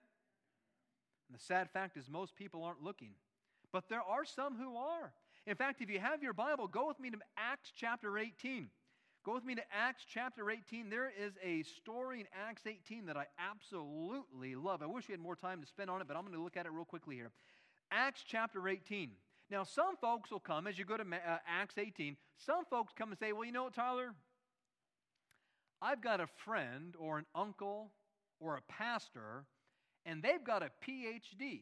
And 1.27 1.37
the 1.37 1.43
sad 1.43 1.69
fact 1.71 1.97
is, 1.97 2.09
most 2.09 2.35
people 2.35 2.63
aren't 2.63 2.83
looking, 2.83 3.11
but 3.71 3.89
there 3.89 4.01
are 4.01 4.25
some 4.25 4.55
who 4.55 4.77
are. 4.77 5.11
In 5.45 5.55
fact, 5.55 5.81
if 5.81 5.89
you 5.89 5.99
have 5.99 6.21
your 6.21 6.33
Bible, 6.33 6.67
go 6.67 6.87
with 6.87 6.99
me 6.99 7.09
to 7.09 7.17
Acts 7.37 7.71
chapter 7.75 8.17
18. 8.17 8.67
Go 9.25 9.33
with 9.33 9.45
me 9.45 9.55
to 9.55 9.61
Acts 9.73 10.05
chapter 10.07 10.49
18. 10.49 10.89
There 10.89 11.11
is 11.19 11.33
a 11.43 11.63
story 11.63 12.21
in 12.21 12.27
Acts 12.47 12.63
18 12.65 13.05
that 13.07 13.17
I 13.17 13.25
absolutely 13.37 14.55
love. 14.55 14.81
I 14.81 14.85
wish 14.85 15.07
we 15.07 15.13
had 15.13 15.19
more 15.19 15.35
time 15.35 15.61
to 15.61 15.67
spend 15.67 15.89
on 15.89 16.01
it, 16.01 16.07
but 16.07 16.15
I'm 16.15 16.23
going 16.23 16.33
to 16.33 16.41
look 16.41 16.55
at 16.55 16.65
it 16.65 16.71
real 16.71 16.85
quickly 16.85 17.15
here. 17.15 17.31
Acts 17.91 18.23
chapter 18.25 18.67
18. 18.67 19.11
Now, 19.49 19.63
some 19.63 19.95
folks 20.01 20.29
will 20.29 20.41
come, 20.41 20.67
as 20.67 20.77
you 20.77 20.83
go 20.83 20.97
to 20.97 21.03
uh, 21.03 21.37
Acts 21.47 21.77
18, 21.77 22.17
some 22.37 22.65
folks 22.69 22.93
come 22.97 23.09
and 23.09 23.19
say, 23.19 23.31
Well, 23.31 23.45
you 23.45 23.51
know 23.51 23.65
what, 23.65 23.75
Tyler? 23.75 24.13
I've 25.81 26.01
got 26.01 26.19
a 26.19 26.27
friend 26.43 26.95
or 26.97 27.17
an 27.19 27.25
uncle 27.35 27.91
or 28.39 28.57
a 28.57 28.61
pastor, 28.61 29.45
and 30.05 30.21
they've 30.21 30.43
got 30.43 30.63
a 30.63 30.71
PhD. 30.85 31.61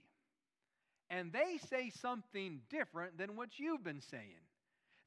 And 1.09 1.31
they 1.31 1.59
say 1.69 1.91
something 1.91 2.61
different 2.69 3.17
than 3.17 3.35
what 3.35 3.59
you've 3.59 3.83
been 3.83 4.01
saying. 4.01 4.41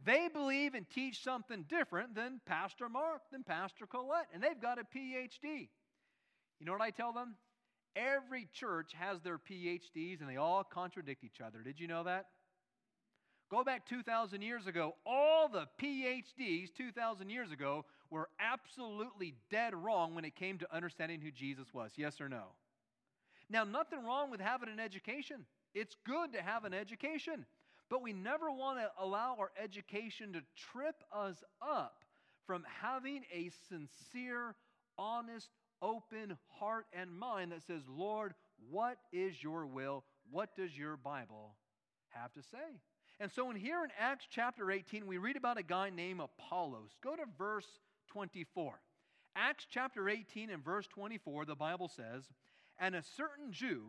They 0.04 0.28
believe 0.32 0.74
and 0.74 0.88
teach 0.88 1.24
something 1.24 1.64
different 1.68 2.14
than 2.14 2.40
Pastor 2.46 2.88
Mark, 2.88 3.22
than 3.32 3.42
Pastor 3.42 3.86
Colette, 3.86 4.28
and 4.32 4.40
they've 4.40 4.60
got 4.60 4.78
a 4.78 4.84
PhD. 4.84 5.68
You 6.60 6.66
know 6.66 6.72
what 6.72 6.82
I 6.82 6.90
tell 6.90 7.12
them? 7.12 7.34
Every 7.96 8.46
church 8.52 8.92
has 8.96 9.20
their 9.22 9.38
PhDs 9.38 10.20
and 10.20 10.28
they 10.28 10.36
all 10.36 10.62
contradict 10.62 11.24
each 11.24 11.40
other. 11.44 11.62
Did 11.62 11.80
you 11.80 11.88
know 11.88 12.04
that? 12.04 12.26
Go 13.50 13.64
back 13.64 13.88
2,000 13.88 14.42
years 14.42 14.66
ago, 14.66 14.94
all 15.06 15.48
the 15.48 15.66
PhDs 15.82 16.68
2,000 16.76 17.30
years 17.30 17.50
ago 17.50 17.86
were 18.10 18.28
absolutely 18.38 19.34
dead 19.50 19.74
wrong 19.74 20.14
when 20.14 20.24
it 20.24 20.36
came 20.36 20.58
to 20.58 20.74
understanding 20.74 21.20
who 21.20 21.30
Jesus 21.30 21.72
was. 21.72 21.92
Yes 21.96 22.20
or 22.20 22.28
no? 22.28 22.44
Now, 23.48 23.64
nothing 23.64 24.04
wrong 24.04 24.30
with 24.30 24.40
having 24.40 24.68
an 24.68 24.78
education. 24.78 25.46
It's 25.74 25.96
good 26.06 26.34
to 26.34 26.42
have 26.42 26.64
an 26.64 26.74
education. 26.74 27.46
But 27.88 28.02
we 28.02 28.12
never 28.12 28.50
want 28.50 28.78
to 28.80 28.90
allow 29.02 29.36
our 29.38 29.50
education 29.62 30.34
to 30.34 30.42
trip 30.70 30.96
us 31.10 31.42
up 31.62 32.04
from 32.46 32.64
having 32.82 33.22
a 33.32 33.50
sincere, 33.68 34.54
honest, 34.98 35.48
open 35.80 36.36
heart 36.48 36.86
and 36.92 37.10
mind 37.10 37.52
that 37.52 37.62
says, 37.62 37.82
Lord, 37.88 38.34
what 38.70 38.98
is 39.12 39.42
your 39.42 39.64
will? 39.64 40.04
What 40.30 40.54
does 40.54 40.76
your 40.76 40.96
Bible 40.98 41.54
have 42.10 42.32
to 42.34 42.42
say? 42.42 42.80
And 43.20 43.32
so, 43.32 43.50
in 43.50 43.56
here 43.56 43.82
in 43.82 43.90
Acts 43.98 44.26
chapter 44.30 44.70
18, 44.70 45.06
we 45.06 45.18
read 45.18 45.36
about 45.36 45.58
a 45.58 45.62
guy 45.62 45.90
named 45.90 46.20
Apollos. 46.20 46.90
Go 47.02 47.16
to 47.16 47.24
verse 47.36 47.66
24. 48.08 48.80
Acts 49.34 49.66
chapter 49.68 50.08
18 50.08 50.50
and 50.50 50.64
verse 50.64 50.86
24, 50.86 51.44
the 51.44 51.56
Bible 51.56 51.88
says, 51.88 52.24
And 52.78 52.94
a 52.94 53.02
certain 53.02 53.52
Jew 53.52 53.86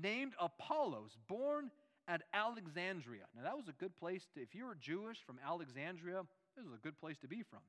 named 0.00 0.34
Apollos, 0.40 1.16
born 1.28 1.70
at 2.06 2.22
Alexandria. 2.32 3.24
Now, 3.36 3.42
that 3.42 3.56
was 3.56 3.68
a 3.68 3.72
good 3.72 3.96
place 3.96 4.26
to, 4.34 4.40
if 4.40 4.54
you 4.54 4.66
were 4.66 4.76
Jewish 4.76 5.18
from 5.24 5.38
Alexandria, 5.44 6.22
this 6.56 6.64
was 6.64 6.74
a 6.74 6.82
good 6.82 6.98
place 7.00 7.18
to 7.18 7.28
be 7.28 7.42
from. 7.42 7.60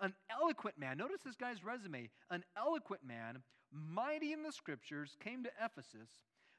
An 0.00 0.14
eloquent 0.30 0.78
man, 0.78 0.98
notice 0.98 1.22
this 1.24 1.36
guy's 1.36 1.64
resume. 1.64 2.08
An 2.30 2.44
eloquent 2.56 3.02
man, 3.04 3.42
mighty 3.72 4.32
in 4.32 4.42
the 4.42 4.52
scriptures, 4.52 5.16
came 5.20 5.42
to 5.42 5.50
Ephesus. 5.62 6.08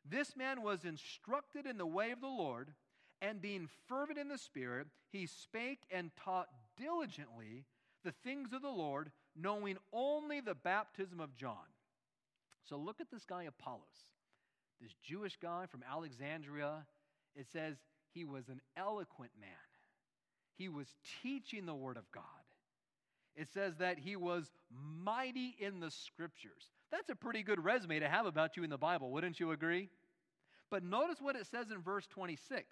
This 0.09 0.35
man 0.35 0.61
was 0.61 0.85
instructed 0.85 1.65
in 1.65 1.77
the 1.77 1.85
way 1.85 2.11
of 2.11 2.19
the 2.19 2.27
Lord 2.27 2.73
and 3.22 3.41
being 3.41 3.68
fervent 3.88 4.20
in 4.20 4.28
the 4.28 4.38
Spirit, 4.38 4.88
he 5.11 5.26
spake 5.26 5.82
and 5.91 6.11
taught 6.24 6.47
diligently 6.78 7.65
the 8.03 8.13
things 8.24 8.53
of 8.53 8.61
the 8.61 8.70
Lord, 8.70 9.11
knowing 9.36 9.78
only 9.91 10.39
the 10.39 10.55
baptism 10.55 11.20
of 11.20 11.36
John. 11.36 11.55
So 12.63 12.78
look 12.78 13.01
at 13.01 13.09
this 13.11 13.26
guy, 13.26 13.43
Apollos, 13.43 13.82
this 14.82 14.93
Jewish 15.03 15.38
guy 15.41 15.65
from 15.65 15.84
Alexandria. 15.89 16.86
It 17.36 17.47
says 17.51 17.78
he 18.13 18.26
was 18.26 18.49
an 18.49 18.61
eloquent 18.76 19.32
man, 19.39 19.49
he 20.57 20.70
was 20.70 20.88
teaching 21.22 21.65
the 21.65 21.76
Word 21.76 21.97
of 21.97 22.11
God. 22.11 22.24
It 23.36 23.47
says 23.53 23.76
that 23.78 23.99
he 23.99 24.15
was 24.15 24.51
mighty 25.03 25.55
in 25.59 25.80
the 25.80 25.91
scriptures. 25.91 26.72
That's 26.91 27.09
a 27.09 27.15
pretty 27.15 27.43
good 27.43 27.63
resume 27.63 27.99
to 27.99 28.09
have 28.09 28.26
about 28.26 28.57
you 28.57 28.63
in 28.63 28.72
the 28.72 28.80
Bible, 28.80 29.11
wouldn't 29.11 29.39
you 29.39 29.51
agree? 29.51 29.89
But 30.72 30.84
notice 30.84 31.22
what 31.22 31.36
it 31.36 31.45
says 31.45 31.70
in 31.70 31.82
verse 31.82 32.07
26 32.07 32.65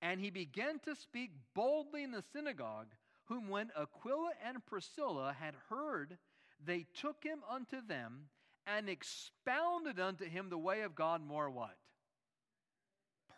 And 0.00 0.20
he 0.20 0.30
began 0.30 0.78
to 0.80 0.94
speak 0.94 1.32
boldly 1.54 2.04
in 2.04 2.12
the 2.12 2.22
synagogue, 2.32 2.88
whom 3.26 3.48
when 3.48 3.70
Aquila 3.76 4.30
and 4.46 4.64
Priscilla 4.64 5.34
had 5.38 5.54
heard, 5.68 6.18
they 6.64 6.86
took 6.94 7.22
him 7.22 7.40
unto 7.50 7.84
them 7.86 8.28
and 8.66 8.88
expounded 8.88 9.98
unto 9.98 10.24
him 10.24 10.50
the 10.50 10.58
way 10.58 10.82
of 10.82 10.94
God 10.94 11.26
more 11.26 11.50
what? 11.50 11.76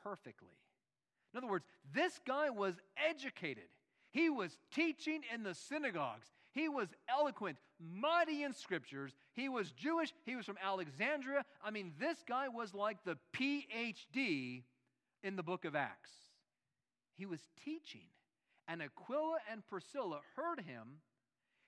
Perfectly. 0.03 0.49
In 1.33 1.39
other 1.39 1.47
words, 1.47 1.65
this 1.95 2.21
guy 2.27 2.51
was 2.51 2.75
educated. 2.97 3.69
He 4.11 4.29
was 4.29 4.59
teaching 4.75 5.23
in 5.33 5.45
the 5.45 5.55
synagogues. 5.55 6.33
He 6.53 6.69
was 6.69 6.89
eloquent, 7.09 7.59
mighty 7.79 8.43
in 8.43 8.53
scriptures. 8.53 9.15
He 9.35 9.49
was 9.49 9.71
Jewish. 9.71 10.13
He 10.27 10.35
was 10.35 10.47
from 10.47 10.59
Alexandria. 10.63 11.45
I 11.65 11.71
mean, 11.71 11.93
this 12.01 12.19
guy 12.27 12.49
was 12.49 12.75
like 12.75 13.05
the 13.05 13.17
PhD 13.33 14.65
in 15.23 15.37
the 15.37 15.43
book 15.45 15.65
of 15.65 15.77
Acts. 15.77 16.11
He 17.21 17.27
was 17.27 17.41
teaching. 17.63 18.09
And 18.67 18.81
Aquila 18.81 19.37
and 19.53 19.67
Priscilla 19.67 20.21
heard 20.37 20.61
him. 20.61 21.01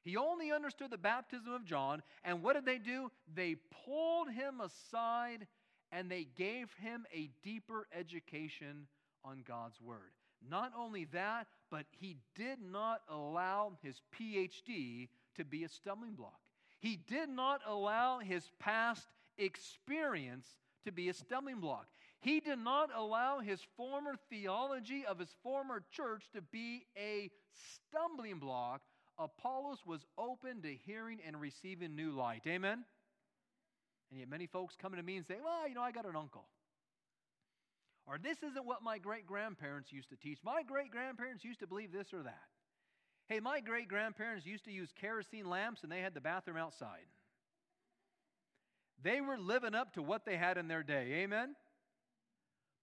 He 0.02 0.16
only 0.16 0.50
understood 0.50 0.90
the 0.90 0.96
baptism 0.96 1.52
of 1.52 1.66
John. 1.66 2.02
And 2.24 2.42
what 2.42 2.54
did 2.54 2.64
they 2.64 2.78
do? 2.78 3.10
They 3.34 3.56
pulled 3.84 4.30
him 4.30 4.62
aside 4.62 5.46
and 5.92 6.10
they 6.10 6.26
gave 6.38 6.72
him 6.80 7.04
a 7.14 7.28
deeper 7.42 7.86
education 7.94 8.86
on 9.26 9.44
God's 9.46 9.78
word. 9.78 10.12
Not 10.48 10.72
only 10.76 11.04
that, 11.12 11.48
but 11.70 11.84
he 11.90 12.16
did 12.34 12.58
not 12.62 13.02
allow 13.06 13.72
his 13.82 14.00
PhD 14.18 15.10
to 15.36 15.44
be 15.44 15.64
a 15.64 15.68
stumbling 15.68 16.14
block. 16.14 16.40
He 16.80 16.96
did 16.96 17.28
not 17.28 17.60
allow 17.66 18.20
his 18.20 18.50
past 18.58 19.06
experience 19.36 20.46
to 20.86 20.92
be 20.92 21.10
a 21.10 21.14
stumbling 21.14 21.60
block. 21.60 21.88
He 22.22 22.38
did 22.38 22.58
not 22.58 22.90
allow 22.94 23.40
his 23.40 23.60
former 23.76 24.14
theology 24.30 25.04
of 25.04 25.18
his 25.18 25.34
former 25.42 25.82
church 25.90 26.22
to 26.34 26.40
be 26.40 26.86
a 26.96 27.30
stumbling 27.88 28.38
block. 28.38 28.80
Apollos 29.18 29.80
was 29.84 30.06
open 30.16 30.62
to 30.62 30.72
hearing 30.86 31.18
and 31.26 31.40
receiving 31.40 31.96
new 31.96 32.12
light. 32.12 32.42
Amen? 32.46 32.84
And 34.10 34.20
yet, 34.20 34.28
many 34.28 34.46
folks 34.46 34.76
come 34.80 34.94
to 34.94 35.02
me 35.02 35.16
and 35.16 35.26
say, 35.26 35.36
Well, 35.42 35.68
you 35.68 35.74
know, 35.74 35.82
I 35.82 35.90
got 35.90 36.06
an 36.06 36.14
uncle. 36.14 36.46
Or 38.06 38.18
this 38.22 38.38
isn't 38.38 38.66
what 38.66 38.82
my 38.82 38.98
great 38.98 39.26
grandparents 39.26 39.92
used 39.92 40.10
to 40.10 40.16
teach. 40.16 40.38
My 40.44 40.62
great 40.62 40.92
grandparents 40.92 41.44
used 41.44 41.60
to 41.60 41.66
believe 41.66 41.92
this 41.92 42.12
or 42.12 42.22
that. 42.22 42.48
Hey, 43.28 43.40
my 43.40 43.60
great 43.60 43.88
grandparents 43.88 44.46
used 44.46 44.64
to 44.64 44.72
use 44.72 44.90
kerosene 45.00 45.48
lamps 45.48 45.82
and 45.82 45.90
they 45.90 46.00
had 46.00 46.14
the 46.14 46.20
bathroom 46.20 46.56
outside. 46.56 47.06
They 49.02 49.20
were 49.20 49.38
living 49.38 49.74
up 49.74 49.94
to 49.94 50.02
what 50.02 50.24
they 50.24 50.36
had 50.36 50.56
in 50.56 50.68
their 50.68 50.82
day. 50.82 51.22
Amen? 51.22 51.56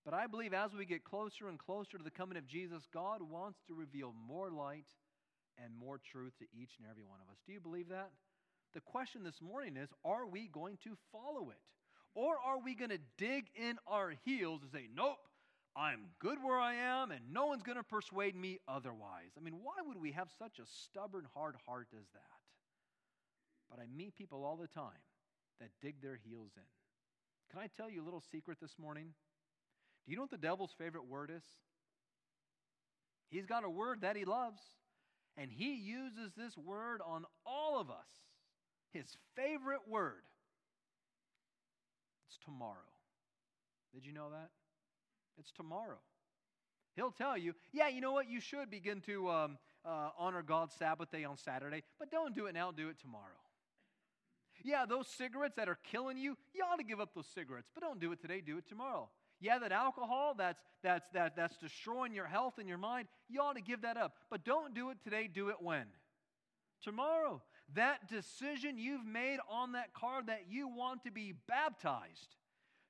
But 0.06 0.14
I 0.14 0.28
believe 0.28 0.54
as 0.54 0.74
we 0.74 0.86
get 0.86 1.04
closer 1.04 1.50
and 1.50 1.60
closer 1.60 1.97
to 1.97 2.04
the 2.04 2.12
coming 2.12 2.38
of 2.38 2.47
Jesus, 2.47 2.88
God 2.93 3.22
wants 3.22 3.60
to 3.68 3.74
reveal 3.74 4.14
more 4.28 4.50
light 4.50 4.88
and 5.64 5.76
more 5.78 6.00
truth 6.00 6.34
to 6.39 6.45
each 6.54 6.78
and 6.80 6.88
every 6.89 7.04
one 7.04 7.20
of 7.22 7.32
us. 7.32 7.38
Do 7.45 7.54
you 7.54 7.60
believe 7.60 7.89
that? 7.89 8.12
The 8.74 8.82
question 8.82 9.24
this 9.24 9.41
morning 9.41 9.76
is 9.78 9.89
are 10.06 10.28
we 10.28 10.47
going 10.47 10.78
to 10.84 10.97
follow 11.12 11.50
it? 11.50 11.58
Or 12.16 12.36
are 12.43 12.60
we 12.60 12.76
going 12.76 12.89
to 12.89 13.00
dig 13.18 13.45
in 13.56 13.78
our 13.88 14.14
heels 14.26 14.62
and 14.64 14.72
say, 14.72 14.88
nope, 14.93 15.20
I'm 15.76 16.08
good 16.20 16.39
where 16.41 16.60
I 16.60 16.74
am 16.74 17.12
and 17.12 17.22
no 17.32 17.45
one's 17.45 17.64
going 17.64 17.78
to 17.78 17.84
persuade 17.84 18.36
me 18.36 18.60
otherwise? 18.68 19.32
I 19.38 19.41
mean, 19.41 19.60
why 19.62 19.76
would 19.86 19.97
we 19.97 20.12
have 20.14 20.30
such 20.38 20.60
a 20.60 20.66
stubborn, 20.66 21.28
hard 21.34 21.56
heart 21.68 21.88
as 21.93 22.08
that? 22.14 22.39
But 23.70 23.80
I 23.80 23.86
meet 23.95 24.16
people 24.16 24.43
all 24.43 24.58
the 24.58 24.68
time 24.68 25.06
that 25.60 25.70
dig 25.82 26.02
their 26.02 26.20
heels 26.26 26.52
in. 26.56 26.64
Can 27.52 27.60
I 27.62 27.68
tell 27.68 27.89
you 27.89 28.02
a 28.02 28.06
little 28.06 28.24
secret 28.32 28.58
this 28.60 28.76
morning? 28.80 29.14
Do 30.10 30.14
you 30.14 30.18
know 30.18 30.24
what 30.24 30.32
the 30.32 30.38
devil's 30.39 30.74
favorite 30.76 31.05
word 31.05 31.30
is? 31.30 31.43
He's 33.30 33.45
got 33.45 33.64
a 33.64 33.70
word 33.70 34.01
that 34.01 34.16
he 34.16 34.26
loves, 34.26 34.60
and 35.38 35.51
he 35.51 35.76
uses 35.76 36.32
this 36.36 36.57
word 36.57 36.99
on 37.05 37.26
all 37.45 37.80
of 37.80 37.91
us. 37.91 38.07
His 38.91 39.05
favorite 39.36 39.88
word 39.88 40.24
it's 42.28 42.39
tomorrow. 42.43 42.74
Did 43.93 44.03
you 44.03 44.12
know 44.12 44.32
that? 44.32 44.49
It's 45.38 45.51
tomorrow. 45.51 45.99
He'll 46.95 47.12
tell 47.12 47.38
you, 47.38 47.53
yeah, 47.72 47.88
you 47.88 48.01
know 48.01 48.12
what? 48.12 48.28
You 48.28 48.39
should 48.39 48.72
begin 48.72 49.01
to 49.01 49.30
um, 49.30 49.57
uh, 49.86 50.10
honor 50.18 50.41
God's 50.41 50.74
Sabbath 50.74 51.12
day 51.12 51.24
on 51.24 51.38
Saturday, 51.38 51.84
but 51.99 52.10
don't 52.10 52.34
do 52.34 52.47
it 52.47 52.55
now, 52.55 52.72
do 52.72 52.89
it 52.89 52.99
tomorrow. 52.99 53.38
Yeah, 54.64 54.88
those 54.89 55.07
cigarettes 55.07 55.53
that 55.57 55.70
are 55.70 55.78
killing 55.91 56.18
you, 56.18 56.36
you 56.55 56.64
ought 56.64 56.78
to 56.78 56.84
give 56.84 56.99
up 56.99 57.14
those 57.14 57.28
cigarettes, 57.28 57.70
but 57.76 57.82
don't 57.82 57.99
do 57.99 58.12
it 58.12 58.20
today, 58.20 58.41
do 58.41 58.57
it 58.57 58.68
tomorrow. 58.68 59.07
Yeah, 59.40 59.60
that 59.60 59.72
alcohol 59.72 60.36
that's, 60.38 60.62
that's, 60.84 61.08
that, 61.14 61.36
that's 61.36 61.58
destroying 61.58 62.14
your 62.14 62.28
health 62.28 62.56
and 62.58 62.68
your 62.68 62.78
mind, 62.78 63.08
you 63.30 63.42
ought 63.42 63.56
to 63.56 63.62
give 63.62 63.82
that 63.84 63.98
up. 63.98 64.14
But 64.30 64.44
don't 64.44 64.74
do 64.74 64.90
it 64.90 64.98
today, 65.04 65.30
do 65.32 65.50
it 65.50 65.62
when? 65.62 65.86
Tomorrow 66.82 67.42
that 67.76 68.08
decision 68.10 68.78
you've 68.78 69.06
made 69.06 69.38
on 69.50 69.74
that 69.74 69.94
card 69.94 70.28
that 70.28 70.46
you 70.50 70.68
want 70.68 71.04
to 71.04 71.12
be 71.12 71.34
baptized. 71.48 72.36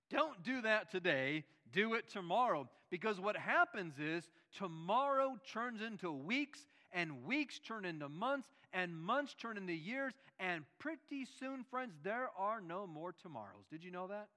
Don't 0.10 0.42
do 0.44 0.62
that 0.62 0.90
today, 0.92 1.44
do 1.72 1.94
it 1.94 2.08
tomorrow. 2.10 2.70
Because 2.90 3.20
what 3.20 3.38
happens 3.38 4.00
is 4.00 4.28
tomorrow 4.58 5.38
turns 5.52 5.82
into 5.82 6.12
weeks, 6.12 6.66
and 6.92 7.24
weeks 7.26 7.60
turn 7.60 7.86
into 7.86 8.10
months, 8.10 8.48
and 8.74 8.98
months 8.98 9.36
turn 9.40 9.58
into 9.58 9.74
years, 9.74 10.14
and 10.40 10.64
pretty 10.80 11.28
soon, 11.40 11.64
friends, 11.70 11.94
there 12.04 12.30
are 12.38 12.62
no 12.62 12.88
more 12.88 13.14
tomorrows. 13.14 13.66
Did 13.70 13.84
you 13.84 13.92
know 13.92 14.08
that? 14.08 14.30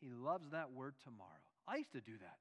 He 0.00 0.08
loves 0.10 0.50
that 0.50 0.72
word 0.72 0.94
tomorrow. 1.04 1.30
I 1.66 1.76
used 1.76 1.92
to 1.92 2.00
do 2.00 2.12
that. 2.20 2.36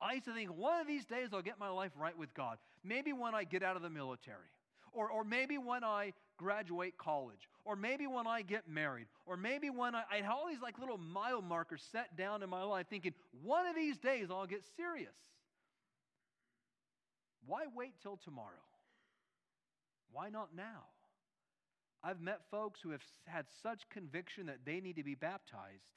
I 0.00 0.14
used 0.14 0.26
to 0.26 0.34
think 0.34 0.50
one 0.50 0.80
of 0.80 0.86
these 0.86 1.04
days 1.04 1.28
I'll 1.32 1.42
get 1.42 1.58
my 1.58 1.68
life 1.68 1.92
right 1.98 2.16
with 2.16 2.34
God. 2.34 2.58
Maybe 2.82 3.12
when 3.12 3.34
I 3.34 3.44
get 3.44 3.62
out 3.62 3.76
of 3.76 3.82
the 3.82 3.90
military. 3.90 4.50
Or, 4.92 5.08
or 5.08 5.24
maybe 5.24 5.58
when 5.58 5.82
I 5.82 6.12
graduate 6.36 6.96
college, 6.98 7.48
or 7.64 7.74
maybe 7.74 8.06
when 8.06 8.28
I 8.28 8.42
get 8.42 8.68
married, 8.68 9.06
or 9.26 9.36
maybe 9.36 9.68
when 9.68 9.94
I, 9.94 10.04
I 10.10 10.16
had 10.16 10.30
all 10.30 10.46
these 10.48 10.62
like 10.62 10.78
little 10.78 10.98
mile 10.98 11.42
markers 11.42 11.82
set 11.90 12.16
down 12.16 12.44
in 12.44 12.50
my 12.50 12.62
life, 12.62 12.86
thinking, 12.88 13.12
one 13.42 13.66
of 13.66 13.74
these 13.74 13.98
days 13.98 14.28
I'll 14.30 14.46
get 14.46 14.62
serious. 14.76 15.16
Why 17.46 17.64
wait 17.74 17.94
till 18.02 18.16
tomorrow? 18.16 18.62
Why 20.12 20.28
not 20.28 20.54
now? 20.56 20.84
I've 22.02 22.20
met 22.20 22.42
folks 22.50 22.80
who 22.80 22.90
have 22.90 23.02
had 23.26 23.46
such 23.62 23.88
conviction 23.90 24.46
that 24.46 24.58
they 24.64 24.80
need 24.80 24.96
to 24.96 25.02
be 25.02 25.16
baptized 25.16 25.88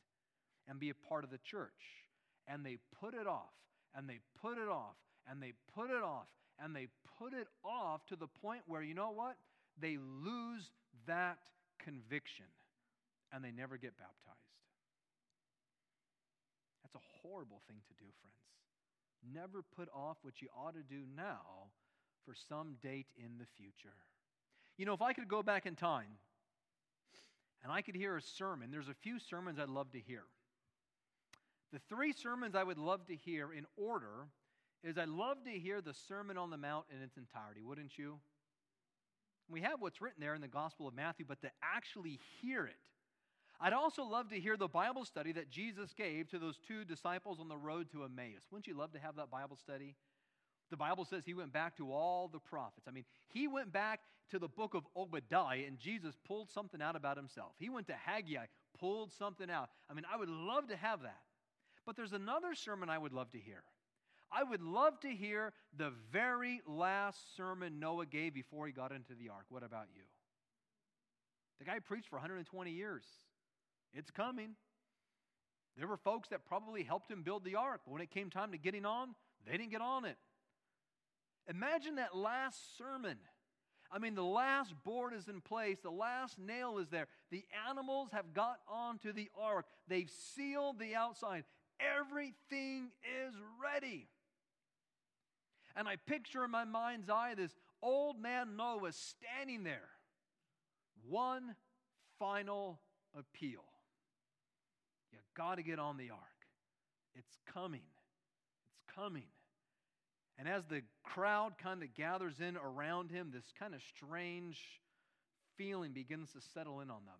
and 0.67 0.79
be 0.79 0.89
a 0.89 0.95
part 1.09 1.23
of 1.23 1.29
the 1.29 1.39
church, 1.39 2.05
and 2.47 2.65
they 2.65 2.77
put 2.99 3.13
it 3.13 3.27
off, 3.27 3.53
and 3.95 4.09
they 4.09 4.19
put 4.41 4.57
it 4.57 4.69
off, 4.69 4.95
and 5.29 5.41
they 5.41 5.53
put 5.73 5.89
it 5.89 6.03
off, 6.03 6.27
and 6.63 6.75
they 6.75 6.87
put 7.19 7.33
it 7.33 7.47
off 7.63 8.05
to 8.07 8.15
the 8.15 8.27
point 8.27 8.61
where, 8.67 8.81
you 8.81 8.93
know 8.93 9.11
what? 9.11 9.37
They 9.79 9.97
lose 9.97 10.71
that 11.05 11.39
conviction 11.79 12.45
and 13.31 13.43
they 13.43 13.51
never 13.51 13.77
get 13.77 13.97
baptized. 13.97 14.37
That's 16.83 16.95
a 16.95 17.07
horrible 17.21 17.61
thing 17.67 17.77
to 17.87 17.93
do, 17.93 18.09
friends. 18.21 19.33
Never 19.33 19.61
put 19.75 19.89
off 19.93 20.17
what 20.21 20.41
you 20.41 20.47
ought 20.57 20.75
to 20.75 20.83
do 20.83 21.03
now 21.15 21.71
for 22.25 22.33
some 22.49 22.75
date 22.81 23.07
in 23.17 23.37
the 23.37 23.45
future. 23.57 23.95
You 24.77 24.85
know, 24.85 24.93
if 24.93 25.01
I 25.01 25.13
could 25.13 25.27
go 25.27 25.43
back 25.43 25.65
in 25.65 25.75
time 25.75 26.19
and 27.63 27.71
I 27.71 27.81
could 27.81 27.95
hear 27.95 28.15
a 28.15 28.21
sermon, 28.21 28.69
there's 28.71 28.89
a 28.89 28.93
few 28.93 29.19
sermons 29.19 29.59
I'd 29.59 29.69
love 29.69 29.91
to 29.91 29.99
hear. 29.99 30.23
The 31.73 31.79
three 31.89 32.13
sermons 32.13 32.55
I 32.55 32.63
would 32.63 32.77
love 32.77 33.05
to 33.07 33.15
hear 33.15 33.51
in 33.51 33.65
order 33.75 34.27
is 34.83 34.97
I'd 34.97 35.09
love 35.09 35.43
to 35.43 35.51
hear 35.51 35.81
the 35.81 35.93
Sermon 35.93 36.37
on 36.37 36.49
the 36.49 36.57
Mount 36.57 36.85
in 36.95 37.01
its 37.01 37.17
entirety, 37.17 37.61
wouldn't 37.61 37.97
you? 37.97 38.19
We 39.49 39.61
have 39.61 39.81
what's 39.81 40.01
written 40.01 40.21
there 40.21 40.35
in 40.35 40.41
the 40.41 40.47
Gospel 40.47 40.87
of 40.87 40.93
Matthew, 40.93 41.25
but 41.27 41.41
to 41.41 41.49
actually 41.61 42.19
hear 42.41 42.65
it. 42.65 42.77
I'd 43.59 43.73
also 43.73 44.03
love 44.03 44.29
to 44.29 44.39
hear 44.39 44.55
the 44.55 44.67
Bible 44.67 45.03
study 45.03 45.31
that 45.33 45.49
Jesus 45.49 45.93
gave 45.93 46.29
to 46.29 46.39
those 46.39 46.59
two 46.67 46.85
disciples 46.85 47.39
on 47.39 47.47
the 47.47 47.57
road 47.57 47.89
to 47.91 48.03
Emmaus. 48.03 48.43
Wouldn't 48.51 48.67
you 48.67 48.77
love 48.77 48.91
to 48.93 48.99
have 48.99 49.15
that 49.15 49.31
Bible 49.31 49.57
study? 49.57 49.95
The 50.69 50.77
Bible 50.77 51.05
says 51.05 51.23
he 51.25 51.33
went 51.33 51.53
back 51.53 51.75
to 51.77 51.91
all 51.91 52.27
the 52.27 52.39
prophets. 52.39 52.87
I 52.87 52.91
mean, 52.91 53.05
he 53.29 53.47
went 53.47 53.71
back 53.71 54.01
to 54.31 54.39
the 54.39 54.49
book 54.49 54.73
of 54.73 54.83
Obadiah, 54.95 55.63
and 55.65 55.79
Jesus 55.79 56.15
pulled 56.27 56.51
something 56.51 56.81
out 56.81 56.95
about 56.95 57.17
himself. 57.17 57.53
He 57.57 57.69
went 57.69 57.87
to 57.87 57.93
Haggai, 57.93 58.45
pulled 58.77 59.11
something 59.13 59.49
out. 59.49 59.69
I 59.89 59.93
mean, 59.93 60.05
I 60.11 60.17
would 60.17 60.29
love 60.29 60.67
to 60.67 60.75
have 60.75 61.01
that. 61.01 61.21
But 61.87 61.95
there's 61.95 62.11
another 62.11 62.53
sermon 62.53 62.89
I 62.89 62.97
would 62.97 63.13
love 63.13 63.31
to 63.31 63.39
hear. 63.39 63.63
I 64.29 64.43
would 64.43 64.61
love 64.61 64.99
to 64.99 65.07
hear 65.07 65.53
the 65.75 65.93
very 66.11 66.59
last 66.67 67.37
sermon 67.37 67.79
Noah 67.79 68.05
gave 68.05 68.33
before 68.33 68.67
he 68.67 68.73
got 68.73 68.91
into 68.91 69.15
the 69.15 69.29
ark. 69.29 69.45
What 69.47 69.63
about 69.63 69.85
you? 69.95 70.03
The 71.59 71.65
guy 71.65 71.79
preached 71.79 72.09
for 72.09 72.17
120 72.17 72.71
years. 72.71 73.05
It's 73.93 74.11
coming. 74.11 74.55
There 75.77 75.87
were 75.87 75.95
folks 75.95 76.27
that 76.29 76.45
probably 76.45 76.83
helped 76.83 77.09
him 77.09 77.23
build 77.23 77.45
the 77.45 77.55
ark, 77.55 77.81
but 77.85 77.93
when 77.93 78.01
it 78.01 78.11
came 78.11 78.29
time 78.29 78.51
to 78.51 78.57
getting 78.57 78.85
on, 78.85 79.15
they 79.45 79.53
didn't 79.53 79.71
get 79.71 79.81
on 79.81 80.03
it. 80.03 80.17
Imagine 81.49 81.95
that 81.95 82.13
last 82.13 82.77
sermon. 82.77 83.17
I 83.89 83.99
mean, 83.99 84.15
the 84.15 84.23
last 84.23 84.73
board 84.83 85.13
is 85.13 85.29
in 85.29 85.39
place, 85.39 85.77
the 85.81 85.89
last 85.89 86.37
nail 86.37 86.79
is 86.79 86.89
there. 86.89 87.07
The 87.31 87.45
animals 87.69 88.09
have 88.11 88.33
got 88.33 88.57
onto 88.67 89.13
the 89.13 89.29
ark, 89.39 89.65
they've 89.87 90.11
sealed 90.35 90.79
the 90.79 90.93
outside. 90.93 91.45
Everything 91.79 92.89
is 93.03 93.35
ready. 93.61 94.07
And 95.75 95.87
I 95.87 95.95
picture 95.95 96.43
in 96.43 96.51
my 96.51 96.65
mind's 96.65 97.09
eye 97.09 97.35
this 97.35 97.55
old 97.83 98.19
man 98.19 98.55
Noah 98.57 98.91
standing 98.91 99.63
there. 99.63 99.89
One 101.07 101.55
final 102.17 102.79
appeal. 103.15 103.63
You 105.11 105.19
got 105.35 105.55
to 105.55 105.63
get 105.63 105.77
on 105.77 105.97
the 105.97 106.09
ark. 106.09 106.21
It's 107.15 107.37
coming. 107.53 107.81
It's 108.67 108.95
coming. 108.95 109.27
And 110.39 110.47
as 110.47 110.65
the 110.65 110.81
crowd 111.03 111.53
kind 111.57 111.83
of 111.83 111.93
gathers 111.93 112.39
in 112.39 112.57
around 112.57 113.11
him, 113.11 113.31
this 113.33 113.51
kind 113.57 113.73
of 113.73 113.81
strange 113.95 114.81
feeling 115.57 115.91
begins 115.91 116.31
to 116.33 116.41
settle 116.53 116.81
in 116.81 116.89
on 116.91 117.05
them. 117.05 117.15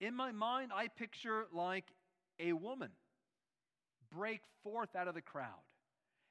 In 0.00 0.14
my 0.14 0.32
mind, 0.32 0.72
I 0.74 0.88
picture 0.88 1.46
like 1.52 1.84
a 2.38 2.52
woman 2.54 2.90
break 4.12 4.40
forth 4.62 4.94
out 4.96 5.08
of 5.08 5.14
the 5.14 5.22
crowd. 5.22 5.64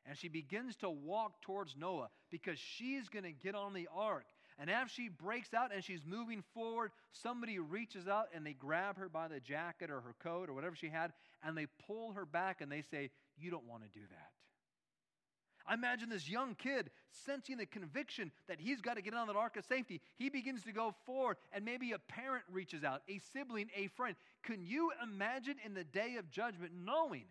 And 0.05 0.17
she 0.17 0.27
begins 0.27 0.75
to 0.77 0.89
walk 0.89 1.41
towards 1.41 1.75
Noah 1.77 2.09
because 2.31 2.57
she's 2.57 3.09
going 3.09 3.25
to 3.25 3.31
get 3.31 3.55
on 3.55 3.73
the 3.73 3.87
ark. 3.93 4.25
And 4.57 4.69
as 4.69 4.91
she 4.91 5.07
breaks 5.07 5.53
out 5.53 5.73
and 5.73 5.83
she's 5.83 6.01
moving 6.05 6.43
forward, 6.53 6.91
somebody 7.11 7.59
reaches 7.59 8.07
out 8.07 8.27
and 8.33 8.45
they 8.45 8.53
grab 8.53 8.97
her 8.97 9.07
by 9.07 9.27
the 9.27 9.39
jacket 9.39 9.89
or 9.89 10.01
her 10.01 10.15
coat 10.21 10.49
or 10.49 10.53
whatever 10.53 10.75
she 10.75 10.89
had, 10.89 11.13
and 11.43 11.57
they 11.57 11.67
pull 11.87 12.13
her 12.13 12.25
back 12.25 12.59
and 12.59 12.71
they 12.71 12.81
say, 12.81 13.11
You 13.37 13.51
don't 13.51 13.67
want 13.67 13.83
to 13.83 13.89
do 13.89 14.05
that. 14.09 14.31
I 15.69 15.75
imagine 15.75 16.09
this 16.09 16.27
young 16.27 16.55
kid 16.55 16.89
sensing 17.11 17.57
the 17.57 17.65
conviction 17.67 18.31
that 18.47 18.59
he's 18.59 18.81
got 18.81 18.95
to 18.95 19.03
get 19.03 19.13
on 19.13 19.27
that 19.27 19.35
ark 19.35 19.55
of 19.55 19.65
safety. 19.65 20.01
He 20.17 20.29
begins 20.29 20.63
to 20.63 20.71
go 20.71 20.95
forward, 21.05 21.37
and 21.53 21.63
maybe 21.63 21.91
a 21.91 21.99
parent 21.99 22.43
reaches 22.51 22.83
out, 22.83 23.03
a 23.07 23.19
sibling, 23.33 23.69
a 23.75 23.87
friend. 23.87 24.15
Can 24.41 24.63
you 24.63 24.91
imagine 25.03 25.57
in 25.63 25.75
the 25.75 25.83
day 25.83 26.15
of 26.17 26.31
judgment 26.31 26.71
knowing 26.83 27.25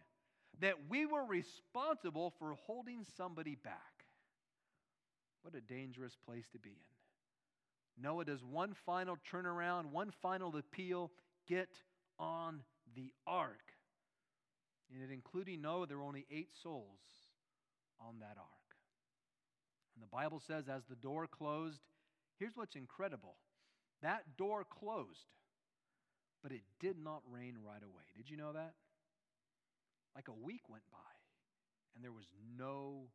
that 0.61 0.75
we 0.89 1.07
were 1.07 1.25
responsible 1.25 2.33
for 2.39 2.55
holding 2.67 3.05
somebody 3.17 3.55
back? 3.55 4.05
What 5.43 5.55
a 5.55 5.61
dangerous 5.61 6.17
place 6.27 6.47
to 6.53 6.59
be 6.59 6.71
in. 6.71 8.03
Noah 8.03 8.25
does 8.25 8.45
one 8.45 8.75
final 8.87 9.17
turnaround, 9.33 9.87
one 9.87 10.11
final 10.23 10.57
appeal 10.57 11.11
get 11.49 11.69
on 12.19 12.61
the 12.95 13.13
ark. 13.27 13.73
And 14.93 15.03
it 15.03 15.13
including 15.13 15.61
Noah, 15.61 15.87
there 15.87 15.99
were 15.99 16.05
only 16.05 16.27
eight 16.31 16.51
souls 16.63 17.01
on 18.01 18.21
that 18.21 18.37
ark. 18.39 18.49
And 19.95 20.03
the 20.03 20.07
Bible 20.07 20.41
says, 20.47 20.69
as 20.69 20.83
the 20.89 20.97
door 20.97 21.27
closed, 21.27 21.81
here's 22.39 22.57
what's 22.57 22.77
incredible 22.77 23.37
that 24.01 24.37
door 24.37 24.65
closed, 24.65 25.27
but 26.41 26.53
it 26.53 26.63
did 26.79 26.97
not 27.03 27.23
rain 27.29 27.57
right 27.67 27.83
away. 27.83 28.05
Did 28.17 28.31
you 28.31 28.37
know 28.37 28.53
that? 28.53 28.75
Like 30.15 30.29
a 30.29 30.33
week 30.33 30.63
went 30.69 30.85
by, 30.91 30.99
and 31.95 32.03
there 32.03 32.13
was 32.13 32.27
no 32.57 33.09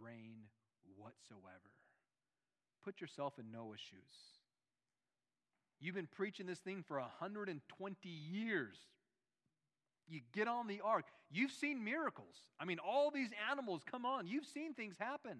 rain 0.00 0.36
whatsoever. 0.96 1.70
Put 2.84 3.00
yourself 3.00 3.38
in 3.38 3.50
Noah's 3.50 3.80
shoes. 3.80 4.00
You've 5.80 5.94
been 5.94 6.08
preaching 6.10 6.46
this 6.46 6.60
thing 6.60 6.84
for 6.86 6.98
120 6.98 8.08
years. 8.08 8.76
You 10.06 10.20
get 10.32 10.48
on 10.48 10.66
the 10.66 10.80
ark. 10.82 11.06
You've 11.30 11.50
seen 11.50 11.82
miracles. 11.82 12.36
I 12.60 12.64
mean, 12.64 12.78
all 12.78 13.10
these 13.10 13.30
animals, 13.50 13.82
come 13.90 14.04
on, 14.04 14.26
you've 14.26 14.46
seen 14.46 14.74
things 14.74 14.96
happen. 14.98 15.38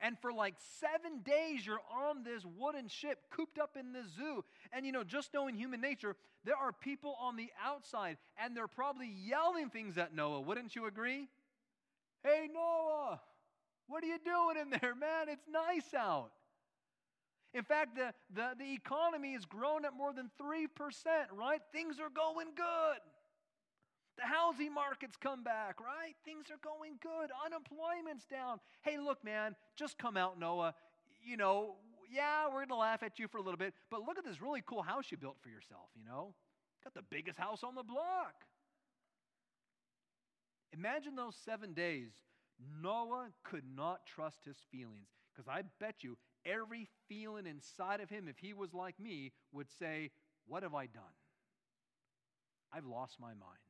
And 0.00 0.18
for 0.18 0.32
like 0.32 0.54
seven 0.80 1.20
days, 1.24 1.66
you're 1.66 1.80
on 1.92 2.22
this 2.22 2.44
wooden 2.44 2.88
ship, 2.88 3.18
cooped 3.30 3.58
up 3.58 3.76
in 3.78 3.92
the 3.92 4.02
zoo. 4.16 4.44
And 4.72 4.86
you 4.86 4.92
know, 4.92 5.04
just 5.04 5.34
knowing 5.34 5.56
human 5.56 5.80
nature, 5.80 6.14
there 6.44 6.56
are 6.56 6.72
people 6.72 7.16
on 7.20 7.36
the 7.36 7.50
outside, 7.64 8.16
and 8.42 8.56
they're 8.56 8.68
probably 8.68 9.08
yelling 9.08 9.70
things 9.70 9.98
at 9.98 10.14
Noah. 10.14 10.40
Wouldn't 10.40 10.76
you 10.76 10.86
agree? 10.86 11.28
Hey, 12.22 12.48
Noah, 12.52 13.20
what 13.86 14.04
are 14.04 14.06
you 14.06 14.18
doing 14.24 14.56
in 14.60 14.70
there, 14.70 14.94
man? 14.94 15.28
It's 15.28 15.46
nice 15.50 15.94
out. 15.94 16.30
In 17.54 17.64
fact, 17.64 17.96
the, 17.96 18.12
the, 18.34 18.50
the 18.58 18.72
economy 18.74 19.32
has 19.32 19.44
grown 19.44 19.84
at 19.84 19.94
more 19.94 20.12
than 20.12 20.30
3%, 20.40 20.66
right? 21.32 21.60
Things 21.72 21.98
are 21.98 22.10
going 22.10 22.48
good. 22.54 23.00
The 24.18 24.26
housing 24.26 24.74
market's 24.74 25.16
come 25.16 25.44
back, 25.44 25.80
right? 25.80 26.14
Things 26.24 26.46
are 26.50 26.58
going 26.62 26.98
good. 27.00 27.30
Unemployment's 27.46 28.26
down. 28.26 28.58
Hey, 28.82 28.98
look, 28.98 29.22
man, 29.24 29.54
just 29.76 29.96
come 29.96 30.16
out, 30.16 30.40
Noah. 30.40 30.74
You 31.24 31.36
know, 31.36 31.76
yeah, 32.12 32.46
we're 32.46 32.66
going 32.66 32.68
to 32.68 32.74
laugh 32.74 33.04
at 33.04 33.20
you 33.20 33.28
for 33.28 33.38
a 33.38 33.42
little 33.42 33.58
bit, 33.58 33.74
but 33.90 34.04
look 34.04 34.18
at 34.18 34.24
this 34.24 34.42
really 34.42 34.62
cool 34.66 34.82
house 34.82 35.04
you 35.10 35.16
built 35.16 35.36
for 35.40 35.50
yourself, 35.50 35.88
you 35.94 36.04
know? 36.04 36.34
Got 36.82 36.94
the 36.94 37.04
biggest 37.08 37.38
house 37.38 37.62
on 37.62 37.76
the 37.76 37.84
block. 37.84 38.34
Imagine 40.72 41.14
those 41.14 41.36
seven 41.44 41.72
days. 41.72 42.10
Noah 42.82 43.28
could 43.44 43.64
not 43.76 44.04
trust 44.04 44.44
his 44.44 44.56
feelings 44.72 45.08
because 45.32 45.48
I 45.48 45.62
bet 45.78 46.02
you 46.02 46.18
every 46.44 46.88
feeling 47.08 47.46
inside 47.46 48.00
of 48.00 48.10
him, 48.10 48.26
if 48.28 48.38
he 48.38 48.52
was 48.52 48.74
like 48.74 48.98
me, 48.98 49.32
would 49.52 49.68
say, 49.78 50.10
What 50.46 50.64
have 50.64 50.74
I 50.74 50.86
done? 50.86 51.02
I've 52.72 52.86
lost 52.86 53.20
my 53.20 53.28
mind. 53.28 53.67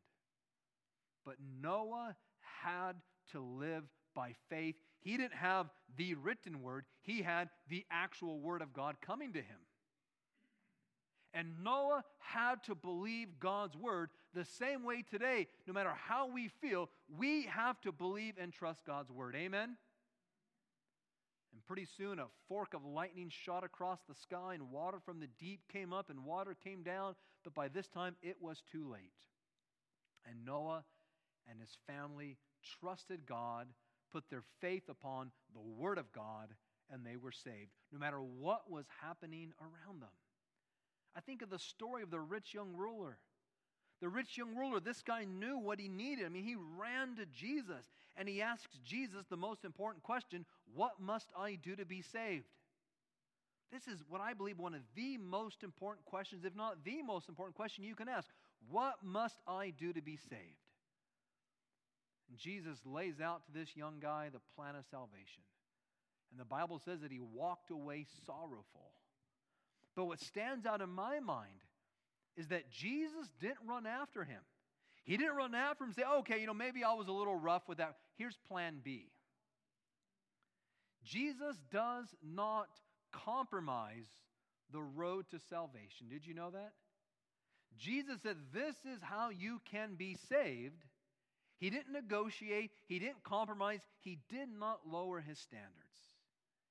But 1.29 1.37
Noah 1.63 2.17
had 2.63 2.95
to 3.33 3.41
live 3.41 3.85
by 4.15 4.33
faith. 4.49 4.77
He 5.01 5.19
didn't 5.19 5.35
have 5.35 5.67
the 5.99 6.15
written 6.15 6.63
word, 6.63 6.87
he 7.03 7.21
had 7.21 7.51
the 7.69 7.85
actual 7.91 8.41
word 8.41 8.63
of 8.63 8.73
God 8.73 8.97
coming 9.03 9.35
to 9.35 9.39
him. 9.39 9.59
And 11.35 11.63
Noah 11.63 12.03
had 12.17 12.65
to 12.65 12.75
believe 12.75 13.29
God's 13.41 13.77
word 13.77 14.09
the 14.33 14.47
same 14.47 14.85
way 14.85 15.03
today, 15.03 15.49
no 15.67 15.75
matter 15.75 15.93
how 15.95 16.33
we 16.33 16.49
feel, 16.63 16.89
we 17.19 17.43
have 17.43 17.79
to 17.83 17.93
believe 17.93 18.37
and 18.41 18.51
trust 18.51 18.87
God's 18.87 19.13
word. 19.13 19.37
Amen? 19.37 19.77
And 21.53 21.67
pretty 21.67 21.87
soon, 21.99 22.21
a 22.21 22.27
fork 22.49 22.73
of 22.73 22.87
lightning 22.87 23.29
shot 23.29 23.65
across 23.65 23.99
the 24.09 24.15
sky, 24.15 24.55
and 24.55 24.71
water 24.71 24.99
from 25.05 25.21
the 25.21 25.29
deep 25.39 25.61
came 25.71 25.93
up, 25.93 26.09
and 26.09 26.25
water 26.25 26.57
came 26.65 26.83
down. 26.83 27.17
But 27.45 27.53
by 27.53 27.69
this 27.69 27.87
time, 27.87 28.17
it 28.23 28.37
was 28.41 28.63
too 28.73 28.91
late. 28.91 29.13
And 30.27 30.45
Noah 30.45 30.85
and 31.51 31.61
his 31.61 31.77
family 31.87 32.37
trusted 32.81 33.27
God, 33.27 33.67
put 34.13 34.29
their 34.31 34.45
faith 34.61 34.89
upon 34.89 35.31
the 35.55 35.61
Word 35.61 35.99
of 35.99 36.13
God, 36.13 36.55
and 36.91 37.05
they 37.05 37.17
were 37.17 37.33
saved, 37.33 37.71
no 37.93 37.99
matter 37.99 38.21
what 38.21 38.71
was 38.71 38.87
happening 39.03 39.53
around 39.61 40.01
them. 40.01 40.09
I 41.17 41.21
think 41.21 41.43
of 41.43 41.51
the 41.51 41.59
story 41.59 42.03
of 42.03 42.11
the 42.11 42.21
rich 42.21 42.55
young 42.55 42.75
ruler. 42.75 43.19
The 44.01 44.09
rich 44.09 44.39
young 44.39 44.55
ruler, 44.55 44.79
this 44.79 45.03
guy 45.03 45.25
knew 45.25 45.59
what 45.59 45.81
he 45.81 45.89
needed. 45.89 46.25
I 46.25 46.29
mean, 46.29 46.45
he 46.45 46.57
ran 46.79 47.17
to 47.17 47.27
Jesus 47.27 47.91
and 48.17 48.29
he 48.29 48.41
asks 48.41 48.79
Jesus 48.85 49.27
the 49.29 49.37
most 49.37 49.65
important 49.65 50.05
question 50.05 50.45
What 50.73 51.01
must 51.01 51.31
I 51.37 51.57
do 51.57 51.75
to 51.75 51.85
be 51.85 52.03
saved? 52.03 52.45
This 53.73 53.89
is 53.89 54.03
what 54.09 54.21
I 54.21 54.33
believe 54.33 54.59
one 54.59 54.75
of 54.75 54.81
the 54.95 55.19
most 55.19 55.63
important 55.63 56.07
questions, 56.07 56.45
if 56.45 56.55
not 56.55 56.85
the 56.85 57.03
most 57.03 57.29
important 57.29 57.57
question 57.57 57.85
you 57.85 57.95
can 57.95 58.09
ask. 58.09 58.31
What 58.71 58.95
must 59.03 59.37
I 59.47 59.71
do 59.71 59.93
to 59.93 60.01
be 60.01 60.17
saved? 60.17 60.68
And 62.29 62.39
Jesus 62.39 62.79
lays 62.85 63.21
out 63.21 63.45
to 63.47 63.53
this 63.53 63.77
young 63.77 64.01
guy 64.01 64.29
the 64.33 64.41
plan 64.55 64.75
of 64.75 64.85
salvation. 64.91 65.43
And 66.31 66.39
the 66.39 66.45
Bible 66.45 66.81
says 66.85 67.01
that 67.01 67.11
he 67.11 67.21
walked 67.21 67.71
away 67.71 68.07
sorrowful. 68.27 68.93
But 69.97 70.05
what 70.05 70.21
stands 70.21 70.67
out 70.67 70.81
in 70.81 70.91
my 70.91 71.21
mind 71.21 71.65
is 72.37 72.49
that 72.49 72.71
Jesus 72.71 73.29
didn't 73.41 73.67
run 73.67 73.87
after 73.87 74.25
him. 74.25 74.41
He 75.05 75.17
didn't 75.17 75.37
run 75.37 75.55
after 75.55 75.85
him 75.85 75.89
and 75.89 75.97
say, 75.97 76.05
okay, 76.19 76.41
you 76.41 76.47
know, 76.47 76.55
maybe 76.55 76.85
I 76.85 76.93
was 76.93 77.09
a 77.09 77.13
little 77.13 77.35
rough 77.35 77.67
with 77.67 77.79
that. 77.79 77.97
Here's 78.17 78.37
plan 78.49 78.81
B. 78.85 79.07
Jesus 81.03 81.57
does 81.73 82.07
not 82.23 82.69
compromise 83.13 84.07
the 84.71 84.83
road 84.83 85.25
to 85.31 85.39
salvation. 85.49 86.09
Did 86.11 86.27
you 86.27 86.35
know 86.35 86.51
that? 86.51 86.73
Jesus 87.79 88.21
said, 88.23 88.37
This 88.53 88.75
is 88.85 89.01
how 89.01 89.31
you 89.31 89.61
can 89.71 89.95
be 89.95 90.17
saved 90.29 90.85
he 91.59 91.71
didn't 91.71 91.93
negotiate, 91.93 92.71
he 92.87 92.99
didn't 92.99 93.23
compromise, 93.25 93.81
he 94.01 94.19
did 94.29 94.49
not 94.49 94.81
lower 94.87 95.21
his 95.21 95.39
standards. 95.39 95.75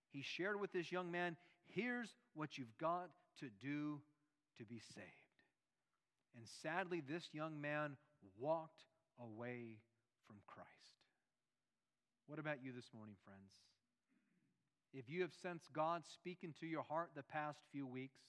He 0.09 0.21
shared 0.21 0.59
with 0.59 0.71
this 0.71 0.91
young 0.91 1.11
man 1.11 1.35
here's 1.65 2.09
what 2.33 2.57
you've 2.57 2.77
got 2.77 3.09
to 3.39 3.49
do 3.61 3.99
to 4.57 4.65
be 4.65 4.79
saved. 4.95 5.07
And 6.35 6.45
sadly, 6.61 7.01
this 7.07 7.29
young 7.33 7.59
man 7.59 7.97
walked 8.39 8.83
away 9.19 9.77
from 10.25 10.37
Christ. 10.47 10.69
What 12.27 12.39
about 12.39 12.63
you 12.63 12.71
this 12.71 12.89
morning, 12.95 13.15
friends? 13.25 13.51
If 14.93 15.09
you 15.09 15.21
have 15.21 15.31
sensed 15.41 15.73
God 15.73 16.03
speaking 16.13 16.53
to 16.59 16.65
your 16.65 16.83
heart 16.83 17.11
the 17.15 17.23
past 17.23 17.59
few 17.71 17.85
weeks, 17.85 18.19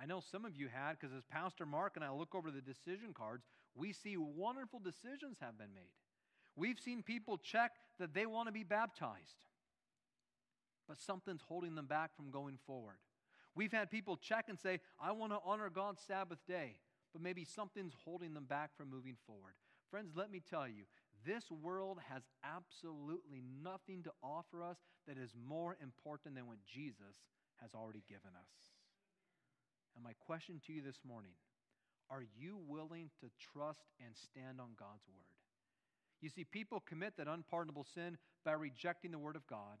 I 0.00 0.06
know 0.06 0.20
some 0.20 0.44
of 0.44 0.56
you 0.56 0.68
had 0.68 0.98
because 0.98 1.14
as 1.14 1.24
Pastor 1.24 1.66
Mark 1.66 1.92
and 1.96 2.04
I 2.04 2.10
look 2.10 2.34
over 2.34 2.50
the 2.50 2.60
decision 2.60 3.12
cards, 3.12 3.44
we 3.74 3.92
see 3.92 4.16
wonderful 4.16 4.80
decisions 4.80 5.38
have 5.40 5.58
been 5.58 5.74
made. 5.74 5.94
We've 6.56 6.78
seen 6.78 7.02
people 7.02 7.38
check 7.38 7.72
that 7.98 8.12
they 8.12 8.26
want 8.26 8.48
to 8.48 8.52
be 8.52 8.64
baptized, 8.64 9.46
but 10.88 11.00
something's 11.00 11.42
holding 11.42 11.74
them 11.74 11.86
back 11.86 12.14
from 12.16 12.30
going 12.30 12.58
forward. 12.66 12.98
We've 13.54 13.72
had 13.72 13.90
people 13.90 14.16
check 14.16 14.46
and 14.48 14.58
say, 14.58 14.80
I 15.00 15.12
want 15.12 15.32
to 15.32 15.38
honor 15.44 15.70
God's 15.70 16.02
Sabbath 16.06 16.38
day, 16.46 16.76
but 17.12 17.22
maybe 17.22 17.44
something's 17.44 17.94
holding 18.04 18.34
them 18.34 18.44
back 18.44 18.76
from 18.76 18.90
moving 18.90 19.16
forward. 19.26 19.54
Friends, 19.90 20.12
let 20.14 20.30
me 20.30 20.40
tell 20.48 20.68
you, 20.68 20.84
This 21.26 21.50
world 21.50 21.98
has 22.08 22.22
absolutely 22.42 23.42
nothing 23.62 24.02
to 24.04 24.12
offer 24.22 24.62
us 24.62 24.78
that 25.06 25.18
is 25.18 25.34
more 25.36 25.76
important 25.82 26.34
than 26.34 26.46
what 26.46 26.58
Jesus 26.64 27.20
has 27.60 27.74
already 27.74 28.02
given 28.08 28.32
us. 28.34 28.72
And 29.94 30.04
my 30.04 30.14
question 30.18 30.60
to 30.66 30.72
you 30.72 30.80
this 30.82 31.00
morning 31.06 31.32
are 32.10 32.24
you 32.38 32.58
willing 32.66 33.10
to 33.20 33.30
trust 33.52 33.86
and 34.04 34.14
stand 34.16 34.60
on 34.60 34.70
God's 34.78 35.06
word? 35.08 35.30
You 36.20 36.28
see, 36.28 36.44
people 36.44 36.80
commit 36.80 37.16
that 37.16 37.28
unpardonable 37.28 37.86
sin 37.94 38.18
by 38.44 38.52
rejecting 38.52 39.12
the 39.12 39.18
word 39.18 39.36
of 39.36 39.46
God 39.46 39.78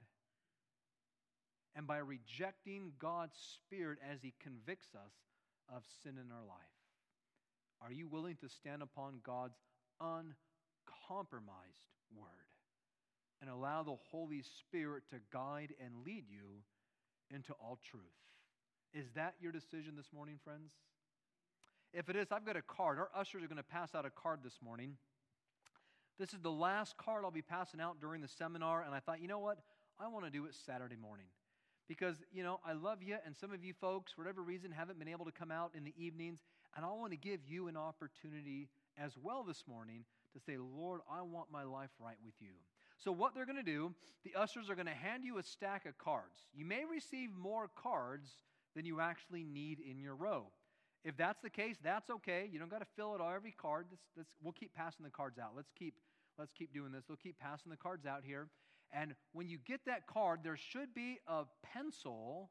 and 1.76 1.86
by 1.86 1.98
rejecting 1.98 2.92
God's 2.98 3.36
Spirit 3.54 3.98
as 4.10 4.20
He 4.22 4.32
convicts 4.42 4.94
us 4.94 5.12
of 5.74 5.82
sin 6.02 6.12
in 6.12 6.32
our 6.32 6.44
life. 6.46 6.58
Are 7.82 7.92
you 7.92 8.08
willing 8.08 8.36
to 8.36 8.48
stand 8.48 8.82
upon 8.82 9.20
God's 9.24 9.58
uncompromised 10.00 11.86
word 12.14 12.28
and 13.40 13.50
allow 13.50 13.82
the 13.82 13.96
Holy 14.10 14.42
Spirit 14.42 15.04
to 15.10 15.16
guide 15.32 15.74
and 15.82 16.04
lead 16.04 16.24
you 16.28 16.62
into 17.34 17.52
all 17.54 17.78
truth? 17.82 18.02
Is 18.92 19.06
that 19.14 19.34
your 19.40 19.52
decision 19.52 19.94
this 19.96 20.12
morning, 20.12 20.38
friends? 20.42 20.72
If 21.92 22.08
it 22.08 22.16
is, 22.16 22.28
I've 22.30 22.46
got 22.46 22.56
a 22.56 22.62
card. 22.62 22.98
Our 22.98 23.10
ushers 23.16 23.42
are 23.42 23.48
going 23.48 23.56
to 23.56 23.64
pass 23.64 23.94
out 23.94 24.06
a 24.06 24.10
card 24.10 24.40
this 24.44 24.58
morning. 24.62 24.96
This 26.18 26.32
is 26.32 26.40
the 26.40 26.50
last 26.50 26.96
card 26.96 27.24
I'll 27.24 27.32
be 27.32 27.42
passing 27.42 27.80
out 27.80 28.00
during 28.00 28.20
the 28.20 28.28
seminar, 28.28 28.82
and 28.82 28.94
I 28.94 29.00
thought, 29.00 29.20
you 29.20 29.26
know 29.26 29.38
what? 29.40 29.58
I 29.98 30.06
want 30.08 30.24
to 30.24 30.30
do 30.30 30.44
it 30.44 30.54
Saturday 30.54 30.96
morning 30.96 31.26
because, 31.88 32.16
you 32.32 32.44
know, 32.44 32.60
I 32.64 32.74
love 32.74 33.02
you, 33.02 33.16
and 33.26 33.36
some 33.36 33.52
of 33.52 33.64
you 33.64 33.74
folks, 33.80 34.12
for 34.12 34.22
whatever 34.22 34.42
reason, 34.42 34.70
haven't 34.70 34.98
been 35.00 35.08
able 35.08 35.24
to 35.24 35.32
come 35.32 35.50
out 35.50 35.72
in 35.74 35.82
the 35.82 35.94
evenings. 35.96 36.38
And 36.76 36.84
I 36.84 36.90
want 36.90 37.10
to 37.10 37.16
give 37.16 37.40
you 37.48 37.66
an 37.66 37.76
opportunity 37.76 38.68
as 38.96 39.12
well 39.20 39.42
this 39.42 39.64
morning 39.66 40.04
to 40.34 40.40
say, 40.40 40.56
Lord, 40.56 41.00
I 41.10 41.22
want 41.22 41.50
my 41.50 41.64
life 41.64 41.90
right 41.98 42.18
with 42.24 42.34
you. 42.38 42.52
So, 42.98 43.10
what 43.10 43.34
they're 43.34 43.46
going 43.46 43.56
to 43.56 43.62
do, 43.64 43.92
the 44.24 44.38
ushers 44.38 44.70
are 44.70 44.76
going 44.76 44.86
to 44.86 44.92
hand 44.92 45.24
you 45.24 45.38
a 45.38 45.42
stack 45.42 45.86
of 45.86 45.98
cards. 45.98 46.38
You 46.54 46.64
may 46.64 46.84
receive 46.84 47.30
more 47.36 47.68
cards 47.74 48.30
than 48.76 48.84
you 48.84 49.00
actually 49.00 49.42
need 49.42 49.80
in 49.80 49.98
your 49.98 50.14
row. 50.14 50.46
If 51.04 51.16
that's 51.16 51.40
the 51.40 51.50
case, 51.50 51.76
that's 51.82 52.10
okay. 52.10 52.48
You 52.50 52.58
don't 52.58 52.70
got 52.70 52.80
to 52.80 52.86
fill 52.96 53.14
it 53.14 53.20
all 53.20 53.32
every 53.34 53.52
card. 53.52 53.86
Let's, 53.90 54.02
let's, 54.16 54.34
we'll 54.42 54.52
keep 54.52 54.74
passing 54.74 55.04
the 55.04 55.10
cards 55.10 55.38
out. 55.38 55.52
Let's 55.56 55.72
keep, 55.78 55.94
let's 56.38 56.52
keep 56.52 56.74
doing 56.74 56.92
this. 56.92 57.04
We'll 57.08 57.16
keep 57.16 57.38
passing 57.38 57.70
the 57.70 57.76
cards 57.76 58.04
out 58.04 58.22
here. 58.24 58.48
And 58.92 59.14
when 59.32 59.48
you 59.48 59.58
get 59.64 59.80
that 59.86 60.06
card, 60.06 60.40
there 60.42 60.56
should 60.56 60.94
be 60.94 61.18
a 61.26 61.44
pencil 61.62 62.50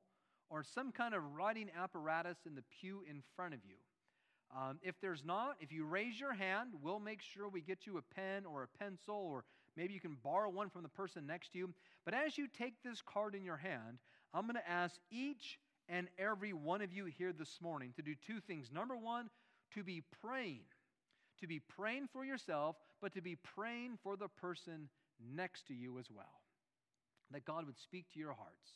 or 0.50 0.64
some 0.64 0.92
kind 0.92 1.14
of 1.14 1.22
writing 1.36 1.70
apparatus 1.80 2.38
in 2.46 2.56
the 2.56 2.64
pew 2.80 3.04
in 3.08 3.22
front 3.36 3.54
of 3.54 3.60
you. 3.66 3.76
Um, 4.56 4.80
if 4.82 5.00
there's 5.00 5.24
not, 5.24 5.58
if 5.60 5.72
you 5.72 5.86
raise 5.86 6.20
your 6.20 6.34
hand, 6.34 6.72
we'll 6.82 7.00
make 7.00 7.22
sure 7.22 7.48
we 7.48 7.62
get 7.62 7.86
you 7.86 8.00
a 8.00 8.02
pen 8.02 8.46
or 8.46 8.64
a 8.64 8.78
pencil, 8.84 9.16
or 9.16 9.44
maybe 9.78 9.94
you 9.94 10.00
can 10.00 10.18
borrow 10.24 10.50
one 10.50 10.72
from 10.72 10.82
the 10.82 10.90
person 10.90 11.28
next 11.28 11.54
to 11.54 11.60
you. 11.60 11.74
But 12.04 12.16
as 12.16 12.36
you 12.36 12.48
take 12.48 12.82
this 12.84 13.04
card 13.06 13.36
in 13.36 13.46
your 13.46 13.58
hand, 13.58 14.00
I'm 14.34 14.44
going 14.44 14.56
to 14.56 14.70
ask 14.70 14.96
each 15.12 15.60
and 15.90 16.08
every 16.18 16.54
one 16.54 16.82
of 16.82 16.94
you 16.94 17.06
here 17.06 17.34
this 17.34 17.58
morning 17.62 17.92
to 17.96 18.02
do 18.02 18.14
two 18.26 18.40
things. 18.40 18.70
Number 18.72 18.96
one, 18.96 19.30
to 19.74 19.84
be 19.84 20.04
praying, 20.22 20.62
to 21.42 21.48
be 21.48 21.60
praying 21.60 22.08
for 22.14 22.24
yourself, 22.24 22.76
but 23.02 23.14
to 23.16 23.22
be 23.22 23.36
praying 23.36 23.98
for 24.04 24.16
the 24.16 24.28
person 24.28 24.88
next 25.36 25.68
to 25.68 25.74
you 25.74 25.98
as 26.00 26.06
well. 26.10 26.26
That 27.32 27.46
God 27.46 27.66
would 27.66 27.78
speak 27.78 28.06
to 28.14 28.20
your 28.20 28.34
hearts. 28.34 28.70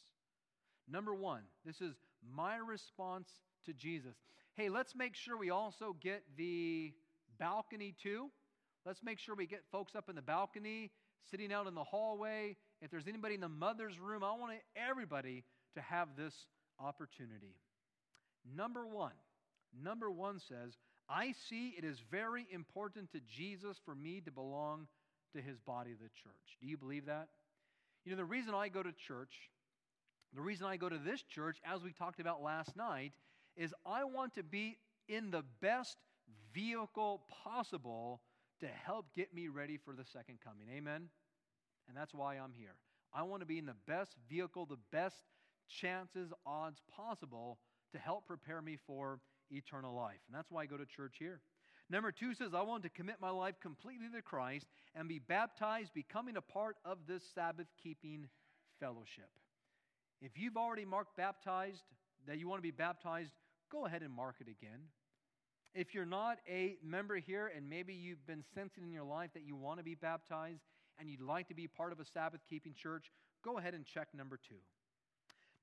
Number 0.89 1.13
one, 1.13 1.43
this 1.65 1.81
is 1.81 1.95
my 2.35 2.57
response 2.57 3.29
to 3.65 3.73
Jesus. 3.73 4.15
Hey, 4.55 4.69
let's 4.69 4.95
make 4.95 5.15
sure 5.15 5.37
we 5.37 5.49
also 5.49 5.95
get 6.01 6.23
the 6.37 6.93
balcony 7.39 7.95
too. 8.01 8.29
Let's 8.85 9.01
make 9.01 9.19
sure 9.19 9.35
we 9.35 9.47
get 9.47 9.63
folks 9.71 9.95
up 9.95 10.09
in 10.09 10.15
the 10.15 10.21
balcony, 10.21 10.91
sitting 11.31 11.53
out 11.53 11.67
in 11.67 11.73
the 11.73 11.83
hallway. 11.83 12.57
If 12.81 12.91
there's 12.91 13.07
anybody 13.07 13.35
in 13.35 13.41
the 13.41 13.49
mother's 13.49 13.97
room, 13.97 14.23
I 14.23 14.31
want 14.37 14.53
everybody 14.75 15.45
to 15.75 15.81
have 15.81 16.09
this 16.17 16.33
opportunity. 16.83 17.55
Number 18.55 18.85
one, 18.85 19.13
number 19.81 20.11
one 20.11 20.39
says, 20.39 20.77
I 21.09 21.33
see 21.49 21.75
it 21.77 21.83
is 21.83 22.01
very 22.11 22.45
important 22.51 23.11
to 23.11 23.19
Jesus 23.27 23.77
for 23.85 23.95
me 23.95 24.21
to 24.21 24.31
belong 24.31 24.87
to 25.35 25.41
his 25.41 25.59
body, 25.59 25.91
the 25.93 26.09
church. 26.09 26.57
Do 26.61 26.67
you 26.67 26.77
believe 26.77 27.05
that? 27.05 27.27
You 28.05 28.11
know, 28.11 28.17
the 28.17 28.25
reason 28.25 28.53
I 28.53 28.69
go 28.69 28.83
to 28.83 28.91
church, 28.91 29.33
the 30.33 30.41
reason 30.41 30.65
I 30.67 30.77
go 30.77 30.89
to 30.89 30.97
this 30.97 31.21
church, 31.23 31.57
as 31.65 31.81
we 31.81 31.91
talked 31.91 32.19
about 32.19 32.41
last 32.41 32.75
night, 32.75 33.13
is 33.55 33.73
I 33.85 34.03
want 34.03 34.33
to 34.35 34.43
be 34.43 34.77
in 35.07 35.31
the 35.31 35.43
best 35.61 35.97
vehicle 36.53 37.23
possible 37.43 38.21
to 38.59 38.67
help 38.67 39.07
get 39.15 39.33
me 39.33 39.47
ready 39.47 39.77
for 39.77 39.93
the 39.95 40.05
second 40.05 40.39
coming. 40.43 40.67
Amen? 40.75 41.09
And 41.87 41.97
that's 41.97 42.13
why 42.13 42.35
I'm 42.35 42.53
here. 42.57 42.75
I 43.13 43.23
want 43.23 43.41
to 43.41 43.45
be 43.45 43.59
in 43.59 43.65
the 43.65 43.75
best 43.87 44.15
vehicle, 44.29 44.65
the 44.65 44.77
best 44.91 45.15
chances, 45.81 46.31
odds 46.45 46.81
possible 46.95 47.59
to 47.91 47.99
help 47.99 48.27
prepare 48.27 48.61
me 48.61 48.77
for 48.87 49.19
eternal 49.51 49.95
life. 49.95 50.19
And 50.27 50.35
that's 50.35 50.51
why 50.51 50.63
I 50.63 50.65
go 50.65 50.77
to 50.77 50.85
church 50.85 51.15
here. 51.19 51.41
Number 51.89 52.11
two 52.11 52.33
says, 52.33 52.53
I 52.53 52.61
want 52.61 52.83
to 52.83 52.89
commit 52.89 53.17
my 53.19 53.29
life 53.29 53.55
completely 53.61 54.07
to 54.15 54.21
Christ 54.21 54.67
and 54.95 55.07
be 55.07 55.19
baptized, 55.19 55.93
becoming 55.93 56.37
a 56.37 56.41
part 56.41 56.77
of 56.85 56.99
this 57.07 57.23
Sabbath 57.35 57.67
keeping 57.81 58.27
fellowship. 58.79 59.29
If 60.21 60.31
you've 60.37 60.57
already 60.57 60.85
marked 60.85 61.17
baptized, 61.17 61.83
that 62.27 62.39
you 62.39 62.47
want 62.47 62.59
to 62.59 62.63
be 62.63 62.71
baptized, 62.71 63.31
go 63.71 63.85
ahead 63.85 64.01
and 64.01 64.11
mark 64.11 64.35
it 64.39 64.47
again. 64.47 64.79
If 65.75 65.93
you're 65.93 66.05
not 66.05 66.37
a 66.47 66.77
member 66.83 67.17
here 67.17 67.51
and 67.55 67.69
maybe 67.69 67.93
you've 67.93 68.25
been 68.25 68.43
sensing 68.53 68.83
in 68.83 68.91
your 68.91 69.03
life 69.03 69.31
that 69.33 69.43
you 69.43 69.55
want 69.55 69.79
to 69.79 69.83
be 69.83 69.95
baptized 69.95 70.61
and 70.99 71.09
you'd 71.09 71.21
like 71.21 71.47
to 71.49 71.55
be 71.55 71.67
part 71.67 71.91
of 71.91 71.99
a 71.99 72.05
Sabbath 72.05 72.41
keeping 72.49 72.73
church, 72.73 73.11
go 73.43 73.57
ahead 73.57 73.73
and 73.73 73.85
check 73.85 74.07
number 74.15 74.37
two. 74.37 74.61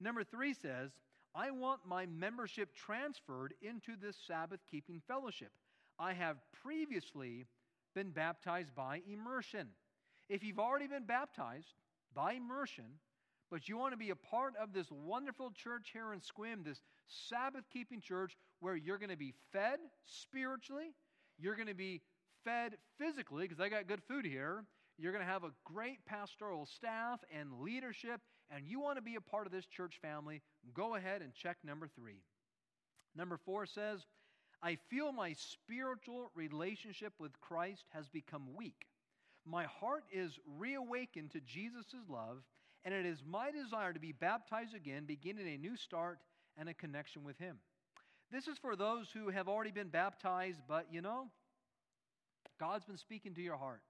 Number 0.01 0.25
three 0.25 0.55
says, 0.55 0.91
I 1.35 1.51
want 1.51 1.81
my 1.87 2.07
membership 2.07 2.75
transferred 2.75 3.55
into 3.63 3.93
this 4.01 4.17
Sabbath 4.27 4.61
keeping 4.71 5.01
fellowship. 5.07 5.53
I 5.99 6.15
have 6.15 6.39
previously 6.63 7.47
been 7.95 8.11
baptized 8.11 8.75
by 8.75 9.03
immersion. 9.07 9.69
If 10.29 10.43
you've 10.43 10.59
already 10.59 10.87
been 10.87 11.05
baptized 11.05 11.75
by 12.15 12.33
immersion, 12.33 12.85
but 13.51 13.69
you 13.69 13.77
want 13.77 13.93
to 13.93 13.99
be 13.99 14.11
a 14.11 14.17
part 14.17 14.55
of 14.61 14.73
this 14.73 14.87
wonderful 14.91 15.51
church 15.51 15.91
here 15.93 16.13
in 16.13 16.21
Sequim, 16.21 16.65
this 16.65 16.81
Sabbath 17.09 17.65
keeping 17.73 18.01
church 18.01 18.37
where 18.61 18.77
you're 18.77 18.99
going 18.99 19.11
to 19.11 19.17
be 19.17 19.35
fed 19.53 19.79
spiritually, 20.05 20.95
you're 21.39 21.57
going 21.57 21.69
to 21.69 21.75
be 21.75 22.01
fed 22.45 22.77
physically, 22.99 23.43
because 23.43 23.59
they 23.59 23.69
got 23.69 23.87
good 23.87 24.03
food 24.09 24.25
here. 24.25 24.65
You're 24.99 25.13
going 25.13 25.25
to 25.25 25.31
have 25.31 25.45
a 25.45 25.53
great 25.65 26.05
pastoral 26.07 26.67
staff 26.67 27.21
and 27.37 27.61
leadership, 27.61 28.21
and 28.51 28.67
you 28.67 28.81
want 28.81 28.97
to 28.97 29.03
be 29.03 29.15
a 29.15 29.21
part 29.21 29.47
of 29.47 29.53
this 29.53 29.67
church 29.67 29.99
family, 30.03 30.43
go 30.75 30.95
ahead 30.95 31.23
and 31.23 31.33
check 31.35 31.59
number 31.65 31.89
three. 31.89 32.23
Number 33.17 33.37
four 33.37 33.67
says, 33.67 34.05
I 34.63 34.77
feel 34.91 35.13
my 35.13 35.35
spiritual 35.35 36.31
relationship 36.35 37.15
with 37.19 37.41
Christ 37.41 37.85
has 37.91 38.09
become 38.09 38.55
weak. 38.55 38.87
My 39.47 39.65
heart 39.65 40.05
is 40.13 40.39
reawakened 40.59 41.31
to 41.33 41.41
Jesus' 41.41 41.95
love, 42.09 42.43
and 42.85 42.93
it 42.95 43.07
is 43.07 43.23
my 43.27 43.51
desire 43.51 43.93
to 43.93 44.01
be 44.01 44.13
baptized 44.13 44.75
again, 44.75 45.05
beginning 45.07 45.49
a 45.49 45.57
new 45.57 45.77
start 45.77 46.19
and 46.59 46.69
a 46.69 46.75
connection 46.75 47.25
with 47.25 47.39
Him. 47.39 47.59
This 48.31 48.47
is 48.47 48.59
for 48.59 48.77
those 48.77 49.11
who 49.11 49.31
have 49.31 49.49
already 49.49 49.73
been 49.73 49.89
baptized, 49.89 50.61
but 50.69 50.87
you 50.93 51.01
know, 51.01 51.29
God's 52.59 52.85
been 52.85 52.99
speaking 52.99 53.35
to 53.35 53.43
your 53.43 53.57
heart. 53.57 53.81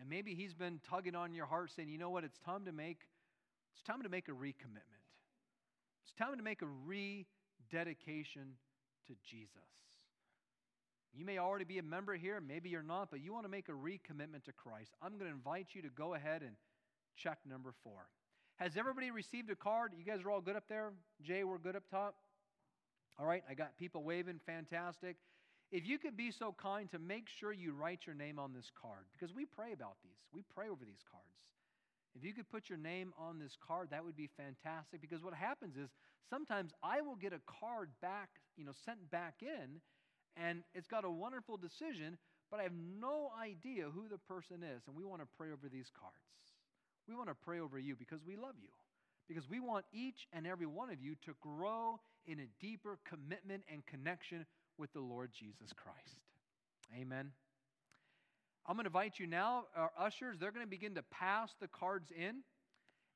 And 0.00 0.08
maybe 0.08 0.34
He's 0.34 0.54
been 0.54 0.80
tugging 0.88 1.14
on 1.14 1.34
your 1.34 1.46
heart, 1.46 1.70
saying, 1.74 1.88
you 1.88 1.98
know 1.98 2.10
what, 2.10 2.24
it's 2.24 2.38
time 2.38 2.64
to 2.64 2.72
make, 2.72 2.98
it's 3.74 3.82
time 3.82 4.02
to 4.02 4.08
make 4.08 4.28
a 4.28 4.32
recommitment. 4.32 5.02
It's 6.04 6.14
time 6.14 6.36
to 6.36 6.42
make 6.42 6.62
a 6.62 6.66
re 6.86 7.26
dedication 7.70 8.56
to 9.06 9.14
Jesus. 9.28 9.50
You 11.14 11.26
may 11.26 11.38
already 11.38 11.64
be 11.64 11.78
a 11.78 11.82
member 11.82 12.14
here, 12.14 12.40
maybe 12.40 12.70
you're 12.70 12.82
not, 12.82 13.10
but 13.10 13.20
you 13.20 13.32
want 13.32 13.44
to 13.44 13.50
make 13.50 13.68
a 13.68 13.72
recommitment 13.72 14.44
to 14.44 14.52
Christ. 14.52 14.92
I'm 15.02 15.18
going 15.18 15.30
to 15.30 15.36
invite 15.36 15.68
you 15.72 15.82
to 15.82 15.90
go 15.90 16.14
ahead 16.14 16.42
and 16.42 16.56
check 17.16 17.38
number 17.48 17.74
four. 17.84 18.08
Has 18.56 18.76
everybody 18.76 19.10
received 19.10 19.50
a 19.50 19.56
card? 19.56 19.92
You 19.96 20.04
guys 20.04 20.24
are 20.24 20.30
all 20.30 20.40
good 20.40 20.56
up 20.56 20.64
there? 20.68 20.92
Jay, 21.22 21.44
we're 21.44 21.58
good 21.58 21.76
up 21.76 21.82
top? 21.90 22.14
All 23.18 23.26
right, 23.26 23.42
I 23.48 23.54
got 23.54 23.76
people 23.76 24.02
waving. 24.02 24.40
Fantastic. 24.46 25.16
If 25.72 25.88
you 25.88 25.98
could 25.98 26.18
be 26.18 26.30
so 26.30 26.54
kind 26.60 26.90
to 26.90 26.98
make 26.98 27.28
sure 27.40 27.50
you 27.50 27.72
write 27.72 28.00
your 28.06 28.14
name 28.14 28.38
on 28.38 28.52
this 28.52 28.70
card, 28.80 29.06
because 29.10 29.34
we 29.34 29.46
pray 29.46 29.72
about 29.72 29.96
these, 30.04 30.20
we 30.32 30.44
pray 30.54 30.68
over 30.68 30.84
these 30.84 31.02
cards. 31.10 31.48
If 32.14 32.22
you 32.22 32.34
could 32.34 32.50
put 32.50 32.68
your 32.68 32.76
name 32.76 33.14
on 33.18 33.38
this 33.38 33.56
card, 33.66 33.88
that 33.90 34.04
would 34.04 34.16
be 34.16 34.28
fantastic 34.36 35.00
because 35.00 35.24
what 35.24 35.32
happens 35.32 35.78
is 35.78 35.88
sometimes 36.28 36.72
I 36.82 37.00
will 37.00 37.16
get 37.16 37.32
a 37.32 37.40
card 37.46 37.88
back, 38.02 38.28
you 38.56 38.66
know, 38.66 38.72
sent 38.84 39.10
back 39.10 39.36
in, 39.40 39.80
and 40.36 40.62
it's 40.74 40.88
got 40.88 41.06
a 41.06 41.10
wonderful 41.10 41.56
decision, 41.56 42.18
but 42.50 42.60
I 42.60 42.64
have 42.64 42.76
no 43.00 43.30
idea 43.40 43.86
who 43.88 44.08
the 44.08 44.18
person 44.18 44.62
is. 44.62 44.82
And 44.86 44.94
we 44.94 45.04
want 45.04 45.22
to 45.22 45.28
pray 45.38 45.48
over 45.52 45.70
these 45.72 45.90
cards. 45.98 46.16
We 47.08 47.14
want 47.14 47.28
to 47.28 47.34
pray 47.34 47.60
over 47.60 47.78
you 47.78 47.96
because 47.96 48.20
we 48.26 48.36
love 48.36 48.56
you. 48.60 48.68
Because 49.26 49.48
we 49.48 49.60
want 49.60 49.86
each 49.92 50.28
and 50.34 50.46
every 50.46 50.66
one 50.66 50.90
of 50.90 51.00
you 51.00 51.14
to 51.24 51.32
grow 51.40 51.98
in 52.26 52.40
a 52.40 52.48
deeper 52.60 52.98
commitment 53.08 53.62
and 53.72 53.86
connection 53.86 54.44
with 54.82 54.92
the 54.92 55.00
Lord 55.00 55.30
Jesus 55.32 55.72
Christ. 55.72 56.18
Amen. 57.00 57.30
I'm 58.66 58.74
going 58.74 58.82
to 58.82 58.88
invite 58.88 59.20
you 59.20 59.28
now, 59.28 59.66
our 59.76 59.92
ushers, 59.96 60.38
they're 60.40 60.50
going 60.50 60.66
to 60.66 60.70
begin 60.70 60.96
to 60.96 61.04
pass 61.04 61.52
the 61.60 61.68
cards 61.68 62.10
in. 62.10 62.42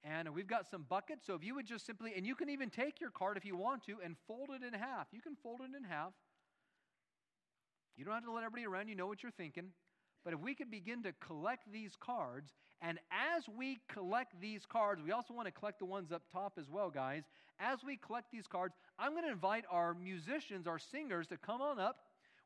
And 0.05 0.33
we've 0.33 0.47
got 0.47 0.71
some 0.71 0.87
buckets. 0.89 1.27
So 1.27 1.35
if 1.35 1.43
you 1.43 1.57
would 1.57 1.67
just 1.67 1.85
simply, 1.85 2.13
and 2.17 2.25
you 2.25 2.37
can 2.37 2.51
even 2.51 2.71
take 2.71 3.01
your 3.01 3.11
card 3.11 3.37
if 3.37 3.45
you 3.45 3.57
want 3.57 3.85
to 3.87 3.97
and 4.05 4.15
fold 4.29 4.51
it 4.55 4.65
in 4.65 4.79
half. 4.79 5.09
You 5.11 5.21
can 5.21 5.35
fold 5.43 5.59
it 5.61 5.77
in 5.77 5.83
half. 5.83 6.13
You 7.97 8.05
don't 8.05 8.15
have 8.15 8.25
to 8.25 8.31
let 8.31 8.45
everybody 8.45 8.65
around 8.65 8.87
you 8.87 8.95
know 8.95 9.09
what 9.09 9.25
you're 9.25 9.33
thinking. 9.33 9.71
But 10.25 10.35
if 10.35 10.39
we 10.39 10.55
could 10.55 10.71
begin 10.71 11.03
to 11.03 11.13
collect 11.15 11.73
these 11.73 11.97
cards, 11.99 12.53
and 12.83 12.99
as 13.11 13.45
we 13.49 13.79
collect 13.89 14.41
these 14.41 14.67
cards, 14.67 15.03
we 15.03 15.13
also 15.13 15.33
want 15.33 15.47
to 15.47 15.53
collect 15.53 15.79
the 15.79 15.85
ones 15.85 16.13
up 16.13 16.23
top 16.31 16.55
as 16.59 16.69
well, 16.71 16.91
guys. 16.91 17.23
As 17.59 17.79
we 17.85 17.97
collect 17.97 18.31
these 18.31 18.47
cards, 18.47 18.75
I'm 18.99 19.13
going 19.13 19.25
to 19.25 19.33
invite 19.33 19.65
our 19.71 19.95
musicians, 19.95 20.67
our 20.67 20.79
singers, 20.79 21.27
to 21.29 21.39
come 21.39 21.63
on 21.63 21.79
up. 21.79 21.97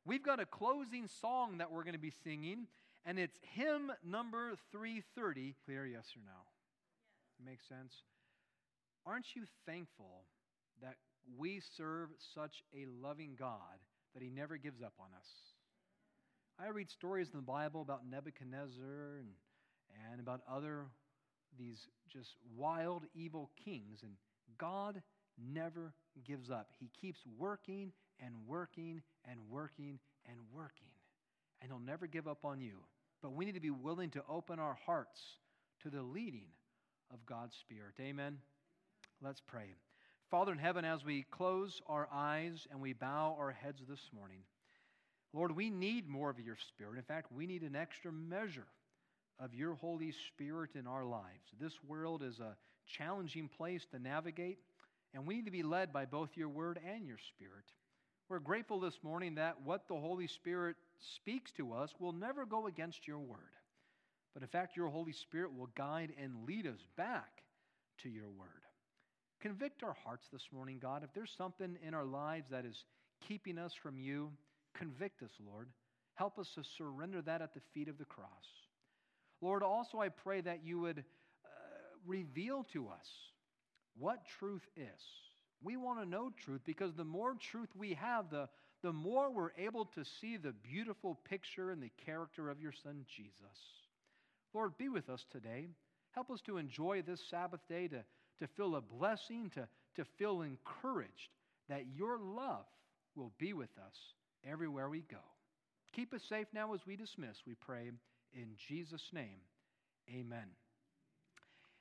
We've 0.05 0.23
got 0.23 0.41
a 0.41 0.47
closing 0.47 1.09
song 1.09 1.59
that 1.59 1.71
we're 1.71 1.83
going 1.83 1.95
to 1.95 1.99
be 1.99 2.13
singing, 2.25 2.69
and 3.05 3.19
it's 3.19 3.39
hymn 3.55 3.93
number 4.05 4.55
330. 4.71 5.57
Clear, 5.65 5.87
yes 5.87 6.07
or 6.17 6.23
no? 6.25 6.39
Yes. 7.39 7.47
Makes 7.47 7.69
sense? 7.69 7.95
Aren't 9.05 9.35
you 9.35 9.43
thankful 9.67 10.25
that 10.81 10.97
we 11.37 11.61
serve 11.77 12.11
such 12.35 12.63
a 12.75 12.87
loving 13.03 13.35
God 13.39 13.57
that 14.15 14.23
He 14.23 14.31
never 14.31 14.57
gives 14.57 14.81
up 14.81 14.95
on 15.01 15.09
us? 15.19 15.27
I 16.59 16.69
read 16.69 16.91
stories 16.91 17.31
in 17.33 17.39
the 17.39 17.43
Bible 17.43 17.83
about 17.83 18.09
Nebuchadnezzar 18.09 19.19
and, 19.19 19.29
and 20.11 20.21
about 20.21 20.43
other, 20.51 20.87
these 21.59 21.89
just 22.09 22.37
wild, 22.57 23.05
evil 23.15 23.51
kings, 23.65 24.01
and 24.03 24.13
God 24.59 25.03
never 25.53 25.95
gives 26.25 26.51
up. 26.51 26.71
He 26.79 26.91
keeps 27.01 27.21
working 27.39 27.93
and 28.21 28.35
working 28.47 29.03
and 29.29 29.39
working 29.49 29.99
and 30.29 30.39
working, 30.55 30.89
and 31.61 31.71
He'll 31.71 31.81
never 31.81 32.07
give 32.07 32.29
up 32.29 32.45
on 32.45 32.61
you. 32.61 32.79
But 33.23 33.35
we 33.35 33.45
need 33.45 33.55
to 33.55 33.61
be 33.61 33.71
willing 33.71 34.11
to 34.11 34.23
open 34.29 34.59
our 34.59 34.79
hearts 34.87 35.21
to 35.83 35.91
the 35.91 36.03
leading 36.03 36.49
of 37.13 37.27
God's 37.27 37.55
Spirit. 37.57 37.95
Amen. 38.01 38.39
Let's 39.23 39.41
pray. 39.47 39.75
Father 40.31 40.53
in 40.53 40.59
heaven, 40.59 40.85
as 40.85 41.05
we 41.05 41.25
close 41.31 41.83
our 41.87 42.09
eyes 42.13 42.67
and 42.71 42.81
we 42.81 42.93
bow 42.93 43.37
our 43.39 43.51
heads 43.51 43.83
this 43.89 44.11
morning, 44.15 44.39
Lord, 45.33 45.55
we 45.55 45.71
need 45.71 46.09
more 46.09 46.31
of 46.31 46.41
your 46.41 46.57
Spirit. 46.69 46.97
In 46.97 47.03
fact, 47.03 47.33
we 47.33 47.47
need 47.47 47.63
an 47.63 47.77
extra 47.77 48.13
measure 48.13 48.67
of 49.43 49.55
your 49.55 49.75
Holy 49.75 50.13
Spirit 50.29 50.71
in 50.75 50.87
our 50.87 51.05
lives. 51.05 51.49
This 51.59 51.73
world 51.87 52.23
is 52.23 52.39
a 52.41 52.57
challenging 52.87 53.49
place 53.49 53.87
to 53.91 53.99
navigate, 53.99 54.59
and 55.15 55.27
we 55.27 55.37
need 55.37 55.47
to 55.47 55.51
be 55.51 55.63
led 55.63 55.93
by 55.93 56.05
both 56.05 56.37
your 56.37 56.49
Word 56.49 56.79
and 56.87 57.07
your 57.07 57.19
Spirit. 57.35 57.65
We're 58.29 58.39
grateful 58.39 58.79
this 58.79 58.99
morning 59.03 59.37
that 59.37 59.63
what 59.65 59.89
the 59.89 59.97
Holy 59.97 60.27
Spirit 60.27 60.77
speaks 61.17 61.51
to 61.53 61.73
us 61.73 61.93
will 61.99 62.13
never 62.13 62.47
go 62.47 62.67
against 62.67 63.09
your 63.09 63.19
Word. 63.19 63.39
But 64.35 64.43
in 64.43 64.49
fact, 64.49 64.77
your 64.77 64.89
Holy 64.89 65.13
Spirit 65.13 65.57
will 65.57 65.71
guide 65.75 66.13
and 66.23 66.47
lead 66.47 66.67
us 66.67 66.87
back 66.97 67.43
to 68.03 68.09
your 68.09 68.29
Word. 68.29 68.49
Convict 69.41 69.83
our 69.83 69.97
hearts 70.05 70.29
this 70.33 70.49
morning, 70.53 70.79
God. 70.81 71.03
If 71.03 71.13
there's 71.15 71.35
something 71.37 71.77
in 71.87 71.95
our 71.95 72.05
lives 72.05 72.51
that 72.51 72.65
is 72.65 72.85
keeping 73.27 73.59
us 73.59 73.73
from 73.75 73.99
you, 73.99 74.31
Convict 74.75 75.23
us, 75.23 75.31
Lord. 75.45 75.69
Help 76.15 76.39
us 76.39 76.51
to 76.55 76.63
surrender 76.77 77.23
that 77.23 77.43
at 77.43 77.55
the 77.55 77.61
feet 77.75 77.89
of 77.89 77.99
the 77.99 78.05
cross. 78.05 78.29
Lord, 79.41 79.63
also 79.63 79.99
I 79.99 80.09
pray 80.09 80.41
that 80.43 80.65
you 80.65 80.81
would 80.81 80.99
uh, 80.99 81.03
reveal 82.07 82.67
to 82.73 82.89
us 82.89 83.07
what 83.99 84.21
truth 84.39 84.67
is. 84.77 85.03
We 85.63 85.77
want 85.77 86.01
to 86.01 86.09
know 86.09 86.31
truth 86.45 86.63
because 86.65 86.95
the 86.95 87.05
more 87.05 87.35
truth 87.51 87.69
we 87.77 87.95
have, 87.95 88.31
the, 88.31 88.49
the 88.83 88.93
more 88.93 89.31
we're 89.31 89.53
able 89.59 89.87
to 89.87 90.05
see 90.21 90.37
the 90.37 90.53
beautiful 90.53 91.19
picture 91.29 91.71
and 91.71 91.83
the 91.83 91.93
character 92.05 92.49
of 92.51 92.61
your 92.61 92.73
Son, 92.83 93.05
Jesus. 93.17 93.35
Lord, 94.55 94.77
be 94.79 94.89
with 94.89 95.09
us 95.09 95.25
today. 95.31 95.69
Help 96.13 96.31
us 96.31 96.41
to 96.43 96.57
enjoy 96.57 97.03
this 97.03 97.21
Sabbath 97.31 97.61
day, 97.69 97.89
to, 97.89 98.03
to 98.41 98.47
feel 98.57 98.75
a 98.75 98.81
blessing, 98.81 99.51
to, 99.55 99.69
to 99.97 100.05
feel 100.19 100.43
encouraged 100.43 101.31
that 101.69 101.85
your 101.95 102.19
love 102.19 102.65
will 103.15 103.33
be 103.39 103.53
with 103.53 103.71
us 103.79 103.95
everywhere 104.49 104.89
we 104.89 105.05
go. 105.11 105.19
Keep 105.95 106.15
us 106.15 106.23
safe 106.29 106.47
now 106.53 106.75
as 106.75 106.81
we 106.87 106.97
dismiss, 106.97 107.37
we 107.47 107.55
pray 107.55 107.91
in 108.33 108.55
Jesus' 108.69 109.11
name. 109.13 109.41
Amen. 110.09 110.47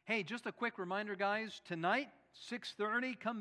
Hey, 0.06 0.24
just 0.24 0.47
a 0.47 0.52
quick 0.52 0.80
reminder, 0.80 1.16
guys. 1.16 1.62
Tonight, 1.66 2.10
6:30, 2.34 3.16
come 3.20 3.38